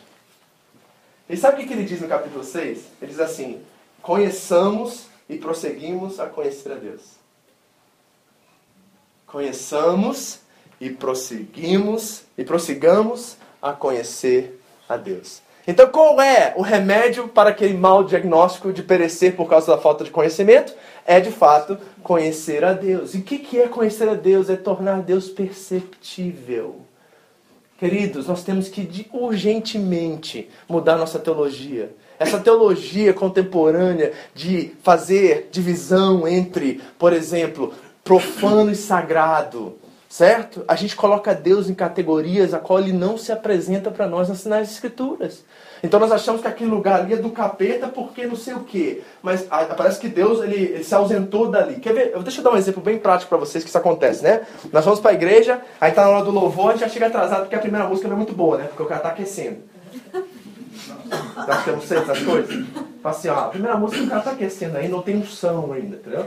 E 1.29 1.37
sabe 1.37 1.62
o 1.62 1.67
que 1.67 1.73
ele 1.73 1.85
diz 1.85 2.01
no 2.01 2.09
capítulo 2.09 2.45
6? 2.45 2.79
Ele 3.01 3.11
diz 3.11 3.21
assim: 3.21 3.62
Conheçamos 4.03 5.07
e 5.29 5.38
prosseguimos 5.38 6.21
a 6.21 6.27
conhecer 6.27 6.73
a 6.73 6.75
Deus. 6.75 7.03
Conheçamos 9.27 10.40
e 10.85 10.90
prosseguimos 10.90 12.25
e 12.37 12.44
prossigamos 12.44 13.38
a 13.62 13.73
conhecer 13.73 14.61
a 14.87 14.99
Deus. 14.99 15.40
Então, 15.66 15.87
qual 15.88 16.20
é 16.20 16.53
o 16.59 16.61
remédio 16.61 17.27
para 17.27 17.49
aquele 17.49 17.73
mau 17.73 18.05
diagnóstico 18.05 18.70
de 18.70 18.83
perecer 18.83 19.35
por 19.35 19.49
causa 19.49 19.75
da 19.75 19.81
falta 19.81 20.05
de 20.05 20.11
conhecimento? 20.11 20.75
É, 21.07 21.18
de 21.20 21.31
fato, 21.31 21.79
conhecer 22.03 22.62
a 22.62 22.75
Deus. 22.75 23.14
E 23.14 23.18
o 23.18 23.23
que, 23.23 23.38
que 23.38 23.59
é 23.59 23.66
conhecer 23.66 24.07
a 24.07 24.14
Deus? 24.14 24.51
É 24.51 24.57
tornar 24.57 25.01
Deus 25.01 25.31
perceptível. 25.31 26.83
Queridos, 27.79 28.29
nós 28.29 28.44
temos 28.44 28.68
que 28.68 29.09
urgentemente 29.11 30.51
mudar 30.68 30.99
nossa 30.99 31.18
teologia. 31.18 31.94
Essa 32.18 32.38
teologia 32.38 33.14
contemporânea 33.14 34.12
de 34.35 34.73
fazer 34.83 35.49
divisão 35.51 36.29
entre, 36.29 36.83
por 36.99 37.14
exemplo, 37.14 37.73
profano 38.05 38.70
e 38.70 38.77
sagrado, 38.77 39.79
certo? 40.14 40.64
A 40.68 40.77
gente 40.77 40.94
coloca 40.94 41.35
Deus 41.35 41.68
em 41.68 41.74
categorias 41.74 42.55
a 42.55 42.61
qual 42.61 42.79
ele 42.79 42.92
não 42.92 43.18
se 43.18 43.33
apresenta 43.33 43.90
para 43.90 44.07
nós 44.07 44.29
nas 44.29 44.38
Sinais 44.38 44.70
Escrituras. 44.70 45.44
Então 45.83 45.98
nós 45.98 46.12
achamos 46.12 46.40
que 46.40 46.46
aquele 46.46 46.70
lugar 46.70 47.00
ali 47.00 47.14
é 47.14 47.16
do 47.16 47.31
capeta 47.31 47.88
porque 47.88 48.24
não 48.24 48.37
sei 48.37 48.55
o 48.55 48.61
quê. 48.61 49.03
Mas 49.20 49.42
parece 49.77 49.98
que 49.98 50.07
Deus 50.07 50.40
ele, 50.40 50.55
ele, 50.55 50.85
se 50.85 50.94
ausentou 50.94 51.50
dali. 51.50 51.81
Quer 51.81 51.94
ver? 51.94 52.22
Deixa 52.22 52.38
eu 52.38 52.44
dar 52.44 52.53
um 52.53 52.57
exemplo 52.57 52.81
bem 52.81 52.96
prático 52.96 53.29
para 53.29 53.38
vocês 53.38 53.64
que 53.64 53.68
isso 53.68 53.77
acontece, 53.77 54.22
né? 54.22 54.42
Nós 54.72 54.85
vamos 54.85 55.00
para 55.00 55.11
a 55.11 55.14
igreja, 55.14 55.61
aí 55.81 55.90
tá 55.90 56.05
na 56.05 56.11
hora 56.11 56.24
do 56.24 56.31
louvor, 56.31 56.68
a 56.68 56.72
gente 56.74 56.83
já 56.83 56.88
chega 56.88 57.09
atrasado 57.09 57.40
porque 57.40 57.57
a 57.57 57.61
primeira 57.61 57.88
música 57.88 58.07
não 58.07 58.14
é 58.14 58.18
muito 58.18 58.35
boa, 58.35 58.59
né? 58.59 58.64
Porque 58.68 58.85
o 58.85 58.87
cara 58.87 59.00
tá 59.00 59.09
aquecendo. 59.09 59.59
Não 61.66 61.81
sei 61.81 61.98
essas 61.98 62.20
coisas? 62.20 62.64
Assim, 63.03 63.29
ó, 63.31 63.46
a 63.46 63.48
primeira 63.48 63.77
música 63.77 64.05
o 64.05 64.09
cara 64.09 64.22
tá 64.22 64.31
aquecendo 64.31 64.79
aí, 64.79 64.87
não 64.87 65.03
tem 65.03 65.16
unção 65.16 65.72
ainda, 65.72 65.96
entendeu? 65.96 66.27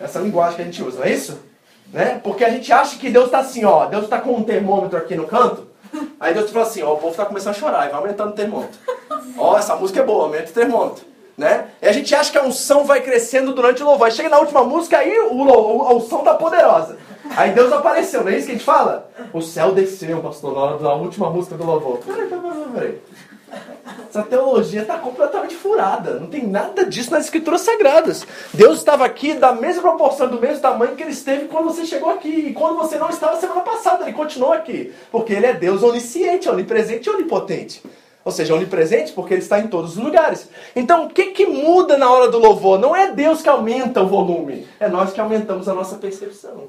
Essa 0.00 0.20
linguagem 0.20 0.54
que 0.54 0.62
a 0.62 0.64
gente 0.66 0.82
usa, 0.84 1.00
não 1.00 1.04
é 1.04 1.12
isso? 1.12 1.47
Né? 1.92 2.20
Porque 2.22 2.44
a 2.44 2.50
gente 2.50 2.72
acha 2.72 2.98
que 2.98 3.10
Deus 3.10 3.26
está 3.26 3.38
assim, 3.38 3.64
ó, 3.64 3.86
Deus 3.86 4.04
está 4.04 4.20
com 4.20 4.32
um 4.32 4.42
termômetro 4.42 4.98
aqui 4.98 5.14
no 5.14 5.26
canto, 5.26 5.66
aí 6.20 6.34
Deus 6.34 6.50
fala 6.50 6.66
assim, 6.66 6.82
ó, 6.82 6.92
o 6.92 6.96
povo 6.96 7.10
está 7.10 7.24
começando 7.24 7.54
a 7.54 7.58
chorar, 7.58 7.86
e 7.86 7.90
vai 7.90 8.00
aumentando 8.00 8.30
o 8.30 8.34
termômetro. 8.34 8.78
Ó, 9.38 9.56
essa 9.56 9.74
música 9.76 10.00
é 10.00 10.02
boa, 10.02 10.24
aumenta 10.24 10.50
o 10.50 10.54
termômetro. 10.54 11.04
Né? 11.36 11.68
E 11.80 11.86
a 11.86 11.92
gente 11.92 12.12
acha 12.14 12.32
que 12.32 12.38
a 12.38 12.42
unção 12.42 12.84
vai 12.84 13.00
crescendo 13.00 13.54
durante 13.54 13.80
o 13.80 13.86
louvor. 13.86 14.06
Aí 14.06 14.12
chega 14.12 14.28
na 14.28 14.40
última 14.40 14.64
música, 14.64 14.98
aí 14.98 15.16
o, 15.30 15.84
a 15.84 15.94
unção 15.94 16.24
tá 16.24 16.34
poderosa. 16.34 16.98
Aí 17.36 17.52
Deus 17.52 17.72
apareceu, 17.72 18.24
não 18.24 18.32
é 18.32 18.36
isso 18.36 18.46
que 18.46 18.52
a 18.52 18.54
gente 18.56 18.64
fala? 18.64 19.08
O 19.32 19.40
céu 19.40 19.72
desceu, 19.72 20.20
pastor, 20.20 20.80
na 20.82 20.94
última 20.94 21.30
música 21.30 21.56
do 21.56 21.64
louvor. 21.64 21.98
Peraí, 21.98 22.26
peraí, 22.26 22.64
peraí. 22.74 23.02
Essa 24.08 24.22
teologia 24.22 24.82
está 24.82 24.96
completamente 24.98 25.54
furada. 25.54 26.14
Não 26.14 26.28
tem 26.28 26.46
nada 26.46 26.84
disso 26.84 27.10
nas 27.10 27.24
escrituras 27.24 27.60
sagradas. 27.60 28.26
Deus 28.54 28.78
estava 28.78 29.04
aqui 29.04 29.34
da 29.34 29.52
mesma 29.52 29.82
proporção, 29.82 30.28
do 30.28 30.40
mesmo 30.40 30.60
tamanho 30.60 30.96
que 30.96 31.02
ele 31.02 31.12
esteve 31.12 31.46
quando 31.46 31.66
você 31.66 31.84
chegou 31.84 32.10
aqui. 32.10 32.48
E 32.48 32.52
quando 32.54 32.76
você 32.76 32.98
não 32.98 33.10
estava 33.10 33.38
semana 33.38 33.60
passada, 33.60 34.04
ele 34.04 34.12
continuou 34.12 34.52
aqui. 34.52 34.92
Porque 35.10 35.32
ele 35.32 35.46
é 35.46 35.52
Deus 35.52 35.82
onisciente, 35.82 36.48
onipresente 36.48 37.08
e 37.08 37.12
onipotente. 37.12 37.82
Ou 38.24 38.32
seja, 38.32 38.54
onipresente 38.54 39.12
porque 39.12 39.34
ele 39.34 39.42
está 39.42 39.58
em 39.58 39.68
todos 39.68 39.96
os 39.96 40.02
lugares. 40.02 40.48
Então, 40.74 41.06
o 41.06 41.08
que, 41.08 41.26
que 41.26 41.46
muda 41.46 41.96
na 41.96 42.10
hora 42.10 42.30
do 42.30 42.38
louvor? 42.38 42.78
Não 42.78 42.94
é 42.94 43.12
Deus 43.12 43.40
que 43.40 43.48
aumenta 43.48 44.02
o 44.02 44.06
volume, 44.06 44.66
é 44.78 44.88
nós 44.88 45.12
que 45.12 45.20
aumentamos 45.20 45.68
a 45.68 45.74
nossa 45.74 45.96
percepção. 45.96 46.68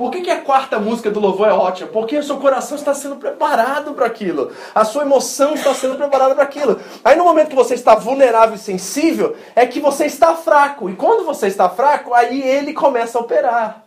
Por 0.00 0.10
que, 0.10 0.22
que 0.22 0.30
a 0.30 0.40
quarta 0.40 0.78
música 0.78 1.10
do 1.10 1.20
louvor 1.20 1.46
é 1.46 1.52
ótima? 1.52 1.90
Porque 1.90 2.16
o 2.16 2.22
seu 2.22 2.38
coração 2.38 2.74
está 2.74 2.94
sendo 2.94 3.16
preparado 3.16 3.92
para 3.92 4.06
aquilo. 4.06 4.50
A 4.74 4.82
sua 4.82 5.02
emoção 5.02 5.52
está 5.52 5.74
sendo 5.74 5.96
preparada 5.96 6.34
para 6.34 6.42
aquilo. 6.42 6.80
Aí 7.04 7.14
no 7.16 7.24
momento 7.24 7.50
que 7.50 7.54
você 7.54 7.74
está 7.74 7.94
vulnerável 7.94 8.54
e 8.54 8.58
sensível, 8.58 9.36
é 9.54 9.66
que 9.66 9.78
você 9.78 10.06
está 10.06 10.34
fraco. 10.34 10.88
E 10.88 10.96
quando 10.96 11.26
você 11.26 11.48
está 11.48 11.68
fraco, 11.68 12.14
aí 12.14 12.40
ele 12.40 12.72
começa 12.72 13.18
a 13.18 13.20
operar. 13.20 13.84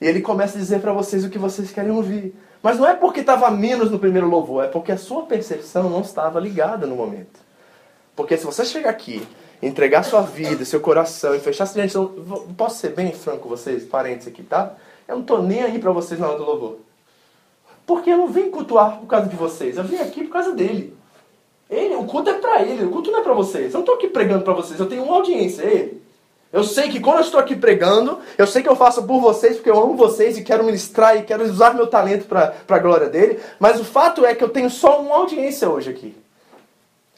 E 0.00 0.06
ele 0.06 0.22
começa 0.22 0.56
a 0.56 0.60
dizer 0.62 0.80
para 0.80 0.94
vocês 0.94 1.22
o 1.26 1.28
que 1.28 1.36
vocês 1.38 1.70
querem 1.72 1.90
ouvir. 1.90 2.34
Mas 2.62 2.78
não 2.78 2.88
é 2.88 2.94
porque 2.94 3.20
estava 3.20 3.50
menos 3.50 3.90
no 3.90 3.98
primeiro 3.98 4.30
louvor, 4.30 4.64
é 4.64 4.68
porque 4.68 4.92
a 4.92 4.96
sua 4.96 5.26
percepção 5.26 5.90
não 5.90 6.00
estava 6.00 6.40
ligada 6.40 6.86
no 6.86 6.96
momento. 6.96 7.38
Porque 8.16 8.34
se 8.38 8.46
você 8.46 8.64
chegar 8.64 8.88
aqui, 8.88 9.28
entregar 9.62 10.04
sua 10.04 10.22
vida, 10.22 10.64
seu 10.64 10.80
coração 10.80 11.34
e 11.34 11.38
fechar... 11.38 11.66
Gente, 11.66 11.92
posso 12.56 12.78
ser 12.78 12.94
bem 12.94 13.12
franco 13.12 13.40
com 13.40 13.50
vocês, 13.50 13.84
parentes 13.84 14.26
aqui, 14.26 14.42
tá? 14.42 14.74
Eu 15.08 15.14
não 15.16 15.22
estou 15.22 15.42
nem 15.42 15.62
aí 15.62 15.78
para 15.78 15.90
vocês 15.90 16.20
na 16.20 16.28
hora 16.28 16.38
do 16.38 16.44
louvor. 16.44 16.76
Porque 17.86 18.10
eu 18.10 18.18
não 18.18 18.28
vim 18.28 18.50
cultuar 18.50 18.98
por 18.98 19.06
causa 19.06 19.26
de 19.26 19.34
vocês. 19.34 19.78
Eu 19.78 19.84
vim 19.84 19.96
aqui 19.96 20.22
por 20.24 20.32
causa 20.32 20.52
dele. 20.52 20.94
Ele, 21.70 21.94
o 21.96 22.04
culto 22.04 22.30
é 22.30 22.34
para 22.34 22.62
ele, 22.62 22.84
o 22.84 22.90
culto 22.90 23.10
não 23.10 23.20
é 23.20 23.22
para 23.22 23.32
vocês. 23.32 23.72
Eu 23.72 23.78
não 23.78 23.80
estou 23.80 23.94
aqui 23.94 24.08
pregando 24.08 24.44
para 24.44 24.54
vocês, 24.54 24.78
eu 24.78 24.88
tenho 24.88 25.02
uma 25.02 25.16
audiência, 25.16 25.62
é 25.62 25.74
ele. 25.74 26.02
Eu 26.50 26.64
sei 26.64 26.88
que 26.88 26.98
quando 26.98 27.16
eu 27.16 27.24
estou 27.24 27.38
aqui 27.38 27.54
pregando, 27.54 28.20
eu 28.38 28.46
sei 28.46 28.62
que 28.62 28.68
eu 28.68 28.76
faço 28.76 29.02
por 29.02 29.20
vocês 29.20 29.56
porque 29.56 29.68
eu 29.68 29.78
amo 29.78 29.96
vocês 29.96 30.38
e 30.38 30.42
quero 30.42 30.64
ministrar 30.64 31.14
e 31.16 31.22
quero 31.22 31.44
usar 31.44 31.74
meu 31.74 31.86
talento 31.86 32.26
para 32.26 32.54
a 32.66 32.78
glória 32.78 33.08
dele. 33.08 33.38
Mas 33.58 33.78
o 33.78 33.84
fato 33.84 34.24
é 34.24 34.34
que 34.34 34.42
eu 34.42 34.48
tenho 34.48 34.70
só 34.70 35.02
uma 35.02 35.14
audiência 35.16 35.68
hoje 35.68 35.90
aqui. 35.90 36.16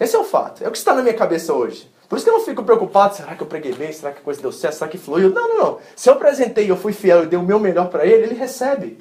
Esse 0.01 0.17
é 0.17 0.19
o 0.19 0.25
fato. 0.25 0.65
É 0.65 0.69
o 0.69 0.73
que 0.73 0.79
está 0.79 0.95
na 0.95 1.03
minha 1.03 1.15
cabeça 1.15 1.53
hoje. 1.55 1.89
Por 2.11 2.17
isso 2.17 2.25
que 2.25 2.31
eu 2.31 2.39
não 2.39 2.45
fico 2.45 2.65
preocupado, 2.65 3.15
será 3.15 3.37
que 3.37 3.43
eu 3.45 3.47
preguei 3.47 3.73
bem? 3.73 3.93
Será 3.93 4.11
que 4.11 4.19
a 4.19 4.23
coisa 4.23 4.43
deu 4.43 4.51
certo? 4.51 4.75
Será 4.75 4.91
que 4.91 4.99
fluiu? 4.99 5.31
Não, 5.31 5.49
não, 5.49 5.59
não. 5.59 5.79
Se 5.95 6.11
eu 6.11 6.15
apresentei 6.15 6.69
eu 6.69 6.77
fui 6.77 6.93
fiel 6.93 7.23
e 7.23 7.27
dei 7.29 7.39
o 7.39 7.43
meu 7.43 7.61
melhor 7.61 7.89
para 7.89 8.05
ele, 8.05 8.25
ele 8.25 8.35
recebe. 8.35 8.99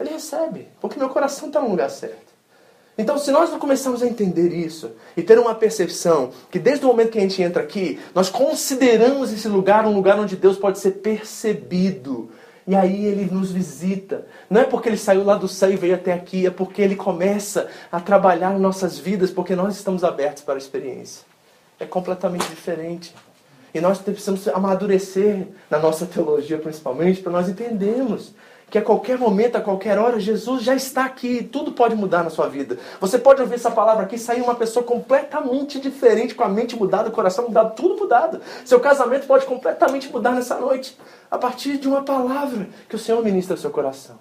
Ele 0.00 0.10
recebe. 0.10 0.66
Porque 0.80 0.98
meu 0.98 1.08
coração 1.08 1.46
está 1.46 1.60
no 1.60 1.70
lugar 1.70 1.88
certo. 1.88 2.34
Então, 2.98 3.16
se 3.16 3.30
nós 3.30 3.50
não 3.50 3.60
começarmos 3.60 4.02
a 4.02 4.08
entender 4.08 4.52
isso 4.52 4.90
e 5.16 5.22
ter 5.22 5.38
uma 5.38 5.54
percepção 5.54 6.32
que 6.50 6.58
desde 6.58 6.84
o 6.84 6.88
momento 6.88 7.12
que 7.12 7.18
a 7.18 7.20
gente 7.20 7.40
entra 7.40 7.62
aqui, 7.62 8.00
nós 8.12 8.28
consideramos 8.28 9.32
esse 9.32 9.46
lugar 9.46 9.86
um 9.86 9.94
lugar 9.94 10.18
onde 10.18 10.34
Deus 10.34 10.58
pode 10.58 10.80
ser 10.80 10.92
percebido. 10.94 12.32
E 12.66 12.74
aí 12.74 13.06
ele 13.06 13.32
nos 13.32 13.52
visita. 13.52 14.26
Não 14.50 14.62
é 14.62 14.64
porque 14.64 14.88
ele 14.88 14.96
saiu 14.96 15.22
lá 15.22 15.36
do 15.36 15.46
céu 15.46 15.70
e 15.70 15.76
veio 15.76 15.94
até 15.94 16.12
aqui, 16.12 16.44
é 16.44 16.50
porque 16.50 16.82
ele 16.82 16.96
começa 16.96 17.68
a 17.92 18.00
trabalhar 18.00 18.52
em 18.52 18.58
nossas 18.58 18.98
vidas, 18.98 19.30
porque 19.30 19.54
nós 19.54 19.76
estamos 19.76 20.02
abertos 20.02 20.42
para 20.42 20.54
a 20.54 20.58
experiência 20.58 21.35
é 21.78 21.84
completamente 21.84 22.46
diferente. 22.48 23.14
E 23.74 23.80
nós 23.80 23.98
precisamos 23.98 24.48
amadurecer 24.48 25.48
na 25.70 25.78
nossa 25.78 26.06
teologia, 26.06 26.58
principalmente, 26.58 27.20
para 27.20 27.32
nós 27.32 27.48
entendermos 27.48 28.32
que 28.70 28.78
a 28.78 28.82
qualquer 28.82 29.16
momento, 29.18 29.56
a 29.56 29.60
qualquer 29.60 29.98
hora, 29.98 30.18
Jesus 30.18 30.62
já 30.62 30.74
está 30.74 31.04
aqui. 31.04 31.44
Tudo 31.44 31.72
pode 31.72 31.94
mudar 31.94 32.24
na 32.24 32.30
sua 32.30 32.48
vida. 32.48 32.78
Você 33.00 33.18
pode 33.18 33.40
ouvir 33.40 33.54
essa 33.54 33.70
palavra 33.70 34.04
aqui 34.04 34.16
e 34.16 34.18
sair 34.18 34.40
uma 34.40 34.54
pessoa 34.54 34.84
completamente 34.84 35.78
diferente, 35.78 36.34
com 36.34 36.42
a 36.42 36.48
mente 36.48 36.74
mudada, 36.74 37.10
o 37.10 37.12
coração 37.12 37.46
mudado, 37.46 37.74
tudo 37.76 37.96
mudado. 37.96 38.40
Seu 38.64 38.80
casamento 38.80 39.26
pode 39.26 39.46
completamente 39.46 40.10
mudar 40.10 40.32
nessa 40.32 40.58
noite, 40.58 40.98
a 41.30 41.38
partir 41.38 41.78
de 41.78 41.86
uma 41.86 42.02
palavra 42.02 42.68
que 42.88 42.96
o 42.96 42.98
Senhor 42.98 43.22
ministra 43.22 43.54
ao 43.54 43.58
seu 43.58 43.70
coração. 43.70 44.18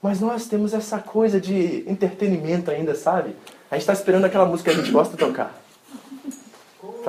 Mas 0.00 0.20
nós 0.20 0.46
temos 0.46 0.72
essa 0.72 0.98
coisa 0.98 1.40
de 1.40 1.82
entretenimento 1.88 2.70
ainda, 2.70 2.94
sabe? 2.94 3.34
A 3.68 3.74
gente 3.74 3.82
está 3.82 3.92
esperando 3.92 4.26
aquela 4.26 4.44
música 4.44 4.70
que 4.70 4.78
a 4.78 4.80
gente 4.80 4.92
gosta 4.92 5.16
de 5.16 5.18
tocar 5.18 5.57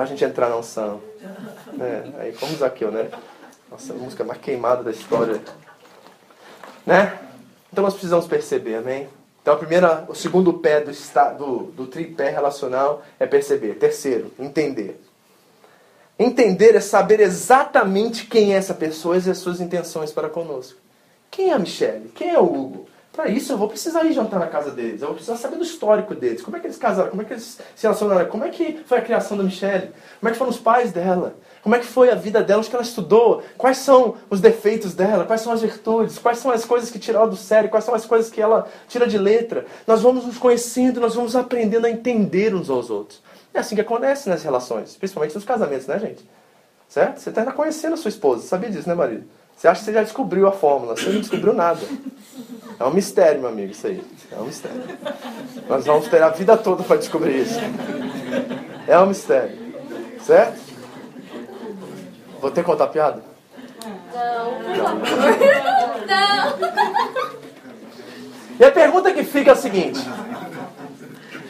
pra 0.00 0.06
gente 0.06 0.24
entrar 0.24 0.48
na 0.48 0.56
unção. 0.56 0.98
É, 1.78 2.22
aí 2.22 2.32
como 2.32 2.56
Zaqueu, 2.56 2.90
né? 2.90 3.10
Nossa, 3.70 3.92
a 3.92 3.96
música 3.96 4.24
mais 4.24 4.40
queimada 4.40 4.82
da 4.82 4.90
história. 4.90 5.38
Né? 6.86 7.18
Então 7.70 7.84
nós 7.84 7.92
precisamos 7.92 8.26
perceber, 8.26 8.76
amém? 8.76 9.10
Então 9.42 9.52
a 9.52 9.58
primeira, 9.58 10.06
o 10.08 10.14
segundo 10.14 10.54
pé 10.54 10.80
do, 10.80 10.90
do, 11.36 11.58
do 11.72 11.86
tripé 11.86 12.30
relacional 12.30 13.02
é 13.18 13.26
perceber. 13.26 13.74
Terceiro, 13.74 14.32
entender. 14.38 14.98
Entender 16.18 16.74
é 16.74 16.80
saber 16.80 17.20
exatamente 17.20 18.24
quem 18.24 18.54
é 18.54 18.56
essa 18.56 18.72
pessoa 18.72 19.18
e 19.18 19.30
as 19.30 19.36
suas 19.36 19.60
intenções 19.60 20.10
para 20.10 20.30
conosco. 20.30 20.80
Quem 21.30 21.50
é 21.50 21.52
a 21.52 21.58
Michelle? 21.58 22.08
Quem 22.14 22.30
é 22.30 22.40
o 22.40 22.44
Hugo? 22.44 22.88
Para 23.20 23.28
isso 23.28 23.52
eu 23.52 23.58
vou 23.58 23.68
precisar 23.68 24.02
ir 24.04 24.14
jantar 24.14 24.40
na 24.40 24.46
casa 24.46 24.70
deles, 24.70 25.02
eu 25.02 25.08
vou 25.08 25.16
precisar 25.16 25.36
saber 25.36 25.56
do 25.56 25.62
histórico 25.62 26.14
deles, 26.14 26.40
como 26.40 26.56
é 26.56 26.60
que 26.60 26.66
eles 26.66 26.78
casaram, 26.78 27.10
como 27.10 27.20
é 27.20 27.24
que 27.26 27.34
eles 27.34 27.60
se 27.76 27.82
relacionaram, 27.82 28.30
como 28.30 28.46
é 28.46 28.48
que 28.48 28.82
foi 28.86 28.96
a 28.96 29.02
criação 29.02 29.36
da 29.36 29.42
Michelle, 29.44 29.90
como 30.18 30.30
é 30.30 30.32
que 30.32 30.38
foram 30.38 30.50
os 30.50 30.58
pais 30.58 30.90
dela, 30.90 31.34
como 31.60 31.74
é 31.74 31.78
que 31.78 31.84
foi 31.84 32.08
a 32.08 32.14
vida 32.14 32.42
dela, 32.42 32.60
onde 32.60 32.70
que 32.70 32.74
ela 32.74 32.82
estudou, 32.82 33.42
quais 33.58 33.76
são 33.76 34.14
os 34.30 34.40
defeitos 34.40 34.94
dela, 34.94 35.26
quais 35.26 35.42
são 35.42 35.52
as 35.52 35.60
virtudes, 35.60 36.18
quais 36.18 36.38
são 36.38 36.50
as 36.50 36.64
coisas 36.64 36.90
que 36.90 36.98
tira 36.98 37.18
ela 37.18 37.28
do 37.28 37.36
sério, 37.36 37.68
quais 37.68 37.84
são 37.84 37.94
as 37.94 38.06
coisas 38.06 38.30
que 38.30 38.40
ela 38.40 38.66
tira 38.88 39.06
de 39.06 39.18
letra. 39.18 39.66
Nós 39.86 40.00
vamos 40.00 40.24
nos 40.24 40.38
conhecendo, 40.38 40.98
nós 40.98 41.14
vamos 41.14 41.36
aprendendo 41.36 41.84
a 41.84 41.90
entender 41.90 42.54
uns 42.54 42.70
aos 42.70 42.88
outros. 42.88 43.22
É 43.52 43.58
assim 43.58 43.74
que 43.74 43.82
acontece 43.82 44.30
nas 44.30 44.42
relações, 44.42 44.96
principalmente 44.96 45.34
nos 45.34 45.44
casamentos, 45.44 45.86
né, 45.86 45.98
gente? 45.98 46.26
Certo? 46.88 47.20
Você 47.20 47.28
está 47.28 47.52
conhecendo 47.52 47.92
a 47.92 47.96
sua 47.98 48.08
esposa, 48.08 48.46
sabia 48.46 48.70
disso, 48.70 48.88
né, 48.88 48.94
marido? 48.94 49.26
Você 49.60 49.68
acha 49.68 49.80
que 49.80 49.84
você 49.84 49.92
já 49.92 50.02
descobriu 50.02 50.48
a 50.48 50.52
fórmula, 50.52 50.96
você 50.96 51.10
não 51.10 51.20
descobriu 51.20 51.52
nada. 51.52 51.80
É 52.78 52.84
um 52.84 52.94
mistério, 52.94 53.40
meu 53.42 53.50
amigo, 53.50 53.72
isso 53.72 53.86
aí. 53.86 54.02
É 54.32 54.36
um 54.36 54.46
mistério. 54.46 54.82
Nós 55.68 55.84
vamos 55.84 56.08
ter 56.08 56.22
a 56.22 56.30
vida 56.30 56.56
toda 56.56 56.82
para 56.82 56.96
descobrir 56.96 57.42
isso. 57.42 57.60
É 58.88 58.98
um 58.98 59.04
mistério. 59.04 59.58
Certo? 60.24 60.58
Vou 62.40 62.50
ter 62.50 62.62
que 62.62 62.66
contar 62.66 62.86
piada? 62.86 63.22
Não, 63.84 64.54
por 64.62 64.76
favor. 64.76 66.06
Não. 66.08 66.70
E 68.58 68.64
a 68.64 68.72
pergunta 68.72 69.12
que 69.12 69.24
fica 69.24 69.50
é 69.50 69.52
a 69.52 69.56
seguinte: 69.56 70.00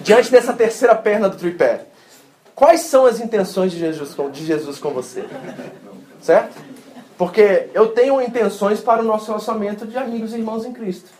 diante 0.00 0.32
dessa 0.32 0.52
terceira 0.52 0.96
perna 0.96 1.28
do 1.28 1.36
tripé, 1.36 1.86
quais 2.56 2.80
são 2.80 3.06
as 3.06 3.20
intenções 3.20 3.70
de 3.70 3.78
Jesus 3.78 4.14
com, 4.14 4.28
de 4.28 4.44
Jesus 4.44 4.80
com 4.80 4.90
você? 4.90 5.24
Certo? 6.20 6.69
Porque 7.20 7.68
eu 7.74 7.88
tenho 7.88 8.18
intenções 8.18 8.80
para 8.80 9.02
o 9.02 9.04
nosso 9.04 9.26
relacionamento 9.26 9.86
de 9.86 9.98
amigos 9.98 10.32
e 10.32 10.36
irmãos 10.36 10.64
em 10.64 10.72
Cristo. 10.72 11.10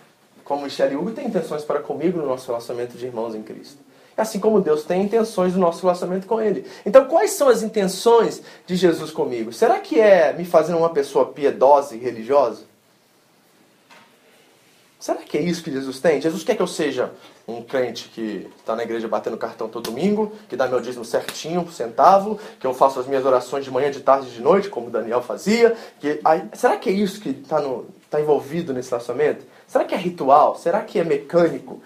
Como 0.42 0.62
Michelle 0.62 0.96
Hugo 0.96 1.11
tem 1.11 1.26
intenções 1.26 1.62
para 1.62 1.78
comigo 1.78 2.18
no 2.18 2.24
nosso 2.24 2.46
relacionamento 2.46 2.96
de 2.96 3.05
irmãos 3.05 3.34
em 3.34 3.42
Cristo. 3.42 3.76
Assim 4.16 4.40
como 4.40 4.62
Deus 4.62 4.82
tem 4.82 5.03
intenções 5.03 5.53
no 5.53 5.61
nosso 5.61 5.82
relacionamento 5.82 6.26
com 6.26 6.40
Ele. 6.40 6.64
Então, 6.86 7.05
quais 7.05 7.32
são 7.32 7.51
as 7.51 7.62
intenções 7.62 8.40
de 8.64 8.76
Jesus 8.76 9.11
comigo? 9.11 9.53
Será 9.53 9.78
que 9.78 10.01
é 10.01 10.32
me 10.32 10.46
fazendo 10.46 10.78
uma 10.78 10.88
pessoa 10.88 11.26
piedosa 11.26 11.94
e 11.94 11.98
religiosa? 11.98 12.70
Será 15.01 15.16
que 15.18 15.38
é 15.38 15.40
isso 15.40 15.64
que 15.64 15.72
Jesus 15.72 15.98
tem? 15.98 16.20
Jesus 16.20 16.44
quer 16.44 16.55
que 16.55 16.61
eu 16.61 16.66
seja 16.66 17.11
um 17.48 17.62
crente 17.62 18.11
que 18.11 18.46
está 18.59 18.76
na 18.76 18.82
igreja 18.82 19.09
batendo 19.09 19.38
cartão 19.38 19.66
todo 19.66 19.84
domingo, 19.84 20.30
que 20.46 20.55
dá 20.55 20.68
meu 20.68 20.78
dízimo 20.78 21.07
certinho, 21.07 21.64
por 21.64 21.72
centavo, 21.72 22.38
que 22.61 22.66
eu 22.66 22.74
faço 22.74 23.01
as 23.01 23.07
minhas 23.07 23.24
orações 23.24 23.64
de 23.64 23.70
manhã, 23.70 23.90
de 23.90 24.01
tarde 24.01 24.28
e 24.28 24.30
de 24.30 24.42
noite, 24.42 24.68
como 24.68 24.90
Daniel 24.90 25.22
fazia. 25.22 25.74
Que, 25.98 26.20
será 26.53 26.76
que 26.76 26.90
é 26.90 26.92
isso 26.92 27.18
que 27.18 27.30
está 27.30 27.62
tá 28.11 28.20
envolvido 28.20 28.74
nesse 28.74 28.90
relacionamento? 28.90 29.46
Será 29.66 29.86
que 29.86 29.94
é 29.94 29.98
ritual? 29.98 30.57
Será 30.57 30.82
que 30.82 30.98
é 30.98 31.05
mecânico? 31.05 31.80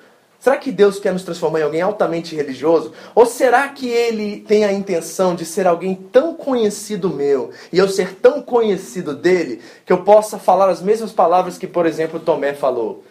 Será 0.44 0.58
que 0.58 0.70
Deus 0.70 1.00
quer 1.00 1.10
nos 1.10 1.22
transformar 1.22 1.60
em 1.60 1.62
alguém 1.62 1.80
altamente 1.80 2.36
religioso? 2.36 2.92
Ou 3.14 3.24
será 3.24 3.66
que 3.68 3.88
Ele 3.88 4.40
tem 4.46 4.62
a 4.66 4.70
intenção 4.74 5.34
de 5.34 5.42
ser 5.42 5.66
alguém 5.66 5.94
tão 5.94 6.34
conhecido 6.34 7.08
meu 7.08 7.50
e 7.72 7.78
eu 7.78 7.88
ser 7.88 8.16
tão 8.16 8.42
conhecido 8.42 9.14
dele 9.14 9.62
que 9.86 9.92
eu 9.94 10.04
possa 10.04 10.38
falar 10.38 10.68
as 10.68 10.82
mesmas 10.82 11.12
palavras 11.12 11.56
que, 11.56 11.66
por 11.66 11.86
exemplo, 11.86 12.20
Tomé 12.20 12.52
falou? 12.52 13.02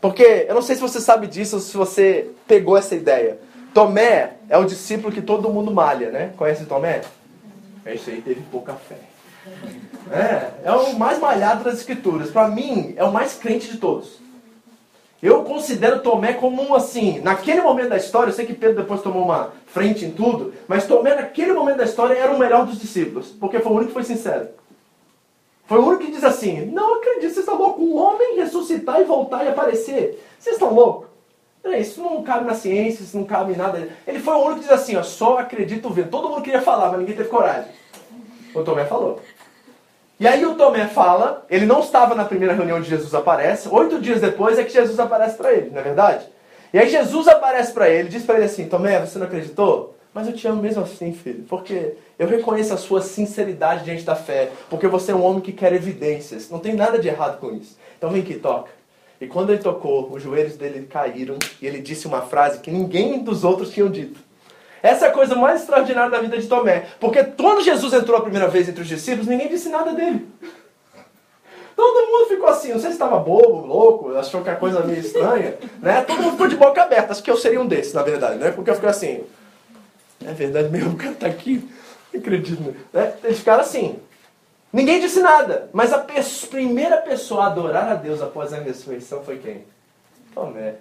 Porque 0.00 0.46
eu 0.48 0.56
não 0.56 0.60
sei 0.60 0.74
se 0.74 0.82
você 0.82 1.00
sabe 1.00 1.28
disso 1.28 1.54
ou 1.54 1.62
se 1.62 1.76
você 1.76 2.32
pegou 2.48 2.76
essa 2.76 2.96
ideia. 2.96 3.38
Tomé 3.72 4.32
é 4.48 4.58
o 4.58 4.64
discípulo 4.64 5.14
que 5.14 5.22
todo 5.22 5.50
mundo 5.50 5.72
malha, 5.72 6.10
né? 6.10 6.32
Conhece 6.36 6.64
Tomé? 6.64 7.02
Esse 7.86 8.10
aí 8.10 8.20
teve 8.22 8.40
pouca 8.50 8.72
fé. 8.72 8.98
É, 10.10 10.68
é 10.68 10.72
o 10.72 10.98
mais 10.98 11.20
malhado 11.20 11.62
das 11.62 11.74
escrituras. 11.74 12.28
Para 12.28 12.48
mim, 12.48 12.92
é 12.96 13.04
o 13.04 13.12
mais 13.12 13.34
crente 13.34 13.70
de 13.70 13.78
todos. 13.78 14.18
Eu 15.22 15.44
considero 15.44 16.00
Tomé 16.00 16.32
como 16.32 16.62
um 16.62 16.74
assim, 16.74 17.20
naquele 17.20 17.60
momento 17.60 17.90
da 17.90 17.96
história, 17.96 18.30
eu 18.30 18.34
sei 18.34 18.46
que 18.46 18.54
Pedro 18.54 18.82
depois 18.82 19.02
tomou 19.02 19.22
uma 19.24 19.52
frente 19.66 20.04
em 20.04 20.10
tudo, 20.10 20.54
mas 20.66 20.86
Tomé 20.86 21.14
naquele 21.14 21.52
momento 21.52 21.76
da 21.76 21.84
história 21.84 22.14
era 22.14 22.32
o 22.32 22.38
melhor 22.38 22.64
dos 22.64 22.78
discípulos, 22.78 23.28
porque 23.28 23.60
foi 23.60 23.70
o 23.70 23.74
único 23.74 23.88
que 23.88 23.94
foi 23.94 24.04
sincero. 24.04 24.48
Foi 25.66 25.78
o 25.78 25.86
único 25.86 26.04
que 26.04 26.10
diz 26.10 26.24
assim: 26.24 26.64
Não 26.66 26.96
acredito, 26.96 27.32
vocês 27.32 27.38
estão 27.38 27.56
loucos. 27.56 27.84
Um 27.84 27.96
homem 27.96 28.36
ressuscitar 28.36 29.00
e 29.00 29.04
voltar 29.04 29.44
e 29.44 29.48
aparecer. 29.48 30.20
Vocês 30.38 30.56
estão 30.56 30.74
loucos? 30.74 31.08
Isso 31.78 32.02
não 32.02 32.22
cabe 32.22 32.46
na 32.46 32.54
ciência, 32.54 33.04
isso 33.04 33.16
não 33.16 33.24
cabe 33.24 33.52
em 33.52 33.56
nada. 33.56 33.88
Ele 34.06 34.18
foi 34.18 34.34
o 34.34 34.38
único 34.38 34.54
que 34.54 34.60
diz 34.62 34.72
assim: 34.72 34.96
ó, 34.96 35.02
Só 35.04 35.38
acredito 35.38 35.88
vendo. 35.90 36.10
Todo 36.10 36.28
mundo 36.28 36.42
queria 36.42 36.62
falar, 36.62 36.88
mas 36.88 36.98
ninguém 36.98 37.14
teve 37.14 37.28
coragem. 37.28 37.70
O 38.52 38.62
Tomé 38.62 38.84
falou. 38.84 39.20
E 40.20 40.28
aí 40.28 40.44
o 40.44 40.54
Tomé 40.54 40.86
fala, 40.86 41.46
ele 41.48 41.64
não 41.64 41.80
estava 41.80 42.14
na 42.14 42.26
primeira 42.26 42.52
reunião 42.52 42.76
onde 42.76 42.90
Jesus 42.90 43.14
aparece, 43.14 43.66
oito 43.70 43.98
dias 43.98 44.20
depois 44.20 44.58
é 44.58 44.64
que 44.64 44.70
Jesus 44.70 45.00
aparece 45.00 45.34
para 45.34 45.50
ele, 45.50 45.70
não 45.70 45.80
é 45.80 45.82
verdade? 45.82 46.26
E 46.74 46.78
aí 46.78 46.90
Jesus 46.90 47.26
aparece 47.26 47.72
para 47.72 47.88
ele, 47.88 48.10
diz 48.10 48.22
para 48.24 48.34
ele 48.34 48.44
assim, 48.44 48.68
Tomé, 48.68 49.00
você 49.00 49.18
não 49.18 49.24
acreditou? 49.24 49.96
Mas 50.12 50.26
eu 50.26 50.34
te 50.34 50.46
amo 50.46 50.60
mesmo 50.60 50.82
assim, 50.82 51.14
filho, 51.14 51.46
porque 51.48 51.94
eu 52.18 52.28
reconheço 52.28 52.74
a 52.74 52.76
sua 52.76 53.00
sinceridade 53.00 53.84
diante 53.84 54.02
da 54.02 54.14
fé, 54.14 54.50
porque 54.68 54.86
você 54.86 55.12
é 55.12 55.14
um 55.14 55.24
homem 55.24 55.40
que 55.40 55.52
quer 55.52 55.72
evidências. 55.72 56.50
Não 56.50 56.58
tem 56.58 56.74
nada 56.74 56.98
de 56.98 57.08
errado 57.08 57.40
com 57.40 57.54
isso. 57.54 57.78
Então 57.96 58.10
vem 58.10 58.20
aqui, 58.20 58.34
toca. 58.34 58.70
E 59.20 59.26
quando 59.26 59.50
ele 59.50 59.62
tocou, 59.62 60.12
os 60.12 60.22
joelhos 60.22 60.54
dele 60.54 60.86
caíram 60.86 61.38
e 61.62 61.66
ele 61.66 61.80
disse 61.80 62.06
uma 62.06 62.20
frase 62.20 62.58
que 62.58 62.70
ninguém 62.70 63.20
dos 63.20 63.42
outros 63.42 63.70
tinham 63.70 63.88
dito. 63.88 64.20
Essa 64.82 65.06
é 65.06 65.08
a 65.08 65.12
coisa 65.12 65.34
mais 65.34 65.60
extraordinária 65.60 66.10
da 66.10 66.20
vida 66.20 66.38
de 66.38 66.46
Tomé. 66.46 66.86
Porque 66.98 67.22
quando 67.24 67.62
Jesus 67.62 67.92
entrou 67.92 68.16
a 68.16 68.22
primeira 68.22 68.48
vez 68.48 68.68
entre 68.68 68.82
os 68.82 68.88
discípulos, 68.88 69.26
ninguém 69.26 69.48
disse 69.48 69.68
nada 69.68 69.92
dele. 69.92 70.26
Todo 71.76 72.10
mundo 72.10 72.28
ficou 72.28 72.48
assim, 72.48 72.72
não 72.72 72.80
sei 72.80 72.90
se 72.90 72.96
estava 72.96 73.18
bobo, 73.18 73.66
louco, 73.66 74.14
achou 74.14 74.42
que 74.42 74.50
a 74.50 74.56
coisa 74.56 74.82
meio 74.84 75.00
estranha, 75.00 75.54
né? 75.80 76.02
Todo 76.02 76.20
mundo 76.20 76.32
ficou 76.32 76.46
de 76.46 76.56
boca 76.56 76.82
aberta. 76.82 77.12
Acho 77.12 77.22
que 77.22 77.30
eu 77.30 77.36
seria 77.36 77.60
um 77.60 77.66
desses, 77.66 77.94
na 77.94 78.02
verdade, 78.02 78.36
né? 78.36 78.50
Porque 78.50 78.70
eu 78.70 78.74
fiquei 78.74 78.90
assim, 78.90 79.24
é 80.26 80.32
verdade 80.32 80.68
mesmo, 80.68 80.92
o 80.92 80.96
cara 80.96 81.14
tá 81.14 81.26
aqui. 81.26 81.66
Não 82.12 82.20
acredito. 82.20 82.76
Né? 82.92 83.12
Eles 83.24 83.38
ficaram 83.38 83.62
assim. 83.62 83.98
Ninguém 84.72 85.00
disse 85.00 85.20
nada. 85.20 85.68
Mas 85.72 85.92
a 85.92 86.04
primeira 86.50 86.98
pessoa 86.98 87.44
a 87.44 87.46
adorar 87.46 87.90
a 87.90 87.94
Deus 87.94 88.20
após 88.20 88.52
a 88.52 88.58
ressurreição 88.58 89.24
foi 89.24 89.38
quem? 89.38 89.64
Tomé. 90.34 90.74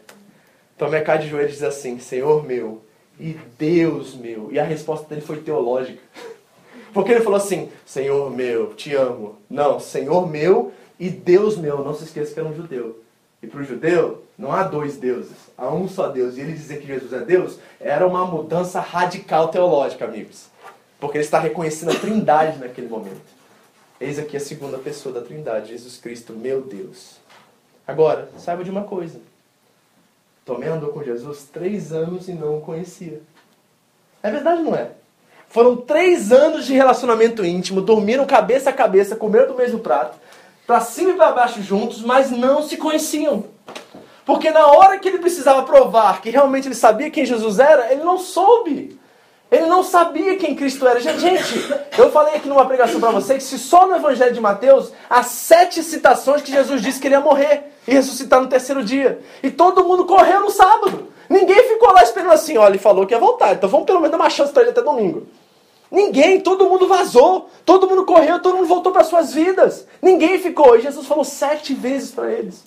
Tomé 0.77 1.01
cai 1.01 1.19
de 1.19 1.27
joelhos 1.27 1.51
e 1.51 1.55
diz 1.55 1.63
assim: 1.63 1.99
Senhor 1.99 2.45
meu 2.45 2.81
e 3.19 3.37
Deus 3.57 4.15
meu. 4.15 4.49
E 4.51 4.59
a 4.59 4.63
resposta 4.63 5.07
dele 5.07 5.21
foi 5.21 5.37
teológica. 5.37 6.01
Porque 6.93 7.11
ele 7.11 7.21
falou 7.23 7.37
assim: 7.37 7.69
Senhor 7.85 8.31
meu, 8.31 8.73
te 8.73 8.95
amo. 8.95 9.37
Não, 9.49 9.79
Senhor 9.79 10.29
meu 10.29 10.71
e 10.99 11.09
Deus 11.09 11.57
meu. 11.57 11.83
Não 11.83 11.93
se 11.93 12.05
esqueça 12.05 12.33
que 12.33 12.39
era 12.39 12.47
um 12.47 12.55
judeu. 12.55 12.99
E 13.41 13.47
para 13.47 13.61
o 13.61 13.63
judeu, 13.63 14.23
não 14.37 14.51
há 14.51 14.63
dois 14.63 14.97
deuses, 14.97 15.37
há 15.57 15.69
um 15.69 15.87
só 15.87 16.09
Deus. 16.09 16.35
E 16.35 16.41
ele 16.41 16.53
dizer 16.53 16.81
que 16.81 16.87
Jesus 16.87 17.13
é 17.13 17.19
Deus 17.19 17.57
era 17.79 18.05
uma 18.05 18.25
mudança 18.25 18.79
radical 18.81 19.47
teológica, 19.47 20.05
amigos. 20.05 20.47
Porque 20.99 21.17
ele 21.17 21.23
está 21.23 21.39
reconhecendo 21.39 21.91
a 21.91 21.95
trindade 21.95 22.59
naquele 22.59 22.89
momento. 22.89 23.21
Eis 23.99 24.19
aqui 24.19 24.35
a 24.35 24.39
segunda 24.39 24.77
pessoa 24.77 25.15
da 25.15 25.21
trindade, 25.21 25.69
Jesus 25.69 25.97
Cristo, 25.97 26.33
meu 26.33 26.61
Deus. 26.61 27.17
Agora, 27.87 28.29
saiba 28.37 28.63
de 28.63 28.69
uma 28.69 28.83
coisa. 28.83 29.19
Tomé 30.45 30.67
andou 30.67 30.91
com 30.91 31.03
Jesus 31.03 31.47
três 31.51 31.91
anos 31.91 32.27
e 32.27 32.33
não 32.33 32.57
o 32.57 32.61
conhecia. 32.61 33.21
É 34.21 34.29
verdade, 34.29 34.61
não 34.61 34.75
é? 34.75 34.91
Foram 35.47 35.75
três 35.77 36.31
anos 36.31 36.65
de 36.65 36.73
relacionamento 36.73 37.43
íntimo, 37.43 37.81
dormiram 37.81 38.25
cabeça 38.25 38.69
a 38.69 38.73
cabeça, 38.73 39.15
comeram 39.15 39.47
do 39.47 39.55
mesmo 39.55 39.79
prato, 39.79 40.17
para 40.67 40.81
cima 40.81 41.11
e 41.11 41.15
para 41.15 41.31
baixo 41.31 41.61
juntos, 41.61 42.01
mas 42.01 42.29
não 42.29 42.61
se 42.61 42.77
conheciam. 42.77 43.45
Porque 44.25 44.51
na 44.51 44.67
hora 44.67 44.99
que 44.99 45.07
ele 45.07 45.17
precisava 45.17 45.63
provar 45.63 46.21
que 46.21 46.29
realmente 46.29 46.67
ele 46.67 46.75
sabia 46.75 47.09
quem 47.09 47.25
Jesus 47.25 47.57
era, 47.57 47.91
ele 47.91 48.03
não 48.03 48.19
soube. 48.19 48.98
Ele 49.51 49.65
não 49.65 49.83
sabia 49.83 50.37
quem 50.37 50.55
Cristo 50.55 50.87
era. 50.87 50.99
Gente, 50.99 51.73
eu 51.97 52.11
falei 52.11 52.35
aqui 52.35 52.47
numa 52.47 52.65
pregação 52.65 52.99
para 52.99 53.09
vocês 53.09 53.43
que 53.43 53.49
se 53.49 53.57
só 53.57 53.87
no 53.87 53.95
Evangelho 53.95 54.33
de 54.33 54.39
Mateus 54.39 54.91
há 55.09 55.23
sete 55.23 55.81
citações 55.81 56.43
que 56.43 56.51
Jesus 56.51 56.81
disse 56.81 56.99
que 56.99 57.07
ele 57.07 57.15
ia 57.15 57.21
morrer 57.21 57.73
e 57.87 57.93
ressuscitar 57.93 58.39
no 58.39 58.47
terceiro 58.47 58.83
dia. 58.83 59.19
E 59.41 59.49
todo 59.49 59.83
mundo 59.83 60.05
correu 60.05 60.41
no 60.41 60.51
sábado. 60.51 61.07
Ninguém 61.27 61.67
ficou 61.67 61.91
lá 61.91 62.03
esperando 62.03 62.33
assim, 62.33 62.57
olha, 62.57 62.71
ele 62.71 62.77
falou 62.77 63.07
que 63.07 63.13
ia 63.13 63.19
voltar, 63.19 63.53
então 63.53 63.69
vamos 63.69 63.85
pelo 63.85 63.99
menos 63.99 64.11
dar 64.11 64.17
uma 64.17 64.29
chance 64.29 64.51
para 64.51 64.63
ele 64.63 64.71
até 64.71 64.81
domingo. 64.81 65.27
Ninguém, 65.91 66.39
todo 66.39 66.69
mundo 66.69 66.87
vazou, 66.87 67.49
todo 67.65 67.87
mundo 67.87 68.05
correu, 68.05 68.39
todo 68.39 68.55
mundo 68.55 68.67
voltou 68.67 68.91
para 68.91 69.03
suas 69.03 69.33
vidas. 69.33 69.87
Ninguém 70.01 70.37
ficou. 70.37 70.77
E 70.77 70.81
Jesus 70.81 71.07
falou 71.07 71.23
sete 71.23 71.73
vezes 71.73 72.11
para 72.11 72.31
eles. 72.31 72.63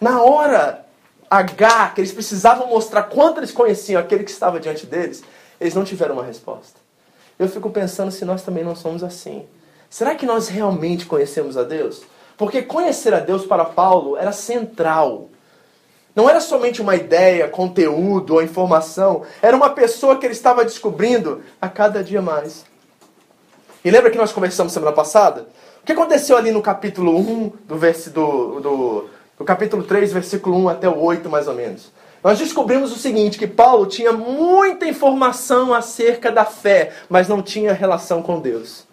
Na 0.00 0.22
hora 0.22 0.84
H, 1.30 1.90
que 1.94 2.00
eles 2.00 2.12
precisavam 2.12 2.66
mostrar 2.66 3.04
quanto 3.04 3.38
eles 3.38 3.52
conheciam 3.52 4.00
aquele 4.00 4.24
que 4.24 4.30
estava 4.30 4.58
diante 4.58 4.86
deles, 4.86 5.22
eles 5.60 5.74
não 5.74 5.84
tiveram 5.84 6.14
uma 6.14 6.24
resposta. 6.24 6.80
Eu 7.38 7.48
fico 7.48 7.70
pensando 7.70 8.10
se 8.10 8.24
nós 8.24 8.42
também 8.42 8.64
não 8.64 8.74
somos 8.74 9.02
assim. 9.02 9.46
Será 9.88 10.14
que 10.14 10.26
nós 10.26 10.48
realmente 10.48 11.06
conhecemos 11.06 11.56
a 11.56 11.62
Deus? 11.62 12.02
Porque 12.36 12.62
conhecer 12.62 13.14
a 13.14 13.20
Deus 13.20 13.46
para 13.46 13.64
Paulo 13.64 14.16
era 14.16 14.32
central. 14.32 15.28
Não 16.14 16.28
era 16.28 16.40
somente 16.40 16.82
uma 16.82 16.96
ideia, 16.96 17.48
conteúdo 17.48 18.34
ou 18.34 18.42
informação. 18.42 19.22
Era 19.40 19.56
uma 19.56 19.70
pessoa 19.70 20.16
que 20.16 20.26
ele 20.26 20.32
estava 20.32 20.64
descobrindo 20.64 21.42
a 21.60 21.68
cada 21.68 22.02
dia 22.02 22.20
mais. 22.20 22.64
E 23.84 23.90
lembra 23.90 24.10
que 24.10 24.18
nós 24.18 24.32
conversamos 24.32 24.72
semana 24.72 24.92
passada? 24.92 25.48
O 25.82 25.86
que 25.86 25.92
aconteceu 25.92 26.36
ali 26.36 26.50
no 26.50 26.60
capítulo 26.60 27.16
1, 27.16 27.52
do, 27.66 27.76
verso, 27.76 28.10
do, 28.10 28.60
do, 28.60 29.10
do 29.38 29.44
capítulo 29.44 29.84
3, 29.84 30.12
versículo 30.12 30.56
1 30.64 30.68
até 30.68 30.88
o 30.88 30.98
8, 30.98 31.28
mais 31.30 31.46
ou 31.46 31.54
menos? 31.54 31.90
Nós 32.22 32.38
descobrimos 32.38 32.92
o 32.92 32.98
seguinte: 32.98 33.38
que 33.38 33.46
Paulo 33.46 33.86
tinha 33.86 34.12
muita 34.12 34.86
informação 34.86 35.72
acerca 35.72 36.30
da 36.30 36.44
fé, 36.44 36.92
mas 37.08 37.28
não 37.28 37.42
tinha 37.42 37.72
relação 37.72 38.22
com 38.22 38.40
Deus. 38.40 38.86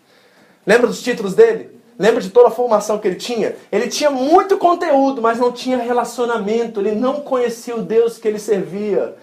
Lembra 0.65 0.87
dos 0.87 1.01
títulos 1.01 1.33
dele? 1.33 1.75
Lembra 1.97 2.21
de 2.21 2.29
toda 2.29 2.49
a 2.49 2.51
formação 2.51 2.97
que 2.97 3.07
ele 3.07 3.15
tinha? 3.15 3.55
Ele 3.71 3.87
tinha 3.87 4.09
muito 4.09 4.57
conteúdo, 4.57 5.21
mas 5.21 5.39
não 5.39 5.51
tinha 5.51 5.77
relacionamento. 5.77 6.79
Ele 6.79 6.91
não 6.93 7.21
conhecia 7.21 7.75
o 7.75 7.81
Deus 7.81 8.17
que 8.17 8.27
ele 8.27 8.39
servia. 8.39 9.15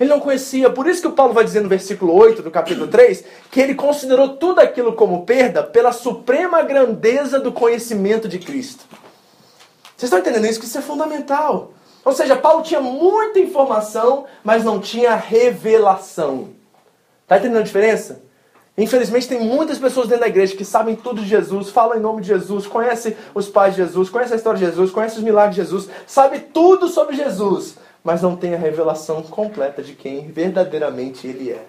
Ele 0.00 0.10
não 0.10 0.18
conhecia. 0.18 0.68
Por 0.68 0.88
isso 0.88 1.00
que 1.00 1.06
o 1.06 1.12
Paulo 1.12 1.32
vai 1.32 1.44
dizer 1.44 1.60
no 1.60 1.68
versículo 1.68 2.12
8 2.14 2.42
do 2.42 2.50
capítulo 2.50 2.88
3 2.88 3.24
que 3.50 3.60
ele 3.60 3.74
considerou 3.74 4.30
tudo 4.30 4.60
aquilo 4.60 4.94
como 4.94 5.24
perda 5.24 5.62
pela 5.62 5.92
suprema 5.92 6.62
grandeza 6.62 7.38
do 7.38 7.52
conhecimento 7.52 8.28
de 8.28 8.40
Cristo. 8.40 8.84
Vocês 9.96 10.10
estão 10.10 10.18
entendendo 10.18 10.46
isso? 10.46 10.58
Que 10.58 10.66
isso 10.66 10.78
é 10.78 10.82
fundamental. 10.82 11.72
Ou 12.04 12.12
seja, 12.12 12.36
Paulo 12.36 12.62
tinha 12.62 12.80
muita 12.80 13.38
informação, 13.38 14.26
mas 14.42 14.64
não 14.64 14.80
tinha 14.80 15.14
revelação. 15.14 16.50
Está 17.22 17.38
entendendo 17.38 17.60
a 17.60 17.64
diferença? 17.64 18.22
Infelizmente, 18.76 19.28
tem 19.28 19.40
muitas 19.40 19.78
pessoas 19.78 20.08
dentro 20.08 20.22
da 20.22 20.28
igreja 20.28 20.56
que 20.56 20.64
sabem 20.64 20.96
tudo 20.96 21.22
de 21.22 21.28
Jesus, 21.28 21.68
falam 21.68 21.96
em 21.96 22.00
nome 22.00 22.22
de 22.22 22.28
Jesus, 22.28 22.66
conhecem 22.66 23.14
os 23.34 23.48
pais 23.48 23.74
de 23.74 23.82
Jesus, 23.82 24.08
conhecem 24.08 24.34
a 24.34 24.36
história 24.36 24.58
de 24.58 24.64
Jesus, 24.64 24.90
conhecem 24.90 25.18
os 25.18 25.24
milagres 25.24 25.54
de 25.54 25.62
Jesus, 25.62 25.88
sabe 26.06 26.40
tudo 26.40 26.88
sobre 26.88 27.14
Jesus, 27.14 27.76
mas 28.02 28.22
não 28.22 28.34
tem 28.34 28.54
a 28.54 28.58
revelação 28.58 29.22
completa 29.22 29.82
de 29.82 29.92
quem 29.92 30.26
verdadeiramente 30.28 31.26
ele 31.26 31.50
é. 31.50 31.62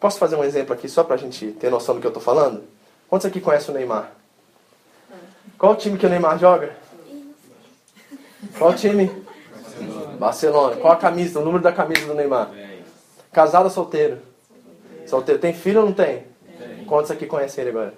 Posso 0.00 0.18
fazer 0.18 0.34
um 0.34 0.42
exemplo 0.42 0.74
aqui 0.74 0.88
só 0.88 1.04
para 1.04 1.14
a 1.14 1.18
gente 1.18 1.52
ter 1.52 1.70
noção 1.70 1.94
do 1.94 2.00
que 2.00 2.06
eu 2.06 2.10
estou 2.10 2.22
falando? 2.22 2.64
Quantos 3.08 3.24
aqui 3.24 3.40
conhecem 3.40 3.72
o 3.72 3.78
Neymar? 3.78 4.10
Qual 5.56 5.74
o 5.74 5.76
time 5.76 5.96
que 5.96 6.04
o 6.04 6.08
Neymar 6.08 6.36
joga? 6.40 6.74
Qual 8.58 8.70
o 8.70 8.74
time? 8.74 9.10
Barcelona. 10.18 10.76
Qual 10.76 10.92
a 10.92 10.96
camisa, 10.96 11.40
o 11.40 11.44
número 11.44 11.62
da 11.62 11.72
camisa 11.72 12.06
do 12.06 12.14
Neymar? 12.14 12.50
Casado 13.32 13.64
ou 13.64 13.70
solteiro? 13.70 14.18
Solteiro. 15.06 15.40
Tem 15.40 15.52
filho 15.52 15.80
ou 15.80 15.86
não 15.86 15.92
tem? 15.92 16.24
Quantos 16.86 17.10
aqui 17.10 17.26
conhecem 17.26 17.62
ele 17.62 17.70
agora? 17.70 17.94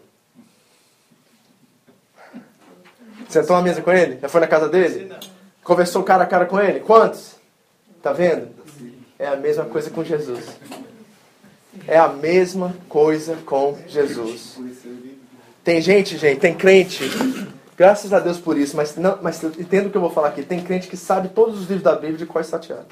Sentou 3.28 3.56
à 3.56 3.62
mesa 3.62 3.82
com 3.82 3.90
ele? 3.90 4.18
Já 4.20 4.28
foi 4.28 4.40
na 4.40 4.46
casa 4.46 4.68
dele? 4.68 5.12
Conversou 5.62 6.02
cara 6.02 6.24
a 6.24 6.26
cara 6.26 6.46
com 6.46 6.60
ele? 6.60 6.80
Quantos? 6.80 7.34
Tá 8.02 8.12
vendo? 8.12 8.48
É 9.18 9.26
a 9.26 9.36
mesma 9.36 9.64
coisa 9.64 9.90
com 9.90 10.04
Jesus. 10.04 10.44
É 11.88 11.98
a 11.98 12.08
mesma 12.08 12.74
coisa 12.88 13.36
com 13.44 13.76
Jesus. 13.88 14.58
Tem 15.64 15.80
gente, 15.80 16.18
gente, 16.18 16.38
tem 16.38 16.54
crente. 16.54 17.04
Graças 17.76 18.12
a 18.12 18.20
Deus 18.20 18.38
por 18.38 18.56
isso, 18.56 18.76
mas, 18.76 18.96
não, 18.96 19.18
mas 19.20 19.42
entendo 19.42 19.86
o 19.86 19.90
que 19.90 19.96
eu 19.96 20.00
vou 20.00 20.10
falar 20.10 20.28
aqui. 20.28 20.42
Tem 20.42 20.62
crente 20.62 20.86
que 20.86 20.96
sabe 20.96 21.28
todos 21.28 21.58
os 21.58 21.62
livros 21.62 21.82
da 21.82 21.94
Bíblia 21.94 22.18
de 22.18 22.26
qual 22.26 22.40
está 22.40 22.58
tirado. 22.58 22.86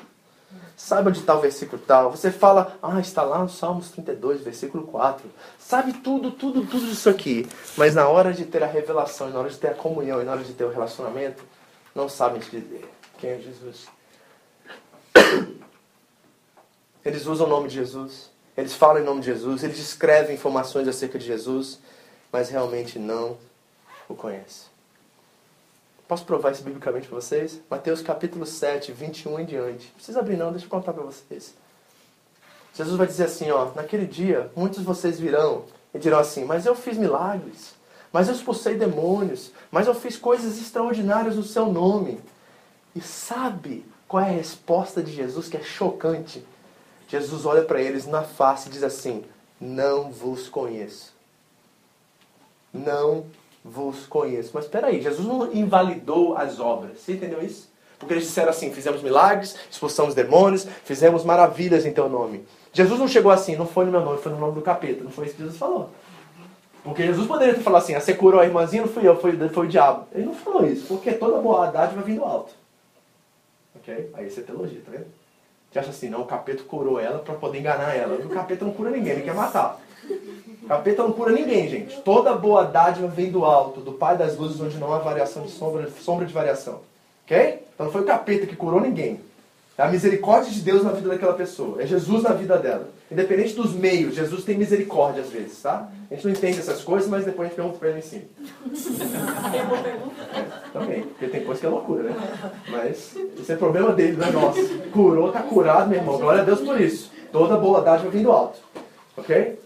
Sabe 0.76 1.08
onde 1.10 1.20
está 1.20 1.36
o 1.36 1.40
versículo 1.40 1.80
tal. 1.86 2.10
Você 2.10 2.32
fala, 2.32 2.76
ah, 2.82 2.98
está 2.98 3.22
lá 3.22 3.38
no 3.38 3.48
Salmos 3.48 3.90
32, 3.90 4.40
versículo 4.40 4.84
4. 4.84 5.30
Sabe 5.56 5.92
tudo, 5.92 6.32
tudo, 6.32 6.66
tudo 6.66 6.90
isso 6.90 7.08
aqui. 7.08 7.48
Mas 7.76 7.94
na 7.94 8.08
hora 8.08 8.32
de 8.32 8.44
ter 8.44 8.64
a 8.64 8.66
revelação, 8.66 9.30
na 9.30 9.38
hora 9.38 9.50
de 9.50 9.58
ter 9.58 9.68
a 9.68 9.74
comunhão, 9.74 10.24
na 10.24 10.32
hora 10.32 10.42
de 10.42 10.52
ter 10.52 10.64
o 10.64 10.70
relacionamento, 10.70 11.44
não 11.94 12.08
sabem 12.08 12.40
dizer 12.40 12.90
quem 13.18 13.30
é 13.30 13.38
Jesus. 13.38 13.86
Eles 17.04 17.26
usam 17.26 17.46
o 17.46 17.50
nome 17.50 17.68
de 17.68 17.74
Jesus, 17.74 18.30
eles 18.56 18.74
falam 18.74 19.02
em 19.02 19.04
nome 19.04 19.20
de 19.20 19.26
Jesus, 19.26 19.64
eles 19.64 19.78
escrevem 19.78 20.36
informações 20.36 20.86
acerca 20.86 21.18
de 21.18 21.26
Jesus, 21.26 21.80
mas 22.30 22.48
realmente 22.48 22.96
não 22.96 23.36
o 24.08 24.14
conhecem. 24.14 24.71
Posso 26.12 26.26
provar 26.26 26.52
isso 26.52 26.62
biblicamente 26.62 27.08
para 27.08 27.18
vocês? 27.18 27.58
Mateus 27.70 28.02
capítulo 28.02 28.44
7, 28.44 28.92
21 28.92 29.40
em 29.40 29.44
diante. 29.46 29.86
Não 29.86 29.94
precisa 29.94 30.20
abrir 30.20 30.36
não, 30.36 30.50
deixa 30.50 30.66
eu 30.66 30.68
contar 30.68 30.92
para 30.92 31.02
vocês. 31.02 31.54
Jesus 32.74 32.98
vai 32.98 33.06
dizer 33.06 33.24
assim, 33.24 33.50
ó, 33.50 33.70
naquele 33.74 34.04
dia, 34.04 34.52
muitos 34.54 34.80
de 34.80 34.84
vocês 34.84 35.18
virão 35.18 35.64
e 35.94 35.98
dirão 35.98 36.18
assim, 36.18 36.44
mas 36.44 36.66
eu 36.66 36.74
fiz 36.74 36.98
milagres, 36.98 37.74
mas 38.12 38.28
eu 38.28 38.34
expulsei 38.34 38.76
demônios, 38.76 39.52
mas 39.70 39.86
eu 39.86 39.94
fiz 39.94 40.18
coisas 40.18 40.60
extraordinárias 40.60 41.36
no 41.36 41.42
seu 41.42 41.72
nome. 41.72 42.20
E 42.94 43.00
sabe 43.00 43.82
qual 44.06 44.22
é 44.22 44.28
a 44.28 44.32
resposta 44.32 45.02
de 45.02 45.12
Jesus 45.12 45.48
que 45.48 45.56
é 45.56 45.62
chocante? 45.62 46.44
Jesus 47.08 47.46
olha 47.46 47.64
para 47.64 47.80
eles 47.80 48.06
na 48.06 48.22
face 48.22 48.68
e 48.68 48.72
diz 48.72 48.82
assim: 48.82 49.24
Não 49.58 50.12
vos 50.12 50.46
conheço. 50.46 51.14
Não 52.70 53.24
vos 53.64 54.06
conheço. 54.06 54.50
Mas 54.54 54.64
espera 54.64 54.88
aí, 54.88 55.00
Jesus 55.00 55.26
não 55.26 55.52
invalidou 55.52 56.36
as 56.36 56.60
obras. 56.60 56.98
Você 56.98 57.12
entendeu 57.12 57.42
isso? 57.42 57.70
Porque 57.98 58.14
eles 58.14 58.24
disseram 58.24 58.50
assim: 58.50 58.72
fizemos 58.72 59.02
milagres, 59.02 59.56
expulsamos 59.70 60.14
demônios, 60.14 60.66
fizemos 60.84 61.24
maravilhas 61.24 61.86
em 61.86 61.92
teu 61.92 62.08
nome. 62.08 62.44
Jesus 62.72 62.98
não 62.98 63.06
chegou 63.06 63.30
assim, 63.30 63.56
não 63.56 63.66
foi 63.66 63.84
no 63.84 63.92
meu 63.92 64.00
nome, 64.00 64.18
foi 64.18 64.32
no 64.32 64.38
nome 64.38 64.54
do 64.54 64.62
capeta. 64.62 65.04
Não 65.04 65.10
foi 65.10 65.26
isso 65.26 65.36
que 65.36 65.42
Jesus 65.42 65.58
falou. 65.58 65.90
Porque 66.82 67.04
Jesus 67.04 67.28
poderia 67.28 67.54
ter 67.54 67.60
falado 67.60 67.82
assim: 67.82 67.94
ah, 67.94 68.00
você 68.00 68.14
curou 68.14 68.40
a 68.40 68.44
irmãzinha, 68.44 68.82
não 68.82 68.88
fui 68.88 69.06
eu, 69.06 69.16
foi, 69.20 69.36
foi 69.48 69.66
o 69.66 69.68
diabo. 69.68 70.06
Ele 70.12 70.26
não 70.26 70.34
falou 70.34 70.66
isso, 70.66 70.86
porque 70.86 71.12
toda 71.12 71.40
boa 71.40 71.66
dádiva 71.66 72.02
vem 72.02 72.16
do 72.16 72.24
alto. 72.24 72.52
Ok? 73.76 74.10
Aí 74.14 74.26
isso 74.26 74.40
é 74.40 74.42
teologia, 74.42 74.80
tá 74.84 74.90
vendo? 74.90 75.06
Você 75.70 75.78
acha 75.78 75.90
assim, 75.90 76.10
não, 76.10 76.20
o 76.20 76.26
capeta 76.26 76.62
curou 76.64 77.00
ela 77.00 77.20
para 77.20 77.34
poder 77.34 77.58
enganar 77.58 77.94
ela. 77.94 78.14
O 78.16 78.28
capeta 78.28 78.64
não 78.64 78.72
cura 78.72 78.90
ninguém, 78.90 79.12
ele 79.12 79.22
quer 79.22 79.34
matar. 79.34 79.80
Capeta 80.68 81.02
não 81.02 81.12
cura 81.12 81.32
ninguém, 81.32 81.68
gente. 81.68 82.00
Toda 82.02 82.34
boa 82.34 82.64
dádiva 82.64 83.08
vem 83.08 83.30
do 83.30 83.44
alto, 83.44 83.80
do 83.80 83.92
Pai 83.92 84.16
das 84.16 84.36
luzes, 84.36 84.60
onde 84.60 84.78
não 84.78 84.92
há 84.92 84.98
variação 84.98 85.42
de 85.42 85.50
sombra, 85.50 85.88
sombra 86.00 86.24
de 86.24 86.32
variação. 86.32 86.80
Ok? 87.24 87.62
Então 87.74 87.86
não 87.86 87.92
foi 87.92 88.02
o 88.02 88.06
capeta 88.06 88.46
que 88.46 88.56
curou 88.56 88.80
ninguém. 88.80 89.20
É 89.76 89.82
a 89.82 89.88
misericórdia 89.88 90.52
de 90.52 90.60
Deus 90.60 90.84
na 90.84 90.92
vida 90.92 91.08
daquela 91.08 91.32
pessoa. 91.32 91.82
É 91.82 91.86
Jesus 91.86 92.22
na 92.22 92.32
vida 92.32 92.58
dela. 92.58 92.88
Independente 93.10 93.54
dos 93.54 93.74
meios, 93.74 94.14
Jesus 94.14 94.44
tem 94.44 94.56
misericórdia 94.56 95.22
às 95.22 95.30
vezes, 95.30 95.60
tá? 95.60 95.88
A 96.10 96.14
gente 96.14 96.24
não 96.24 96.32
entende 96.32 96.58
essas 96.58 96.82
coisas, 96.82 97.08
mas 97.08 97.24
depois 97.24 97.46
a 97.46 97.48
gente 97.48 97.56
pergunta 97.56 97.78
pra 97.78 97.88
ele 97.88 97.98
em 97.98 98.02
cima. 98.02 98.22
É, 100.34 100.44
também, 100.72 101.02
porque 101.02 101.26
tem 101.26 101.44
coisa 101.44 101.60
que 101.60 101.66
é 101.66 101.70
loucura, 101.70 102.04
né? 102.04 102.16
Mas 102.68 103.16
isso 103.38 103.52
é 103.52 103.56
problema 103.56 103.92
dele, 103.92 104.16
não 104.16 104.26
é 104.26 104.30
nosso. 104.30 104.78
Curou, 104.92 105.32
tá 105.32 105.42
curado, 105.42 105.88
meu 105.88 105.98
irmão. 105.98 106.18
Glória 106.18 106.42
a 106.42 106.44
Deus 106.44 106.60
por 106.60 106.80
isso. 106.80 107.10
Toda 107.32 107.56
boa 107.56 107.80
dádiva 107.80 108.10
vem 108.10 108.22
do 108.22 108.30
alto. 108.30 108.60
Ok? 109.16 109.58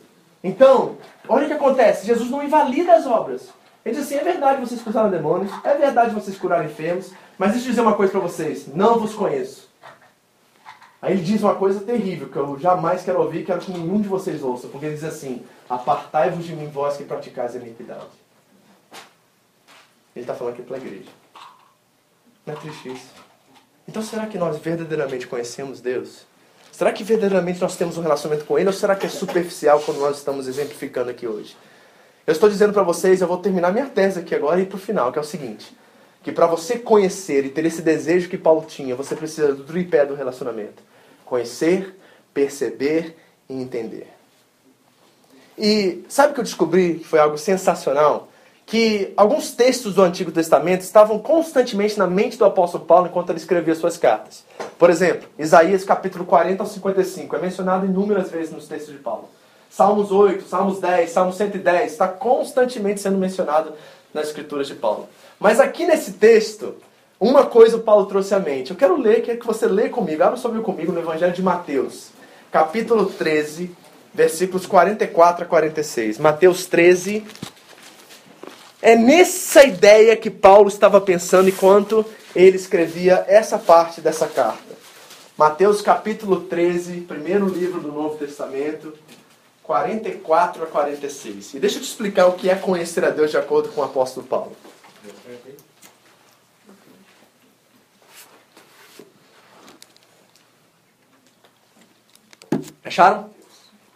Então, 0.47 0.97
olha 1.29 1.45
o 1.45 1.49
que 1.49 1.55
acontece. 1.55 2.07
Jesus 2.07 2.31
não 2.31 2.41
invalida 2.41 2.95
as 2.95 3.05
obras. 3.05 3.49
Ele 3.85 3.97
diz 3.97 4.05
assim, 4.05 4.15
é 4.15 4.23
verdade 4.23 4.61
vocês 4.61 4.79
expulsaram 4.79 5.11
demônios, 5.11 5.51
é 5.65 5.75
verdade 5.75 6.15
vocês 6.15 6.39
curaram 6.39 6.65
enfermos, 6.65 7.11
mas 7.37 7.51
deixa 7.51 7.67
eu 7.67 7.71
dizer 7.71 7.81
uma 7.81 7.97
coisa 7.97 8.13
para 8.13 8.21
vocês. 8.21 8.69
Não 8.73 8.97
vos 9.01 9.13
conheço. 9.13 9.69
Aí 11.03 11.15
ele 11.15 11.23
diz 11.23 11.43
uma 11.43 11.57
coisa 11.57 11.81
terrível, 11.81 12.29
que 12.29 12.37
eu 12.37 12.57
jamais 12.61 13.03
quero 13.03 13.21
ouvir, 13.21 13.45
quero 13.45 13.61
que 13.61 13.73
nenhum 13.73 14.01
de 14.01 14.07
vocês 14.07 14.41
ouça, 14.41 14.69
porque 14.69 14.87
ele 14.87 14.95
diz 14.95 15.05
assim, 15.05 15.45
apartai-vos 15.69 16.45
de 16.45 16.55
mim, 16.55 16.69
vós 16.69 16.97
que 16.97 17.03
praticais 17.03 17.57
a 17.57 17.59
iniquidade. 17.59 18.07
Ele 20.15 20.23
está 20.23 20.35
falando 20.35 20.55
aqui 20.55 20.63
para 20.63 20.77
a 20.77 20.81
igreja. 20.81 21.11
Não 22.47 22.55
é 22.55 22.57
triste 22.57 22.93
isso? 22.93 23.11
Então 23.89 24.01
será 24.01 24.27
que 24.27 24.39
nós 24.39 24.59
verdadeiramente 24.59 25.27
conhecemos 25.27 25.81
Deus? 25.81 26.25
Será 26.77 26.93
que 26.93 27.03
verdadeiramente 27.03 27.59
nós 27.59 27.75
temos 27.75 27.97
um 27.97 28.03
relacionamento 28.03 28.45
com 28.45 28.59
Ele 28.59 28.69
ou 28.69 28.73
será 28.75 28.95
que 28.95 29.07
é 29.07 29.09
superficial 29.09 29.81
como 29.81 29.99
nós 29.99 30.19
estamos 30.19 30.47
exemplificando 30.47 31.09
aqui 31.09 31.27
hoje? 31.27 31.57
Eu 32.27 32.33
estou 32.33 32.51
dizendo 32.51 32.75
para 32.75 32.83
vocês, 32.83 33.23
eu 33.23 33.27
vou 33.27 33.39
terminar 33.39 33.73
minha 33.73 33.87
tese 33.87 34.21
aqui 34.21 34.35
agora 34.35 34.61
e 34.61 34.65
ir 34.65 34.67
para 34.67 34.77
o 34.77 34.79
final, 34.79 35.11
que 35.11 35.19
é 35.19 35.23
o 35.23 35.25
seguinte: 35.25 35.75
que 36.23 36.31
para 36.31 36.47
você 36.47 36.79
conhecer 36.79 37.47
e 37.47 37.49
ter 37.49 37.65
esse 37.65 37.81
desejo 37.81 38.29
que 38.29 38.37
Paulo 38.37 38.63
tinha, 38.69 38.95
você 38.95 39.17
precisa 39.17 39.55
do 39.55 39.65
tripé 39.65 40.05
do 40.05 40.15
relacionamento: 40.15 40.83
conhecer, 41.25 41.99
perceber 42.35 43.17
e 43.49 43.55
entender. 43.55 44.09
E 45.57 46.05
sabe 46.11 46.33
o 46.33 46.35
que 46.35 46.41
eu 46.41 46.45
descobri 46.45 46.99
foi 46.99 47.19
algo 47.19 47.39
sensacional? 47.39 48.29
Que 48.67 49.15
alguns 49.17 49.53
textos 49.53 49.95
do 49.95 50.03
Antigo 50.03 50.31
Testamento 50.31 50.83
estavam 50.83 51.19
constantemente 51.21 51.99
na 51.99 52.07
mente 52.07 52.37
do 52.37 52.45
apóstolo 52.45 52.85
Paulo 52.85 53.07
enquanto 53.07 53.31
ele 53.31 53.39
escrevia 53.39 53.75
suas 53.75 53.97
cartas. 53.97 54.45
Por 54.79 54.91
exemplo, 54.91 55.29
Isaías 55.39 55.85
capítulo 55.85 56.25
40 56.25 56.63
ao 56.63 56.69
55 56.69 57.37
é 57.37 57.39
mencionado 57.39 57.87
inúmeras 57.87 58.31
vezes 58.31 58.53
nos 58.53 58.69
textos 58.69 58.93
de 58.93 59.01
Paulo. 59.01 59.29
Salmos 59.71 60.13
8, 60.13 60.47
Salmos 60.47 60.81
10, 60.81 61.11
Salmos 61.11 61.37
110 61.37 61.93
está 61.93 62.09
constantemente 62.09 63.01
sendo 63.01 63.19
mencionado 63.19 63.73
nas 64.13 64.29
escrituras 64.29 64.67
de 64.67 64.75
Paulo. 64.75 65.09
Mas 65.41 65.61
aqui 65.61 65.87
nesse 65.87 66.13
texto, 66.13 66.75
uma 67.19 67.47
coisa 67.47 67.77
o 67.77 67.81
Paulo 67.81 68.07
trouxe 68.07 68.35
à 68.35 68.39
mente. 68.39 68.71
Eu 68.71 68.77
quero 68.77 68.97
ler, 68.97 69.23
quero 69.23 69.39
que 69.39 69.47
você 69.47 69.67
lê 69.67 69.89
comigo, 69.89 70.23
abra 70.23 70.37
sobre 70.37 70.61
comigo 70.61 70.93
no 70.93 71.01
Evangelho 71.01 71.33
de 71.33 71.43
Mateus, 71.43 72.11
capítulo 72.53 73.07
13, 73.07 73.75
versículos 74.13 74.67
44 74.67 75.45
a 75.45 75.49
46. 75.49 76.19
Mateus 76.19 76.67
13. 76.67 77.25
É 78.87 78.95
nessa 78.95 79.65
ideia 79.65 80.17
que 80.17 80.31
Paulo 80.31 80.69
estava 80.69 81.01
pensando 81.01 81.49
enquanto 81.49 82.07
ele 82.37 82.55
escrevia 82.55 83.25
essa 83.27 83.59
parte 83.59 84.01
dessa 84.01 84.29
carta. 84.29 84.77
Mateus 85.37 85.83
capítulo 85.83 86.43
13, 86.43 87.01
primeiro 87.01 87.49
livro 87.49 87.81
do 87.81 87.91
Novo 87.91 88.17
Testamento, 88.17 88.97
44 89.65 90.63
a 90.63 90.67
46. 90.67 91.55
E 91.55 91.59
deixa 91.59 91.79
eu 91.79 91.83
te 91.83 91.89
explicar 91.89 92.29
o 92.29 92.35
que 92.35 92.49
é 92.49 92.55
conhecer 92.55 93.05
a 93.05 93.11
Deus 93.11 93.33
de 93.33 93.37
acordo 93.37 93.71
com 93.71 93.81
o 93.81 93.85
apóstolo 93.85 94.25
Paulo. 94.25 94.57
Acharam? 102.85 103.31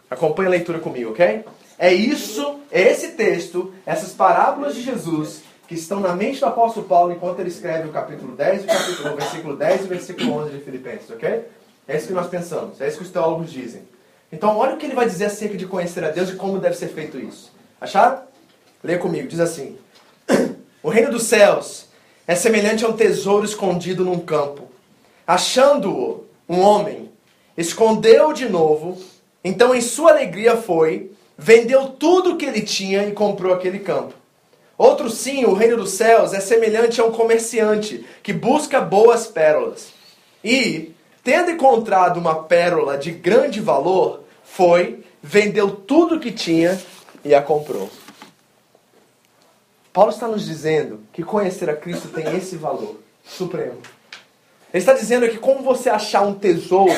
Acompanhe 0.09 0.47
a 0.47 0.51
leitura 0.51 0.79
comigo, 0.79 1.11
ok? 1.11 1.45
É 1.81 1.91
isso, 1.91 2.59
é 2.71 2.91
esse 2.91 3.13
texto, 3.13 3.73
essas 3.87 4.11
parábolas 4.11 4.75
de 4.75 4.83
Jesus 4.83 5.41
que 5.67 5.73
estão 5.73 5.99
na 5.99 6.15
mente 6.15 6.39
do 6.39 6.45
apóstolo 6.45 6.85
Paulo 6.85 7.11
enquanto 7.11 7.39
ele 7.39 7.49
escreve 7.49 7.89
o 7.89 7.91
capítulo 7.91 8.35
10, 8.35 8.65
o 8.65 8.67
capítulo, 8.67 9.13
o 9.13 9.15
versículo 9.15 9.55
10 9.55 9.81
e 9.81 9.83
o 9.85 9.87
versículo 9.87 10.33
11 10.43 10.51
de 10.51 10.63
Filipenses, 10.63 11.09
ok? 11.09 11.43
É 11.87 11.97
isso 11.97 12.05
que 12.05 12.13
nós 12.13 12.27
pensamos, 12.27 12.79
é 12.79 12.87
isso 12.87 12.97
que 12.97 13.03
os 13.03 13.09
teólogos 13.09 13.51
dizem. 13.51 13.81
Então, 14.31 14.57
olha 14.59 14.75
o 14.75 14.77
que 14.77 14.85
ele 14.85 14.93
vai 14.93 15.07
dizer 15.07 15.25
acerca 15.25 15.57
de 15.57 15.65
conhecer 15.65 16.03
a 16.03 16.11
Deus 16.11 16.29
e 16.29 16.35
como 16.35 16.59
deve 16.59 16.77
ser 16.77 16.89
feito 16.89 17.17
isso. 17.17 17.51
Acharam? 17.81 18.21
Leia 18.83 18.99
comigo, 18.99 19.27
diz 19.27 19.39
assim: 19.39 19.75
O 20.83 20.89
reino 20.89 21.09
dos 21.09 21.23
céus 21.23 21.87
é 22.27 22.35
semelhante 22.35 22.85
a 22.85 22.89
um 22.89 22.93
tesouro 22.93 23.43
escondido 23.43 24.05
num 24.05 24.19
campo. 24.19 24.69
Achando-o, 25.25 26.25
um 26.47 26.59
homem 26.59 27.09
escondeu 27.57 28.33
de 28.33 28.47
novo, 28.47 29.01
então 29.43 29.73
em 29.73 29.81
sua 29.81 30.11
alegria 30.11 30.55
foi, 30.55 31.10
vendeu 31.41 31.87
tudo 31.87 32.33
o 32.33 32.37
que 32.37 32.45
ele 32.45 32.61
tinha 32.61 33.03
e 33.07 33.13
comprou 33.13 33.51
aquele 33.51 33.79
campo. 33.79 34.13
Outro 34.77 35.09
sim, 35.09 35.43
o 35.43 35.53
reino 35.53 35.75
dos 35.75 35.93
céus 35.93 36.33
é 36.33 36.39
semelhante 36.39 37.01
a 37.01 37.05
um 37.05 37.11
comerciante 37.11 38.05
que 38.21 38.31
busca 38.31 38.79
boas 38.79 39.25
pérolas. 39.25 39.89
E, 40.43 40.93
tendo 41.23 41.49
encontrado 41.49 42.17
uma 42.17 42.43
pérola 42.43 42.95
de 42.95 43.11
grande 43.11 43.59
valor, 43.59 44.23
foi, 44.43 45.03
vendeu 45.21 45.71
tudo 45.71 46.15
o 46.15 46.19
que 46.19 46.31
tinha 46.31 46.79
e 47.25 47.33
a 47.33 47.41
comprou. 47.41 47.89
Paulo 49.91 50.11
está 50.11 50.27
nos 50.27 50.45
dizendo 50.45 50.99
que 51.11 51.23
conhecer 51.23 51.71
a 51.71 51.75
Cristo 51.75 52.07
tem 52.09 52.37
esse 52.37 52.55
valor 52.55 52.99
supremo. 53.25 53.81
Ele 54.73 54.81
está 54.81 54.93
dizendo 54.93 55.27
que 55.27 55.37
como 55.37 55.61
você 55.61 55.89
achar 55.89 56.21
um 56.21 56.33
tesouro 56.33 56.93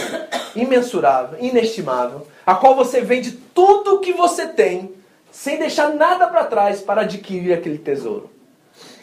imensurável, 0.56 1.40
inestimável, 1.40 2.28
a 2.46 2.56
qual 2.56 2.76
você 2.76 3.02
vende 3.02 3.32
tudo 3.32 3.96
o 3.96 4.00
que 4.00 4.14
você 4.14 4.48
tem, 4.48 4.94
sem 5.32 5.58
deixar 5.58 5.90
nada 5.90 6.28
para 6.28 6.44
trás 6.44 6.82
para 6.82 7.02
adquirir 7.02 7.54
aquele 7.54 7.80
tesouro. 7.80 8.30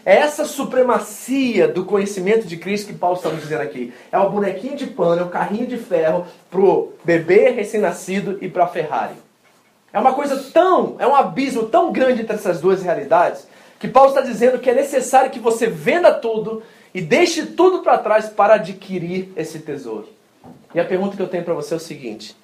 É 0.04 0.16
essa 0.16 0.44
supremacia 0.44 1.68
do 1.68 1.84
conhecimento 1.84 2.46
de 2.46 2.56
Cristo 2.56 2.86
que 2.86 2.98
Paulo 2.98 3.16
está 3.16 3.28
nos 3.28 3.42
dizendo 3.42 3.62
aqui. 3.62 3.92
É 4.10 4.18
o 4.18 4.30
bonequinho 4.30 4.76
de 4.76 4.86
pano, 4.86 5.22
é 5.22 5.24
o 5.24 5.28
carrinho 5.28 5.66
de 5.66 5.76
ferro 5.76 6.26
para 6.50 6.60
o 6.60 6.92
bebê 7.04 7.50
recém-nascido 7.50 8.38
e 8.40 8.48
para 8.48 8.64
a 8.64 8.68
Ferrari. 8.68 9.14
É 9.92 9.98
uma 9.98 10.14
coisa 10.14 10.36
tão, 10.52 10.96
é 10.98 11.06
um 11.06 11.14
abismo 11.14 11.64
tão 11.64 11.92
grande 11.92 12.22
entre 12.22 12.36
essas 12.36 12.60
duas 12.60 12.82
realidades, 12.82 13.46
que 13.78 13.88
Paulo 13.88 14.10
está 14.10 14.20
dizendo 14.20 14.58
que 14.58 14.70
é 14.70 14.74
necessário 14.74 15.30
que 15.30 15.40
você 15.40 15.66
venda 15.66 16.12
tudo 16.14 16.62
e 16.94 17.00
deixe 17.00 17.46
tudo 17.46 17.82
para 17.82 17.98
trás 17.98 18.28
para 18.28 18.54
adquirir 18.54 19.32
esse 19.36 19.60
tesouro. 19.60 20.08
E 20.74 20.80
a 20.80 20.84
pergunta 20.84 21.16
que 21.16 21.22
eu 21.22 21.28
tenho 21.28 21.44
para 21.44 21.54
você 21.54 21.74
é 21.74 21.76
o 21.76 21.80
seguinte: 21.80 22.36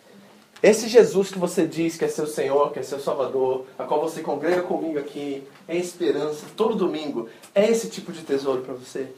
esse 0.62 0.88
Jesus 0.88 1.30
que 1.30 1.38
você 1.38 1.66
diz 1.66 1.96
que 1.96 2.04
é 2.04 2.08
seu 2.08 2.26
Senhor, 2.26 2.72
que 2.72 2.78
é 2.78 2.82
seu 2.82 2.98
Salvador, 2.98 3.66
a 3.78 3.84
qual 3.84 4.00
você 4.00 4.22
congrega 4.22 4.62
comigo 4.62 4.98
aqui 4.98 5.42
em 5.68 5.78
esperança 5.78 6.46
todo 6.56 6.74
domingo, 6.74 7.28
é 7.54 7.70
esse 7.70 7.88
tipo 7.88 8.12
de 8.12 8.22
tesouro 8.22 8.62
para 8.62 8.74
você? 8.74 9.08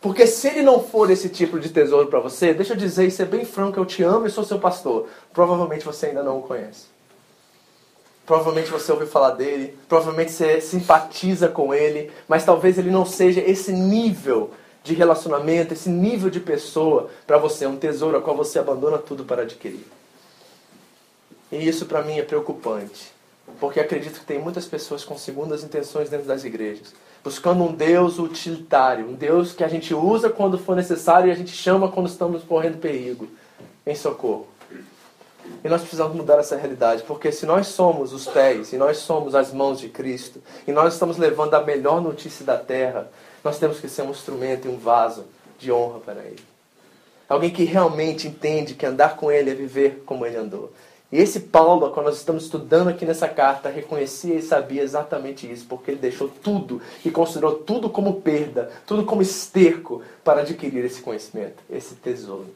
Porque 0.00 0.26
se 0.26 0.46
ele 0.46 0.62
não 0.62 0.80
for 0.80 1.10
esse 1.10 1.28
tipo 1.28 1.58
de 1.58 1.70
tesouro 1.70 2.06
para 2.08 2.20
você, 2.20 2.54
deixa 2.54 2.72
eu 2.72 2.76
dizer 2.76 3.06
e 3.06 3.10
ser 3.10 3.26
bem 3.26 3.44
franco, 3.44 3.80
eu 3.80 3.84
te 3.86 4.02
amo 4.02 4.26
e 4.26 4.30
sou 4.30 4.44
seu 4.44 4.58
pastor. 4.58 5.08
Provavelmente 5.32 5.84
você 5.84 6.06
ainda 6.06 6.22
não 6.22 6.38
o 6.38 6.42
conhece. 6.42 6.86
Provavelmente 8.28 8.70
você 8.70 8.92
ouviu 8.92 9.06
falar 9.06 9.30
dele, 9.30 9.74
provavelmente 9.88 10.32
você 10.32 10.60
simpatiza 10.60 11.48
com 11.48 11.72
ele, 11.72 12.12
mas 12.28 12.44
talvez 12.44 12.76
ele 12.76 12.90
não 12.90 13.06
seja 13.06 13.40
esse 13.40 13.72
nível 13.72 14.50
de 14.84 14.92
relacionamento, 14.92 15.72
esse 15.72 15.88
nível 15.88 16.28
de 16.28 16.38
pessoa 16.38 17.08
para 17.26 17.38
você, 17.38 17.66
um 17.66 17.78
tesouro 17.78 18.18
a 18.18 18.20
qual 18.20 18.36
você 18.36 18.58
abandona 18.58 18.98
tudo 18.98 19.24
para 19.24 19.44
adquirir. 19.44 19.86
E 21.50 21.66
isso 21.66 21.86
para 21.86 22.02
mim 22.02 22.18
é 22.18 22.22
preocupante, 22.22 23.10
porque 23.58 23.80
acredito 23.80 24.20
que 24.20 24.26
tem 24.26 24.38
muitas 24.38 24.66
pessoas 24.66 25.06
com 25.06 25.16
segundas 25.16 25.64
intenções 25.64 26.10
dentro 26.10 26.26
das 26.26 26.44
igrejas, 26.44 26.94
buscando 27.24 27.64
um 27.64 27.72
Deus 27.72 28.18
utilitário, 28.18 29.08
um 29.08 29.14
Deus 29.14 29.54
que 29.54 29.64
a 29.64 29.68
gente 29.68 29.94
usa 29.94 30.28
quando 30.28 30.58
for 30.58 30.76
necessário 30.76 31.30
e 31.30 31.32
a 31.32 31.34
gente 31.34 31.52
chama 31.52 31.90
quando 31.90 32.08
estamos 32.10 32.44
correndo 32.44 32.76
perigo, 32.76 33.26
em 33.86 33.94
socorro. 33.94 34.46
E 35.64 35.68
nós 35.68 35.80
precisamos 35.80 36.16
mudar 36.16 36.38
essa 36.38 36.56
realidade, 36.56 37.02
porque 37.02 37.32
se 37.32 37.44
nós 37.44 37.66
somos 37.68 38.12
os 38.12 38.26
pés 38.26 38.72
e 38.72 38.76
nós 38.76 38.98
somos 38.98 39.34
as 39.34 39.52
mãos 39.52 39.80
de 39.80 39.88
Cristo, 39.88 40.40
e 40.66 40.72
nós 40.72 40.94
estamos 40.94 41.16
levando 41.16 41.54
a 41.54 41.62
melhor 41.62 42.00
notícia 42.00 42.44
da 42.44 42.56
terra, 42.56 43.10
nós 43.42 43.58
temos 43.58 43.80
que 43.80 43.88
ser 43.88 44.02
um 44.02 44.10
instrumento 44.10 44.66
e 44.66 44.70
um 44.70 44.78
vaso 44.78 45.24
de 45.58 45.72
honra 45.72 46.00
para 46.00 46.20
Ele. 46.20 46.42
Alguém 47.28 47.50
que 47.50 47.64
realmente 47.64 48.28
entende 48.28 48.74
que 48.74 48.86
andar 48.86 49.16
com 49.16 49.30
Ele 49.30 49.50
é 49.50 49.54
viver 49.54 50.02
como 50.06 50.24
Ele 50.24 50.36
andou. 50.36 50.72
E 51.10 51.18
esse 51.18 51.40
Paulo, 51.40 51.90
quando 51.90 52.06
nós 52.06 52.18
estamos 52.18 52.44
estudando 52.44 52.88
aqui 52.88 53.06
nessa 53.06 53.26
carta, 53.26 53.70
reconhecia 53.70 54.34
e 54.34 54.42
sabia 54.42 54.82
exatamente 54.82 55.50
isso, 55.50 55.64
porque 55.66 55.92
ele 55.92 56.00
deixou 56.00 56.28
tudo 56.28 56.82
e 57.02 57.10
considerou 57.10 57.54
tudo 57.54 57.88
como 57.88 58.20
perda, 58.20 58.70
tudo 58.86 59.04
como 59.06 59.22
esterco 59.22 60.02
para 60.22 60.42
adquirir 60.42 60.84
esse 60.84 61.00
conhecimento, 61.00 61.62
esse 61.70 61.94
tesouro. 61.94 62.48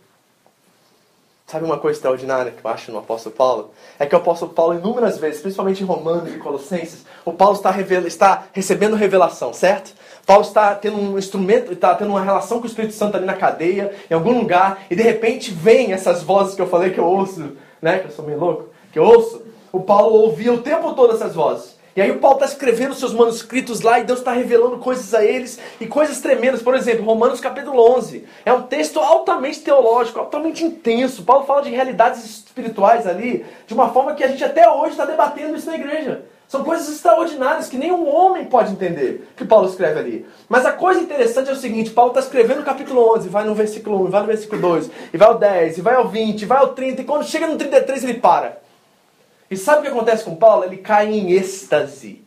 Sabe 1.46 1.64
uma 1.66 1.78
coisa 1.78 1.98
extraordinária 1.98 2.52
que 2.52 2.64
eu 2.64 2.70
acho 2.70 2.90
no 2.90 2.98
apóstolo 2.98 3.34
Paulo? 3.34 3.70
É 3.98 4.06
que 4.06 4.14
o 4.14 4.18
apóstolo 4.18 4.52
Paulo, 4.52 4.78
inúmeras 4.78 5.18
vezes, 5.18 5.40
principalmente 5.40 5.82
em 5.82 5.86
Romanos 5.86 6.34
e 6.34 6.38
Colossenses, 6.38 7.04
o 7.24 7.32
Paulo 7.32 7.56
está, 7.56 7.70
revela, 7.70 8.06
está 8.06 8.44
recebendo 8.52 8.96
revelação, 8.96 9.52
certo? 9.52 9.92
Paulo 10.24 10.42
está 10.42 10.74
tendo 10.74 10.96
um 10.96 11.18
instrumento, 11.18 11.72
está 11.72 11.94
tendo 11.94 12.10
uma 12.10 12.22
relação 12.22 12.58
com 12.58 12.64
o 12.64 12.68
Espírito 12.68 12.94
Santo 12.94 13.16
ali 13.16 13.26
na 13.26 13.34
cadeia, 13.34 13.92
em 14.10 14.14
algum 14.14 14.38
lugar, 14.38 14.84
e 14.90 14.96
de 14.96 15.02
repente 15.02 15.50
vem 15.50 15.92
essas 15.92 16.22
vozes 16.22 16.54
que 16.54 16.62
eu 16.62 16.68
falei 16.68 16.90
que 16.90 16.98
eu 16.98 17.04
ouço, 17.04 17.52
né? 17.82 17.98
Que 17.98 18.06
eu 18.06 18.12
sou 18.12 18.24
meio 18.24 18.38
louco, 18.38 18.68
que 18.92 18.98
eu 18.98 19.04
ouço. 19.04 19.42
O 19.70 19.80
Paulo 19.80 20.14
ouvia 20.14 20.52
o 20.52 20.62
tempo 20.62 20.94
todo 20.94 21.14
essas 21.14 21.34
vozes. 21.34 21.76
E 21.94 22.00
aí 22.00 22.10
o 22.10 22.18
Paulo 22.18 22.36
está 22.36 22.46
escrevendo 22.46 22.94
seus 22.94 23.12
manuscritos 23.12 23.82
lá 23.82 24.00
e 24.00 24.04
Deus 24.04 24.20
está 24.20 24.32
revelando 24.32 24.78
coisas 24.78 25.12
a 25.12 25.22
eles 25.22 25.58
e 25.78 25.86
coisas 25.86 26.20
tremendas. 26.20 26.62
Por 26.62 26.74
exemplo, 26.74 27.04
Romanos 27.04 27.38
capítulo 27.38 27.82
11. 27.96 28.24
É 28.46 28.52
um 28.52 28.62
texto 28.62 28.98
altamente 28.98 29.60
teológico, 29.60 30.18
altamente 30.18 30.64
intenso. 30.64 31.22
Paulo 31.22 31.44
fala 31.44 31.60
de 31.60 31.68
realidades 31.68 32.24
espirituais 32.24 33.06
ali 33.06 33.44
de 33.66 33.74
uma 33.74 33.90
forma 33.90 34.14
que 34.14 34.24
a 34.24 34.28
gente 34.28 34.42
até 34.42 34.66
hoje 34.70 34.92
está 34.92 35.04
debatendo 35.04 35.54
isso 35.54 35.66
na 35.66 35.76
igreja. 35.76 36.24
São 36.48 36.64
coisas 36.64 36.88
extraordinárias 36.88 37.68
que 37.68 37.78
nenhum 37.78 38.08
homem 38.08 38.46
pode 38.46 38.72
entender 38.72 39.28
que 39.36 39.44
Paulo 39.44 39.68
escreve 39.68 40.00
ali. 40.00 40.26
Mas 40.48 40.64
a 40.64 40.72
coisa 40.72 41.00
interessante 41.00 41.50
é 41.50 41.52
o 41.52 41.56
seguinte: 41.56 41.90
Paulo 41.90 42.10
está 42.10 42.20
escrevendo 42.20 42.58
no 42.58 42.64
capítulo 42.64 43.14
11, 43.16 43.28
vai 43.28 43.44
no 43.44 43.54
versículo 43.54 44.06
1, 44.06 44.10
vai 44.10 44.20
no 44.20 44.26
versículo 44.26 44.60
2, 44.60 44.90
e 45.12 45.16
vai 45.16 45.28
ao 45.28 45.38
10, 45.38 45.78
e 45.78 45.80
vai 45.80 45.94
ao 45.94 46.08
20, 46.08 46.42
e 46.42 46.46
vai 46.46 46.58
ao 46.58 46.68
30, 46.68 47.02
e 47.02 47.04
quando 47.04 47.24
chega 47.24 47.46
no 47.46 47.56
33 47.56 48.04
ele 48.04 48.14
para. 48.14 48.61
E 49.52 49.56
sabe 49.58 49.80
o 49.80 49.82
que 49.82 49.88
acontece 49.88 50.24
com 50.24 50.34
Paulo? 50.34 50.64
Ele 50.64 50.78
cai 50.78 51.12
em 51.12 51.32
êxtase. 51.32 52.24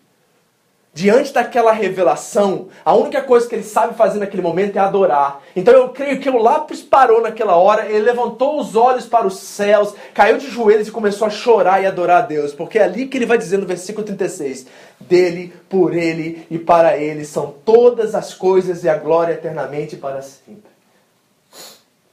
Diante 0.93 1.34
daquela 1.34 1.71
revelação, 1.71 2.67
a 2.86 2.93
única 2.93 3.19
coisa 3.23 3.49
que 3.49 3.55
ele 3.55 3.63
sabe 3.63 3.95
fazer 3.95 4.19
naquele 4.19 4.43
momento 4.43 4.76
é 4.76 4.80
adorar. 4.80 5.41
Então 5.55 5.73
eu 5.73 5.89
creio 5.89 6.19
que 6.19 6.30
o 6.30 6.38
lápis 6.38 6.84
parou 6.84 7.23
naquela 7.23 7.55
hora, 7.55 7.88
ele 7.88 8.05
levantou 8.05 8.59
os 8.59 8.76
olhos 8.76 9.07
para 9.07 9.26
os 9.26 9.39
céus, 9.39 9.95
caiu 10.13 10.38
de 10.38 10.51
joelhos 10.51 10.88
e 10.88 10.91
começou 10.91 11.26
a 11.26 11.32
chorar 11.32 11.82
e 11.82 11.88
adorar 11.88 12.21
a 12.21 12.28
Deus. 12.28 12.53
Porque 12.53 12.78
é 12.78 12.84
ali 12.84 13.07
que 13.07 13.17
ele 13.17 13.26
vai 13.26 13.39
dizer 13.39 13.57
no 13.57 13.65
versículo 13.65 14.05
36: 14.05 14.67
Dele, 14.99 15.51
por 15.67 15.95
ele 15.95 16.45
e 16.51 16.59
para 16.59 16.95
ele 16.95 17.26
são 17.26 17.55
todas 17.65 18.13
as 18.13 18.36
coisas 18.36 18.84
e 18.84 18.88
a 18.88 18.99
glória 18.99 19.34
eternamente 19.34 19.95
para 19.95 20.21
sempre. 20.21 20.74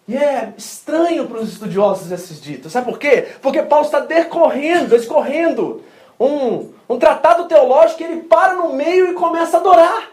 E 0.07 0.17
é 0.17 0.53
estranho 0.57 1.27
para 1.27 1.39
os 1.39 1.53
estudiosos 1.53 2.11
esses 2.11 2.41
ditos. 2.41 2.73
Sabe 2.73 2.87
por 2.87 2.99
quê? 2.99 3.29
Porque 3.41 3.63
Paulo 3.63 3.85
está 3.85 4.01
decorrendo, 4.01 4.97
escorrendo 4.97 5.83
um, 6.19 6.71
um 6.89 6.99
tratado 6.99 7.47
teológico 7.47 7.99
que 7.99 8.05
ele 8.05 8.23
para 8.23 8.55
no 8.55 8.73
meio 8.73 9.11
e 9.11 9.15
começa 9.15 9.57
a 9.57 9.61
adorar. 9.61 10.11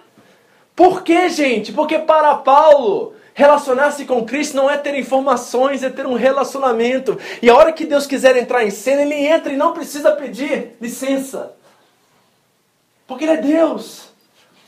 Por 0.75 1.03
quê, 1.03 1.27
gente? 1.29 1.73
Porque 1.73 1.99
para 1.99 2.35
Paulo, 2.35 3.13
relacionar-se 3.33 4.05
com 4.05 4.25
Cristo 4.25 4.55
não 4.55 4.69
é 4.69 4.77
ter 4.77 4.95
informações, 4.95 5.83
é 5.83 5.89
ter 5.89 6.05
um 6.05 6.13
relacionamento. 6.13 7.17
E 7.41 7.49
a 7.49 7.55
hora 7.55 7.73
que 7.73 7.85
Deus 7.85 8.05
quiser 8.05 8.37
entrar 8.37 8.63
em 8.63 8.69
cena, 8.69 9.01
ele 9.01 9.15
entra 9.15 9.51
e 9.51 9.57
não 9.57 9.73
precisa 9.73 10.11
pedir 10.11 10.75
licença. 10.79 11.53
Porque 13.07 13.25
ele 13.25 13.33
é 13.33 13.37
Deus. 13.37 14.08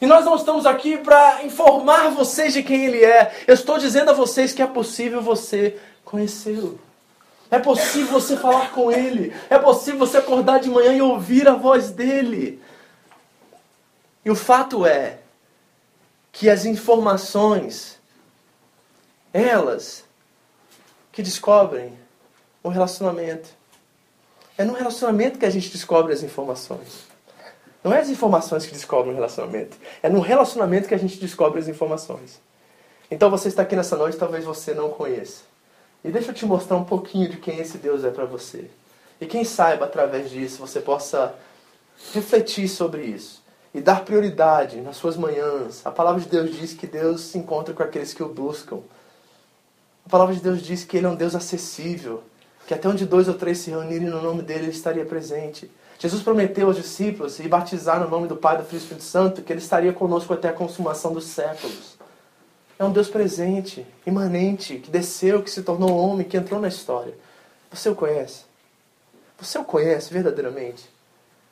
E 0.01 0.07
nós 0.07 0.25
não 0.25 0.35
estamos 0.35 0.65
aqui 0.65 0.97
para 0.97 1.43
informar 1.45 2.09
vocês 2.09 2.53
de 2.53 2.63
quem 2.63 2.85
Ele 2.85 3.05
é. 3.05 3.31
Eu 3.47 3.53
estou 3.53 3.77
dizendo 3.77 4.09
a 4.09 4.15
vocês 4.15 4.51
que 4.51 4.61
é 4.61 4.65
possível 4.65 5.21
você 5.21 5.79
conhecê-lo. 6.03 6.81
É 7.51 7.59
possível 7.59 8.19
você 8.19 8.35
falar 8.35 8.71
com 8.71 8.91
Ele. 8.91 9.31
É 9.47 9.59
possível 9.59 9.99
você 9.99 10.17
acordar 10.17 10.59
de 10.59 10.69
manhã 10.69 10.91
e 10.91 11.01
ouvir 11.03 11.47
a 11.47 11.53
voz 11.53 11.91
dEle. 11.91 12.59
E 14.25 14.31
o 14.31 14.35
fato 14.35 14.87
é 14.87 15.19
que 16.31 16.49
as 16.49 16.65
informações, 16.65 17.99
elas 19.31 20.03
que 21.11 21.21
descobrem 21.21 21.95
o 22.63 22.69
relacionamento. 22.69 23.49
É 24.57 24.63
no 24.63 24.73
relacionamento 24.73 25.37
que 25.37 25.45
a 25.45 25.49
gente 25.49 25.69
descobre 25.69 26.11
as 26.11 26.23
informações. 26.23 27.10
Não 27.83 27.93
é 27.93 27.99
as 27.99 28.09
informações 28.09 28.65
que 28.65 28.73
descobrem 28.73 29.13
o 29.13 29.15
relacionamento. 29.15 29.77
É 30.03 30.09
no 30.09 30.19
relacionamento 30.19 30.87
que 30.87 30.93
a 30.93 30.99
gente 30.99 31.19
descobre 31.19 31.59
as 31.59 31.67
informações. 31.67 32.39
Então 33.09 33.29
você 33.29 33.47
está 33.47 33.63
aqui 33.63 33.75
nessa 33.75 33.97
noite, 33.97 34.17
talvez 34.17 34.45
você 34.45 34.73
não 34.73 34.89
conheça. 34.89 35.43
E 36.03 36.09
deixa 36.09 36.31
eu 36.31 36.35
te 36.35 36.45
mostrar 36.45 36.77
um 36.77 36.83
pouquinho 36.83 37.29
de 37.29 37.37
quem 37.37 37.59
esse 37.59 37.77
Deus 37.77 38.03
é 38.03 38.09
para 38.09 38.25
você. 38.25 38.69
E 39.19 39.25
quem 39.25 39.43
saiba, 39.43 39.85
através 39.85 40.29
disso, 40.29 40.59
você 40.59 40.79
possa 40.79 41.35
refletir 42.13 42.67
sobre 42.67 43.03
isso. 43.03 43.41
E 43.73 43.79
dar 43.79 44.03
prioridade 44.03 44.81
nas 44.81 44.97
suas 44.97 45.15
manhãs. 45.15 45.85
A 45.85 45.91
palavra 45.91 46.21
de 46.21 46.27
Deus 46.27 46.55
diz 46.55 46.73
que 46.73 46.87
Deus 46.87 47.21
se 47.21 47.37
encontra 47.37 47.73
com 47.73 47.83
aqueles 47.83 48.13
que 48.13 48.23
o 48.23 48.29
buscam. 48.29 48.79
palavra 50.09 50.33
de 50.33 50.41
Deus 50.41 50.61
diz 50.61 50.83
que 50.83 50.97
Ele 50.97 51.05
é 51.05 51.09
um 51.09 51.15
Deus 51.15 51.35
acessível, 51.35 52.23
que 52.65 52.73
até 52.73 52.87
onde 52.87 53.05
dois 53.05 53.27
ou 53.27 53.35
três 53.35 53.59
se 53.59 53.69
reunirem 53.69 54.09
no 54.09 54.21
nome 54.21 54.41
dele, 54.41 54.65
Ele 54.65 54.71
estaria 54.71 55.05
presente. 55.05 55.69
Jesus 56.01 56.23
prometeu 56.23 56.65
aos 56.65 56.77
discípulos 56.77 57.39
e 57.39 57.47
batizar 57.47 57.99
no 57.99 58.09
nome 58.09 58.27
do 58.27 58.35
Pai, 58.35 58.57
do 58.57 58.63
Filho 58.63 58.77
e 58.77 58.79
do 58.79 58.81
Espírito 58.81 59.03
Santo 59.03 59.43
que 59.43 59.53
Ele 59.53 59.59
estaria 59.59 59.93
conosco 59.93 60.33
até 60.33 60.49
a 60.49 60.53
consumação 60.53 61.13
dos 61.13 61.25
séculos. 61.25 61.95
É 62.79 62.83
um 62.83 62.91
Deus 62.91 63.07
presente, 63.07 63.85
imanente, 64.03 64.77
que 64.77 64.89
desceu, 64.89 65.43
que 65.43 65.51
se 65.51 65.61
tornou 65.61 65.95
homem, 65.95 66.27
que 66.27 66.35
entrou 66.35 66.59
na 66.59 66.69
história. 66.69 67.13
Você 67.69 67.87
o 67.87 67.93
conhece? 67.93 68.45
Você 69.39 69.59
o 69.59 69.63
conhece 69.63 70.11
verdadeiramente? 70.11 70.89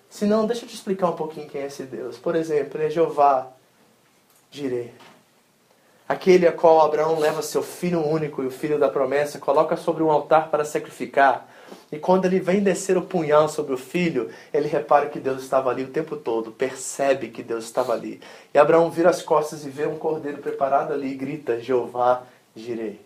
Se 0.09 0.25
não, 0.25 0.47
deixa 0.47 0.65
eu 0.65 0.69
te 0.69 0.73
explicar 0.73 1.11
um 1.11 1.15
pouquinho 1.15 1.47
quem 1.47 1.61
é 1.61 1.67
esse 1.67 1.83
Deus. 1.83 2.17
Por 2.17 2.35
exemplo, 2.35 2.79
ele 2.79 2.87
é 2.87 2.89
Jeová 2.89 3.51
Jireh. 4.49 4.95
Aquele 6.07 6.47
a 6.47 6.51
qual 6.51 6.81
Abraão 6.81 7.19
leva 7.19 7.43
seu 7.43 7.61
filho 7.61 8.03
único 8.03 8.41
e 8.41 8.47
o 8.47 8.51
filho 8.51 8.79
da 8.79 8.89
promessa, 8.89 9.37
coloca 9.37 9.77
sobre 9.77 10.01
um 10.01 10.09
altar 10.09 10.49
para 10.49 10.65
sacrificar. 10.65 11.47
E 11.91 11.97
quando 11.97 12.25
ele 12.25 12.39
vem 12.39 12.61
descer 12.61 12.97
o 12.97 13.01
punhal 13.01 13.49
sobre 13.49 13.73
o 13.73 13.77
filho, 13.77 14.29
ele 14.53 14.67
repara 14.67 15.07
que 15.07 15.19
Deus 15.19 15.41
estava 15.41 15.69
ali 15.69 15.83
o 15.83 15.89
tempo 15.89 16.15
todo, 16.15 16.51
percebe 16.51 17.29
que 17.29 17.41
Deus 17.41 17.65
estava 17.65 17.93
ali. 17.93 18.21
E 18.53 18.59
Abraão 18.59 18.91
vira 18.91 19.09
as 19.09 19.21
costas 19.21 19.65
e 19.65 19.69
vê 19.69 19.87
um 19.87 19.97
cordeiro 19.97 20.37
preparado 20.37 20.93
ali 20.93 21.11
e 21.11 21.15
grita: 21.15 21.59
Jeová 21.59 22.23
Jireh. 22.55 22.99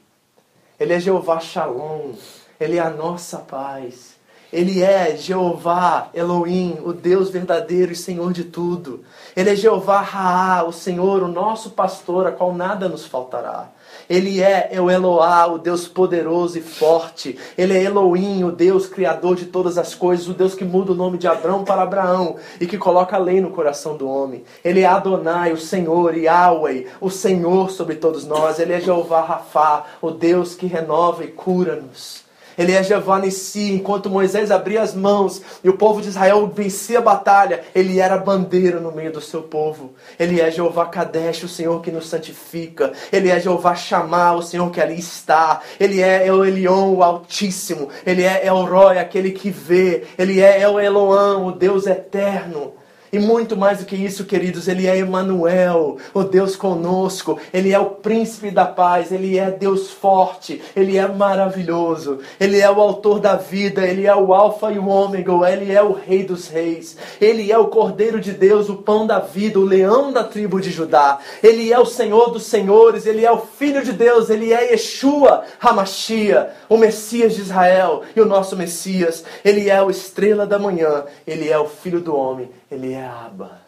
Ele 0.79 0.93
é 0.93 0.99
Jeová 0.99 1.39
Shalom, 1.39 2.13
ele 2.59 2.77
é 2.77 2.81
a 2.81 2.89
nossa 2.89 3.39
paz. 3.39 4.13
Ele 4.53 4.83
é 4.83 5.17
Jeová 5.17 6.09
Elohim, 6.13 6.77
o 6.85 6.93
Deus 6.93 7.31
verdadeiro 7.31 7.91
e 7.91 7.95
Senhor 7.95 8.31
de 8.31 8.43
tudo. 8.43 9.03
Ele 9.35 9.49
é 9.49 9.55
Jeová 9.55 9.99
Raá, 9.99 10.63
o 10.63 10.71
Senhor, 10.71 11.23
o 11.23 11.27
nosso 11.27 11.71
pastor, 11.71 12.27
a 12.27 12.31
qual 12.31 12.53
nada 12.53 12.87
nos 12.87 13.03
faltará. 13.03 13.71
Ele 14.09 14.41
é 14.41 14.71
o 14.79 14.89
Eloá, 14.89 15.47
o 15.47 15.57
Deus 15.57 15.87
poderoso 15.87 16.57
e 16.57 16.61
forte. 16.61 17.37
Ele 17.57 17.77
é 17.77 17.83
Elohim, 17.83 18.43
o 18.43 18.51
Deus 18.51 18.87
criador 18.87 19.35
de 19.35 19.45
todas 19.45 19.77
as 19.77 19.95
coisas, 19.95 20.27
o 20.27 20.33
Deus 20.33 20.55
que 20.55 20.65
muda 20.65 20.91
o 20.91 20.95
nome 20.95 21.17
de 21.17 21.27
Abraão 21.27 21.63
para 21.63 21.81
Abraão 21.81 22.37
e 22.59 22.65
que 22.65 22.77
coloca 22.77 23.15
a 23.15 23.19
lei 23.19 23.39
no 23.39 23.51
coração 23.51 23.95
do 23.97 24.07
homem. 24.07 24.43
Ele 24.63 24.81
é 24.81 24.85
Adonai, 24.85 25.51
o 25.51 25.57
Senhor, 25.57 26.15
Yahweh, 26.15 26.87
o 26.99 27.09
Senhor 27.09 27.71
sobre 27.71 27.95
todos 27.95 28.25
nós. 28.25 28.59
Ele 28.59 28.73
é 28.73 28.81
Jeová 28.81 29.21
Rafá, 29.21 29.85
o 30.01 30.11
Deus 30.11 30.55
que 30.55 30.65
renova 30.65 31.23
e 31.23 31.27
cura-nos. 31.27 32.22
Ele 32.57 32.71
é 32.73 32.81
Nissi, 33.21 33.71
enquanto 33.71 34.09
Moisés 34.09 34.51
abria 34.51 34.81
as 34.81 34.93
mãos 34.93 35.41
e 35.63 35.69
o 35.69 35.77
povo 35.77 36.01
de 36.01 36.09
Israel 36.09 36.47
vencia 36.47 36.99
a 36.99 37.01
batalha, 37.01 37.61
ele 37.73 37.99
era 37.99 38.17
bandeira 38.17 38.79
no 38.79 38.91
meio 38.91 39.11
do 39.11 39.21
seu 39.21 39.43
povo. 39.43 39.93
Ele 40.19 40.39
é 40.39 40.51
Jeová 40.51 40.85
Kadesh, 40.85 41.43
o 41.43 41.47
Senhor 41.47 41.81
que 41.81 41.91
nos 41.91 42.07
santifica. 42.07 42.91
Ele 43.11 43.29
é 43.29 43.39
Jeová 43.39 43.75
Shammah, 43.75 44.33
o 44.33 44.41
Senhor 44.41 44.69
que 44.71 44.81
ali 44.81 44.99
está. 44.99 45.61
Ele 45.79 46.01
é 46.01 46.27
El 46.27 46.45
Elion, 46.45 46.93
o 46.93 47.03
Altíssimo. 47.03 47.89
Ele 48.05 48.23
é 48.23 48.45
El 48.45 48.65
Roy, 48.65 48.97
aquele 48.97 49.31
que 49.31 49.49
vê. 49.49 50.03
Ele 50.17 50.39
é 50.41 50.61
El 50.61 50.79
Eloam, 50.79 51.47
o 51.47 51.51
Deus 51.51 51.87
eterno. 51.87 52.73
E 53.13 53.19
muito 53.19 53.55
mais 53.55 53.77
do 53.77 53.85
que 53.85 53.95
isso, 53.95 54.25
queridos, 54.25 54.67
ele 54.67 54.87
é 54.87 54.97
Emmanuel, 54.97 55.97
o 56.15 56.23
Deus 56.23 56.55
conosco. 56.55 57.37
Ele 57.53 57.71
é 57.71 57.77
o 57.77 57.91
príncipe 57.91 58.49
da 58.49 58.65
paz, 58.65 59.11
ele 59.11 59.37
é 59.37 59.51
Deus 59.51 59.91
forte, 59.91 60.59
ele 60.75 60.97
é 60.97 61.07
maravilhoso. 61.07 62.21
Ele 62.39 62.59
é 62.59 62.71
o 62.71 62.81
autor 62.81 63.19
da 63.19 63.35
vida, 63.35 63.85
ele 63.85 64.07
é 64.07 64.15
o 64.15 64.33
alfa 64.33 64.71
e 64.71 64.79
o 64.79 64.87
ômega, 64.87 65.31
ele 65.47 65.71
é 65.71 65.83
o 65.83 65.91
rei 65.93 66.23
dos 66.23 66.47
reis. 66.47 66.97
Ele 67.21 67.51
é 67.51 67.57
o 67.57 67.67
cordeiro 67.67 68.19
de 68.19 68.31
Deus, 68.31 68.67
o 68.67 68.77
pão 68.77 69.05
da 69.05 69.19
vida, 69.19 69.59
o 69.59 69.63
leão 69.63 70.11
da 70.11 70.23
tribo 70.23 70.59
de 70.59 70.71
Judá. 70.71 71.19
Ele 71.43 71.71
é 71.71 71.77
o 71.77 71.85
Senhor 71.85 72.31
dos 72.31 72.47
senhores, 72.47 73.05
ele 73.05 73.23
é 73.23 73.31
o 73.31 73.37
filho 73.37 73.85
de 73.85 73.91
Deus, 73.91 74.31
ele 74.31 74.51
é 74.51 74.71
Yeshua 74.71 75.43
Hamashia, 75.61 76.49
o 76.67 76.77
Messias 76.77 77.35
de 77.35 77.41
Israel 77.41 78.01
e 78.15 78.21
o 78.21 78.25
nosso 78.25 78.57
Messias. 78.57 79.23
Ele 79.45 79.69
é 79.69 79.79
o 79.83 79.91
estrela 79.91 80.47
da 80.47 80.57
manhã, 80.57 81.03
ele 81.27 81.47
é 81.47 81.59
o 81.59 81.67
filho 81.67 82.01
do 82.01 82.15
homem 82.15 82.49
ele 82.69 82.93
é 82.93 83.05
Abba, 83.05 83.61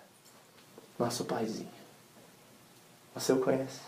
nosso 0.97 1.25
paizinho. 1.25 1.69
Você 3.13 3.31
o 3.33 3.39
conhece? 3.39 3.79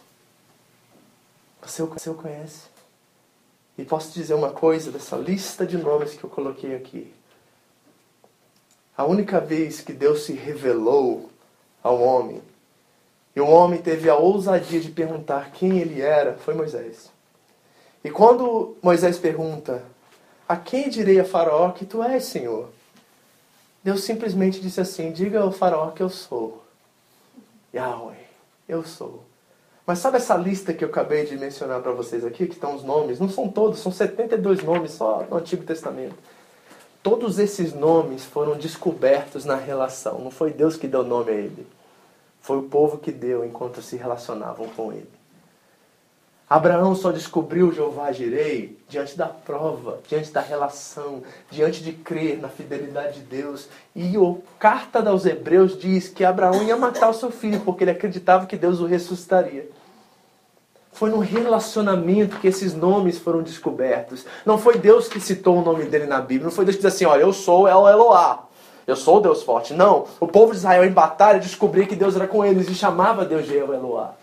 Você 1.61 1.83
o, 1.83 1.87
você 1.87 2.09
o 2.09 2.15
conhece? 2.15 2.67
E 3.77 3.83
posso 3.83 4.11
dizer 4.13 4.33
uma 4.33 4.51
coisa 4.51 4.91
dessa 4.91 5.15
lista 5.15 5.65
de 5.65 5.77
nomes 5.77 6.13
que 6.13 6.23
eu 6.23 6.29
coloquei 6.29 6.75
aqui. 6.75 7.13
A 8.95 9.05
única 9.05 9.39
vez 9.39 9.81
que 9.81 9.93
Deus 9.93 10.23
se 10.23 10.33
revelou 10.33 11.29
ao 11.83 12.01
homem, 12.01 12.41
e 13.35 13.39
o 13.39 13.47
homem 13.47 13.79
teve 13.79 14.09
a 14.09 14.15
ousadia 14.15 14.79
de 14.79 14.89
perguntar 14.89 15.51
quem 15.51 15.77
ele 15.77 16.01
era, 16.01 16.37
foi 16.37 16.55
Moisés. 16.55 17.11
E 18.03 18.09
quando 18.09 18.75
Moisés 18.81 19.19
pergunta: 19.19 19.83
A 20.49 20.55
quem 20.55 20.89
direi 20.89 21.19
a 21.19 21.25
Faraó 21.25 21.71
que 21.71 21.85
tu 21.85 22.01
és, 22.01 22.25
Senhor? 22.25 22.69
Deus 23.87 24.03
simplesmente 24.03 24.59
disse 24.59 24.81
assim: 24.81 25.13
diga 25.13 25.39
ao 25.39 25.49
faraó 25.49 25.91
que 25.91 26.03
eu 26.03 26.09
sou. 26.09 26.61
Yahweh, 27.73 28.19
eu 28.67 28.83
sou. 28.83 29.23
Mas 29.85 29.99
sabe 29.99 30.17
essa 30.17 30.35
lista 30.35 30.73
que 30.73 30.83
eu 30.83 30.89
acabei 30.89 31.25
de 31.25 31.37
mencionar 31.37 31.81
para 31.81 31.93
vocês 31.93 32.25
aqui, 32.25 32.47
que 32.47 32.55
estão 32.55 32.75
os 32.75 32.83
nomes? 32.83 33.17
Não 33.17 33.29
são 33.29 33.47
todos, 33.47 33.79
são 33.79 33.89
72 33.89 34.61
nomes 34.61 34.91
só 34.91 35.25
no 35.31 35.37
Antigo 35.37 35.63
Testamento. 35.63 36.17
Todos 37.01 37.39
esses 37.39 37.73
nomes 37.73 38.25
foram 38.25 38.57
descobertos 38.57 39.45
na 39.45 39.55
relação. 39.55 40.19
Não 40.19 40.31
foi 40.31 40.51
Deus 40.51 40.75
que 40.75 40.85
deu 40.85 41.05
nome 41.05 41.31
a 41.31 41.35
ele. 41.35 41.65
Foi 42.41 42.57
o 42.57 42.63
povo 42.63 42.97
que 42.97 43.13
deu 43.13 43.45
enquanto 43.45 43.81
se 43.81 43.95
relacionavam 43.95 44.67
com 44.67 44.91
ele. 44.91 45.16
Abraão 46.49 46.95
só 46.95 47.11
descobriu 47.11 47.73
Jeová 47.73 48.09
Jirei 48.13 48.77
diante 48.87 49.17
da 49.17 49.25
prova, 49.25 49.99
diante 50.07 50.31
da 50.31 50.39
relação, 50.39 51.21
diante 51.51 51.83
de 51.83 51.91
crer 51.91 52.39
na 52.39 52.47
fidelidade 52.47 53.19
de 53.19 53.25
Deus. 53.25 53.67
E 53.93 54.15
a 54.15 54.35
carta 54.57 55.07
aos 55.09 55.25
Hebreus 55.25 55.77
diz 55.77 56.07
que 56.07 56.23
Abraão 56.23 56.63
ia 56.63 56.77
matar 56.77 57.09
o 57.09 57.13
seu 57.13 57.31
filho 57.31 57.59
porque 57.65 57.83
ele 57.83 57.91
acreditava 57.91 58.45
que 58.45 58.55
Deus 58.55 58.79
o 58.79 58.85
ressuscitaria. 58.85 59.67
Foi 60.93 61.09
no 61.09 61.19
relacionamento 61.19 62.39
que 62.39 62.47
esses 62.47 62.73
nomes 62.73 63.19
foram 63.19 63.43
descobertos. 63.43 64.25
Não 64.45 64.57
foi 64.57 64.77
Deus 64.77 65.09
que 65.09 65.19
citou 65.19 65.57
o 65.57 65.61
nome 65.61 65.83
dele 65.83 66.05
na 66.05 66.21
Bíblia. 66.21 66.45
Não 66.45 66.51
foi 66.51 66.63
Deus 66.63 66.77
que 66.77 66.81
disse 66.81 66.95
assim: 66.95 67.05
Olha, 67.05 67.21
eu 67.21 67.33
sou 67.33 67.67
El 67.67 67.87
Eloá. 67.87 68.45
Eu 68.87 68.95
sou 68.95 69.17
o 69.17 69.19
Deus 69.19 69.43
forte. 69.43 69.73
Não. 69.73 70.07
O 70.17 70.27
povo 70.27 70.53
de 70.53 70.59
Israel 70.59 70.85
em 70.85 70.91
batalha 70.91 71.41
descobriu 71.41 71.85
que 71.85 71.95
Deus 71.95 72.15
era 72.15 72.25
com 72.25 72.43
eles 72.43 72.69
e 72.69 72.73
chamava 72.73 73.25
Deus 73.25 73.45
de 73.45 73.55
El 73.55 73.73
Eloá. 73.73 74.15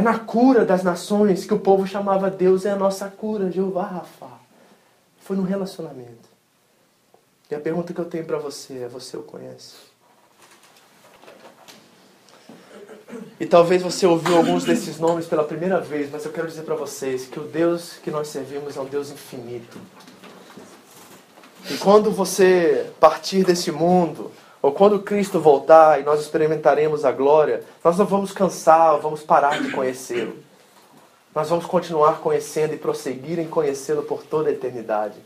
É 0.00 0.02
na 0.02 0.18
cura 0.18 0.64
das 0.64 0.82
nações 0.82 1.44
que 1.44 1.52
o 1.52 1.58
povo 1.58 1.86
chamava 1.86 2.30
Deus 2.30 2.64
é 2.64 2.70
a 2.70 2.76
nossa 2.76 3.06
cura, 3.10 3.50
Jeová 3.50 3.82
Rafa. 3.82 4.30
Foi 5.18 5.36
no 5.36 5.42
relacionamento. 5.42 6.30
E 7.50 7.54
a 7.54 7.60
pergunta 7.60 7.92
que 7.92 8.00
eu 8.00 8.06
tenho 8.06 8.24
para 8.24 8.38
você 8.38 8.78
é: 8.78 8.88
você 8.88 9.18
o 9.18 9.22
conhece? 9.22 9.74
E 13.38 13.44
talvez 13.44 13.82
você 13.82 14.06
ouviu 14.06 14.38
alguns 14.38 14.64
desses 14.64 14.98
nomes 14.98 15.26
pela 15.26 15.44
primeira 15.44 15.78
vez, 15.78 16.10
mas 16.10 16.24
eu 16.24 16.32
quero 16.32 16.48
dizer 16.48 16.62
para 16.62 16.76
vocês 16.76 17.26
que 17.26 17.38
o 17.38 17.42
Deus 17.42 17.98
que 18.02 18.10
nós 18.10 18.28
servimos 18.28 18.78
é 18.78 18.80
um 18.80 18.86
Deus 18.86 19.10
infinito. 19.10 19.78
E 21.70 21.76
quando 21.76 22.10
você 22.10 22.90
partir 22.98 23.44
desse 23.44 23.70
mundo, 23.70 24.32
ou 24.62 24.72
quando 24.72 25.00
Cristo 25.00 25.40
voltar 25.40 26.00
e 26.00 26.04
nós 26.04 26.20
experimentaremos 26.20 27.04
a 27.04 27.12
glória, 27.12 27.64
nós 27.82 27.96
não 27.96 28.04
vamos 28.04 28.32
cansar, 28.32 28.98
vamos 28.98 29.22
parar 29.22 29.62
de 29.62 29.70
conhecê-lo. 29.70 30.36
Nós 31.34 31.48
vamos 31.48 31.64
continuar 31.64 32.20
conhecendo 32.20 32.74
e 32.74 32.78
prosseguir 32.78 33.38
em 33.38 33.48
conhecê-lo 33.48 34.02
por 34.02 34.22
toda 34.22 34.50
a 34.50 34.52
eternidade. 34.52 35.16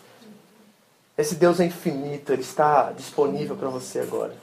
Esse 1.17 1.35
Deus 1.35 1.59
é 1.59 1.65
infinito, 1.65 2.33
ele 2.33 2.43
está 2.43 2.93
disponível 2.93 3.57
para 3.57 3.69
você 3.69 4.01
agora. 4.01 4.35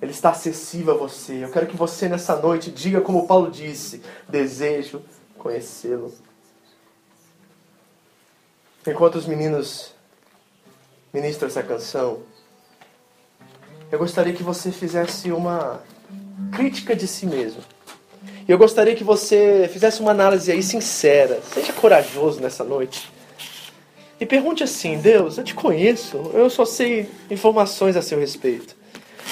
Ele 0.00 0.10
está 0.10 0.30
acessível 0.30 0.94
a 0.94 0.96
você. 0.96 1.44
Eu 1.44 1.50
quero 1.50 1.66
que 1.66 1.76
você 1.76 2.08
nessa 2.08 2.36
noite 2.36 2.70
diga 2.70 3.00
como 3.00 3.26
Paulo 3.26 3.50
disse: 3.50 4.02
desejo 4.28 5.02
conhecê-lo. 5.38 6.12
Enquanto 8.86 9.16
os 9.16 9.26
meninos 9.26 9.94
ministram 11.12 11.48
essa 11.48 11.62
canção, 11.62 12.22
eu 13.90 13.98
gostaria 13.98 14.32
que 14.32 14.42
você 14.42 14.72
fizesse 14.72 15.30
uma 15.30 15.80
crítica 16.52 16.94
de 16.94 17.06
si 17.06 17.26
mesmo. 17.26 17.62
E 18.48 18.50
eu 18.50 18.58
gostaria 18.58 18.94
que 18.94 19.04
você 19.04 19.68
fizesse 19.72 20.00
uma 20.00 20.10
análise 20.10 20.50
aí 20.50 20.62
sincera. 20.62 21.40
Seja 21.52 21.72
corajoso 21.72 22.40
nessa 22.40 22.62
noite. 22.62 23.10
E 24.20 24.26
pergunte 24.26 24.62
assim: 24.62 24.98
Deus, 24.98 25.38
eu 25.38 25.44
te 25.44 25.54
conheço, 25.54 26.30
eu 26.32 26.48
só 26.48 26.64
sei 26.64 27.08
informações 27.30 27.96
a 27.96 28.02
seu 28.02 28.18
respeito. 28.18 28.76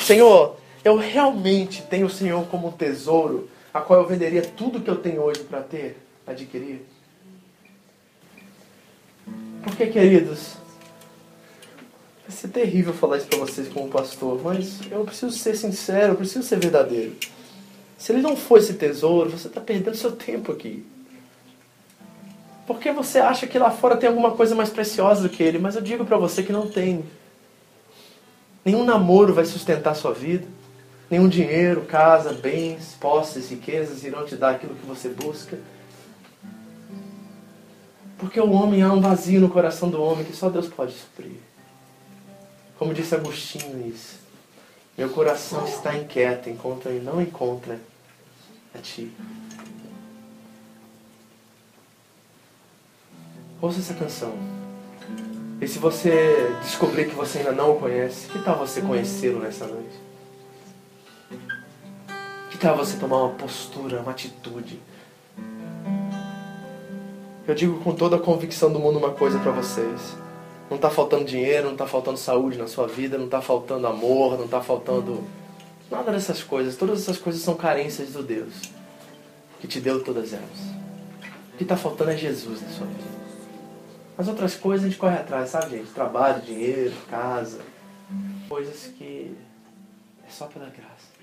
Senhor, 0.05 0.57
eu 0.85 0.97
realmente 0.97 1.83
tenho 1.83 2.07
o 2.07 2.11
Senhor 2.11 2.45
como 2.47 2.69
um 2.69 2.73
tesouro, 2.73 3.49
a 3.73 3.81
qual 3.81 4.01
eu 4.01 4.07
venderia 4.07 4.43
tudo 4.43 4.81
que 4.81 4.91
eu 4.91 4.97
tenho 4.97 5.23
hoje 5.23 5.41
para 5.45 5.63
ter, 5.63 5.97
adquirir? 6.27 6.85
Porque, 9.63 9.87
queridos, 9.87 10.57
Vai 12.27 12.37
ser 12.37 12.49
terrível 12.49 12.95
falar 12.95 13.19
isso 13.19 13.27
para 13.27 13.39
vocês 13.39 13.69
como 13.69 13.89
pastor, 13.89 14.41
mas 14.43 14.81
eu 14.91 15.05
preciso 15.05 15.37
ser 15.37 15.55
sincero, 15.57 16.13
eu 16.13 16.17
preciso 16.17 16.43
ser 16.43 16.59
verdadeiro. 16.59 17.15
Se 17.99 18.13
ele 18.13 18.23
não 18.23 18.35
for 18.35 18.59
esse 18.59 18.75
tesouro, 18.75 19.31
você 19.31 19.47
está 19.47 19.61
perdendo 19.61 19.97
seu 19.97 20.13
tempo 20.13 20.51
aqui. 20.51 20.85
Porque 22.67 22.91
você 22.93 23.19
acha 23.19 23.47
que 23.47 23.59
lá 23.59 23.71
fora 23.71 23.97
tem 23.97 24.09
alguma 24.09 24.31
coisa 24.31 24.55
mais 24.55 24.71
preciosa 24.71 25.23
do 25.23 25.29
que 25.29 25.43
ele, 25.43 25.59
mas 25.59 25.77
eu 25.77 25.83
digo 25.83 26.05
para 26.07 26.17
você 26.17 26.43
que 26.43 26.53
não 26.53 26.67
tem. 26.67 27.05
Nenhum 28.65 28.85
namoro 28.85 29.35
vai 29.35 29.45
sustentar 29.45 29.95
sua 29.95 30.15
vida. 30.15 30.47
Nenhum 31.11 31.29
dinheiro, 31.29 31.83
casa, 31.83 32.33
bens, 32.33 32.97
posses, 32.99 33.51
riquezas 33.51 34.03
irão 34.03 34.25
te 34.25 34.35
dar 34.35 34.53
aquilo 34.53 34.75
que 34.75 34.87
você 34.87 35.11
busca. 35.11 35.59
Porque 38.17 38.41
o 38.41 38.51
homem 38.51 38.83
há 38.83 38.91
um 38.91 39.03
vazio 39.03 39.43
no 39.43 39.51
coração 39.51 39.91
do 39.91 40.03
homem 40.03 40.25
que 40.25 40.35
só 40.35 40.49
Deus 40.49 40.67
pode 40.67 40.95
suprir. 40.95 41.37
Como 42.79 42.93
disse 42.93 43.15
Agostinho 43.15 43.87
isso. 43.87 44.19
Meu 44.97 45.09
coração 45.11 45.67
está 45.67 45.97
inquieto 45.97 46.49
enquanto 46.49 46.89
ele 46.89 47.05
não 47.05 47.21
encontra 47.21 47.81
a 48.75 48.79
ti. 48.79 49.13
Ouça 53.61 53.81
essa 53.81 53.95
canção. 53.95 54.33
E 55.61 55.67
se 55.67 55.79
você 55.79 56.55
descobrir 56.63 57.09
que 57.09 57.15
você 57.15 57.39
ainda 57.39 57.53
não 57.53 57.73
o 57.73 57.81
conhece, 57.81 58.29
que 58.29 58.39
tal 58.43 58.59
você 58.59 58.83
conhecê-lo 58.83 59.41
nessa 59.41 59.67
noite? 59.67 59.99
Que 62.51 62.59
tal 62.59 62.77
você 62.77 62.97
tomar 62.97 63.23
uma 63.23 63.35
postura, 63.35 64.01
uma 64.01 64.11
atitude? 64.11 64.81
Eu 67.47 67.55
digo 67.55 67.81
com 67.81 67.95
toda 67.95 68.17
a 68.17 68.21
convicção 68.21 68.73
do 68.73 68.79
mundo 68.79 68.99
uma 68.99 69.13
coisa 69.13 69.39
para 69.39 69.53
vocês. 69.53 70.24
Não 70.69 70.77
está 70.77 70.91
faltando 70.91 71.25
dinheiro, 71.25 71.67
não 71.67 71.73
está 71.73 71.87
faltando 71.87 72.17
saúde 72.17 72.59
na 72.59 72.67
sua 72.67 72.87
vida, 72.87 73.19
não 73.19 73.27
está 73.27 73.41
faltando 73.41 73.87
amor, 73.87 74.39
não 74.39 74.47
está 74.47 74.61
faltando 74.61 75.23
nada 75.91 76.11
dessas 76.13 76.43
coisas. 76.43 76.77
Todas 76.77 77.03
essas 77.03 77.19
coisas 77.19 77.43
são 77.43 77.55
carências 77.55 78.13
do 78.13 78.23
Deus 78.23 78.55
que 79.61 79.69
te 79.69 79.81
deu 79.81 80.03
todas 80.03 80.33
elas. 80.33 80.61
O 81.55 81.57
que 81.57 81.63
está 81.63 81.77
faltando 81.77 82.11
é 82.11 82.17
Jesus 82.17 82.61
na 82.61 82.69
sua 82.69 82.87
vida. 82.87 83.15
As 84.17 84.29
outras 84.29 84.55
coisas 84.55 84.87
a 84.87 84.89
gente 84.89 84.99
corre 84.99 85.17
atrás, 85.17 85.51
sabe, 85.51 85.79
gente? 85.79 85.91
Trabalho, 85.91 86.43
dinheiro, 86.43 86.95
casa. 87.11 87.61
Coisas 88.49 88.93
que 88.97 89.37
é 90.27 90.31
só 90.31 90.47
pela 90.47 90.67
graça. 90.67 91.15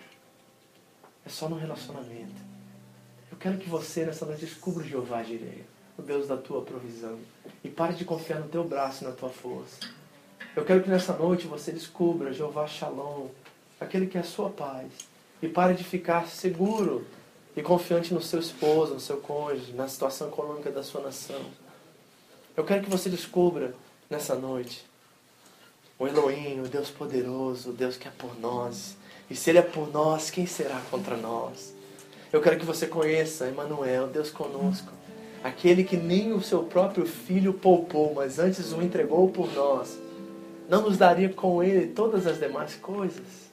É 1.25 1.29
só 1.29 1.47
no 1.47 1.55
relacionamento. 1.55 2.41
Eu 3.31 3.37
quero 3.37 3.57
que 3.57 3.69
você 3.69 4.05
nessa 4.05 4.25
noite 4.25 4.45
descubra 4.45 4.83
o 4.83 4.87
Jeová 4.87 5.23
Jireh, 5.23 5.63
o 5.97 6.01
Deus 6.01 6.27
da 6.27 6.35
tua 6.35 6.61
provisão. 6.61 7.17
E 7.63 7.69
pare 7.69 7.93
de 7.93 8.05
confiar 8.05 8.39
no 8.39 8.47
teu 8.47 8.63
braço 8.63 9.03
e 9.03 9.07
na 9.07 9.13
tua 9.13 9.29
força. 9.29 9.79
Eu 10.55 10.65
quero 10.65 10.83
que 10.83 10.89
nessa 10.89 11.13
noite 11.13 11.47
você 11.47 11.71
descubra 11.71 12.33
Jeová 12.33 12.67
Shalom, 12.67 13.27
aquele 13.79 14.07
que 14.07 14.17
é 14.17 14.21
a 14.21 14.25
sua 14.25 14.49
paz. 14.49 14.91
E 15.41 15.47
pare 15.47 15.73
de 15.73 15.83
ficar 15.83 16.27
seguro 16.27 17.05
e 17.55 17.61
confiante 17.61 18.13
no 18.13 18.21
seu 18.21 18.39
esposo, 18.39 18.93
no 18.93 18.99
seu 18.99 19.17
cônjuge, 19.17 19.73
na 19.73 19.87
situação 19.87 20.27
econômica 20.27 20.71
da 20.71 20.83
sua 20.83 21.01
nação. 21.01 21.41
Eu 22.55 22.63
quero 22.63 22.83
que 22.83 22.89
você 22.89 23.09
descubra 23.09 23.73
nessa 24.09 24.35
noite 24.35 24.85
o 25.97 26.07
Elohim, 26.07 26.59
o 26.59 26.67
Deus 26.67 26.89
poderoso, 26.89 27.69
o 27.69 27.73
Deus 27.73 27.95
que 27.95 28.07
é 28.07 28.11
por 28.11 28.39
nós. 28.39 28.97
E 29.29 29.35
se 29.35 29.51
Ele 29.51 29.59
é 29.59 29.61
por 29.61 29.91
nós, 29.91 30.29
quem 30.29 30.45
será 30.45 30.81
contra 30.89 31.15
nós? 31.15 31.73
Eu 32.33 32.41
quero 32.41 32.57
que 32.57 32.65
você 32.65 32.87
conheça 32.87 33.47
Emmanuel, 33.47 34.07
Deus 34.07 34.31
conosco. 34.31 34.91
Aquele 35.43 35.83
que 35.83 35.97
nem 35.97 36.33
o 36.33 36.41
seu 36.41 36.63
próprio 36.63 37.05
filho 37.05 37.53
poupou, 37.53 38.13
mas 38.13 38.37
antes 38.37 38.71
o 38.73 38.81
entregou 38.81 39.29
por 39.29 39.51
nós. 39.53 39.97
Não 40.69 40.83
nos 40.83 40.97
daria 40.97 41.29
com 41.29 41.63
ele 41.63 41.87
todas 41.87 42.27
as 42.27 42.39
demais 42.39 42.75
coisas? 42.75 43.51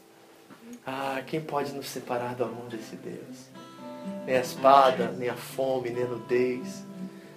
Ah, 0.86 1.22
quem 1.26 1.40
pode 1.40 1.72
nos 1.72 1.88
separar 1.88 2.34
do 2.34 2.44
amor 2.44 2.68
desse 2.68 2.94
Deus? 2.96 3.48
Nem 4.26 4.36
a 4.36 4.40
espada, 4.40 5.12
nem 5.12 5.28
a 5.28 5.34
fome, 5.34 5.90
nem 5.90 6.04
a 6.04 6.06
nudez, 6.06 6.84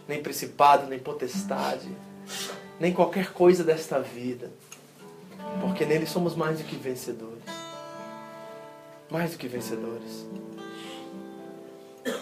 nem 0.08 0.22
principado, 0.22 0.88
nem 0.88 0.99
potestade, 0.99 1.88
nem 2.80 2.93
qualquer 2.93 3.32
coisa 3.34 3.64
desta 3.64 3.99
vida. 3.99 4.52
Porque 5.62 5.86
nele 5.86 6.06
somos 6.06 6.36
mais 6.36 6.60
do 6.60 6.66
que 6.66 6.76
vencedores. 6.76 7.43
Mais 9.10 9.32
do 9.32 9.38
que 9.38 9.47
vencedores. 9.47 10.26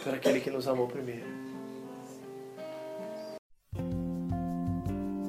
Por 0.04 0.14
aquele 0.14 0.40
que 0.40 0.50
nos 0.50 0.68
amou 0.68 0.88
primeiro. 0.88 1.39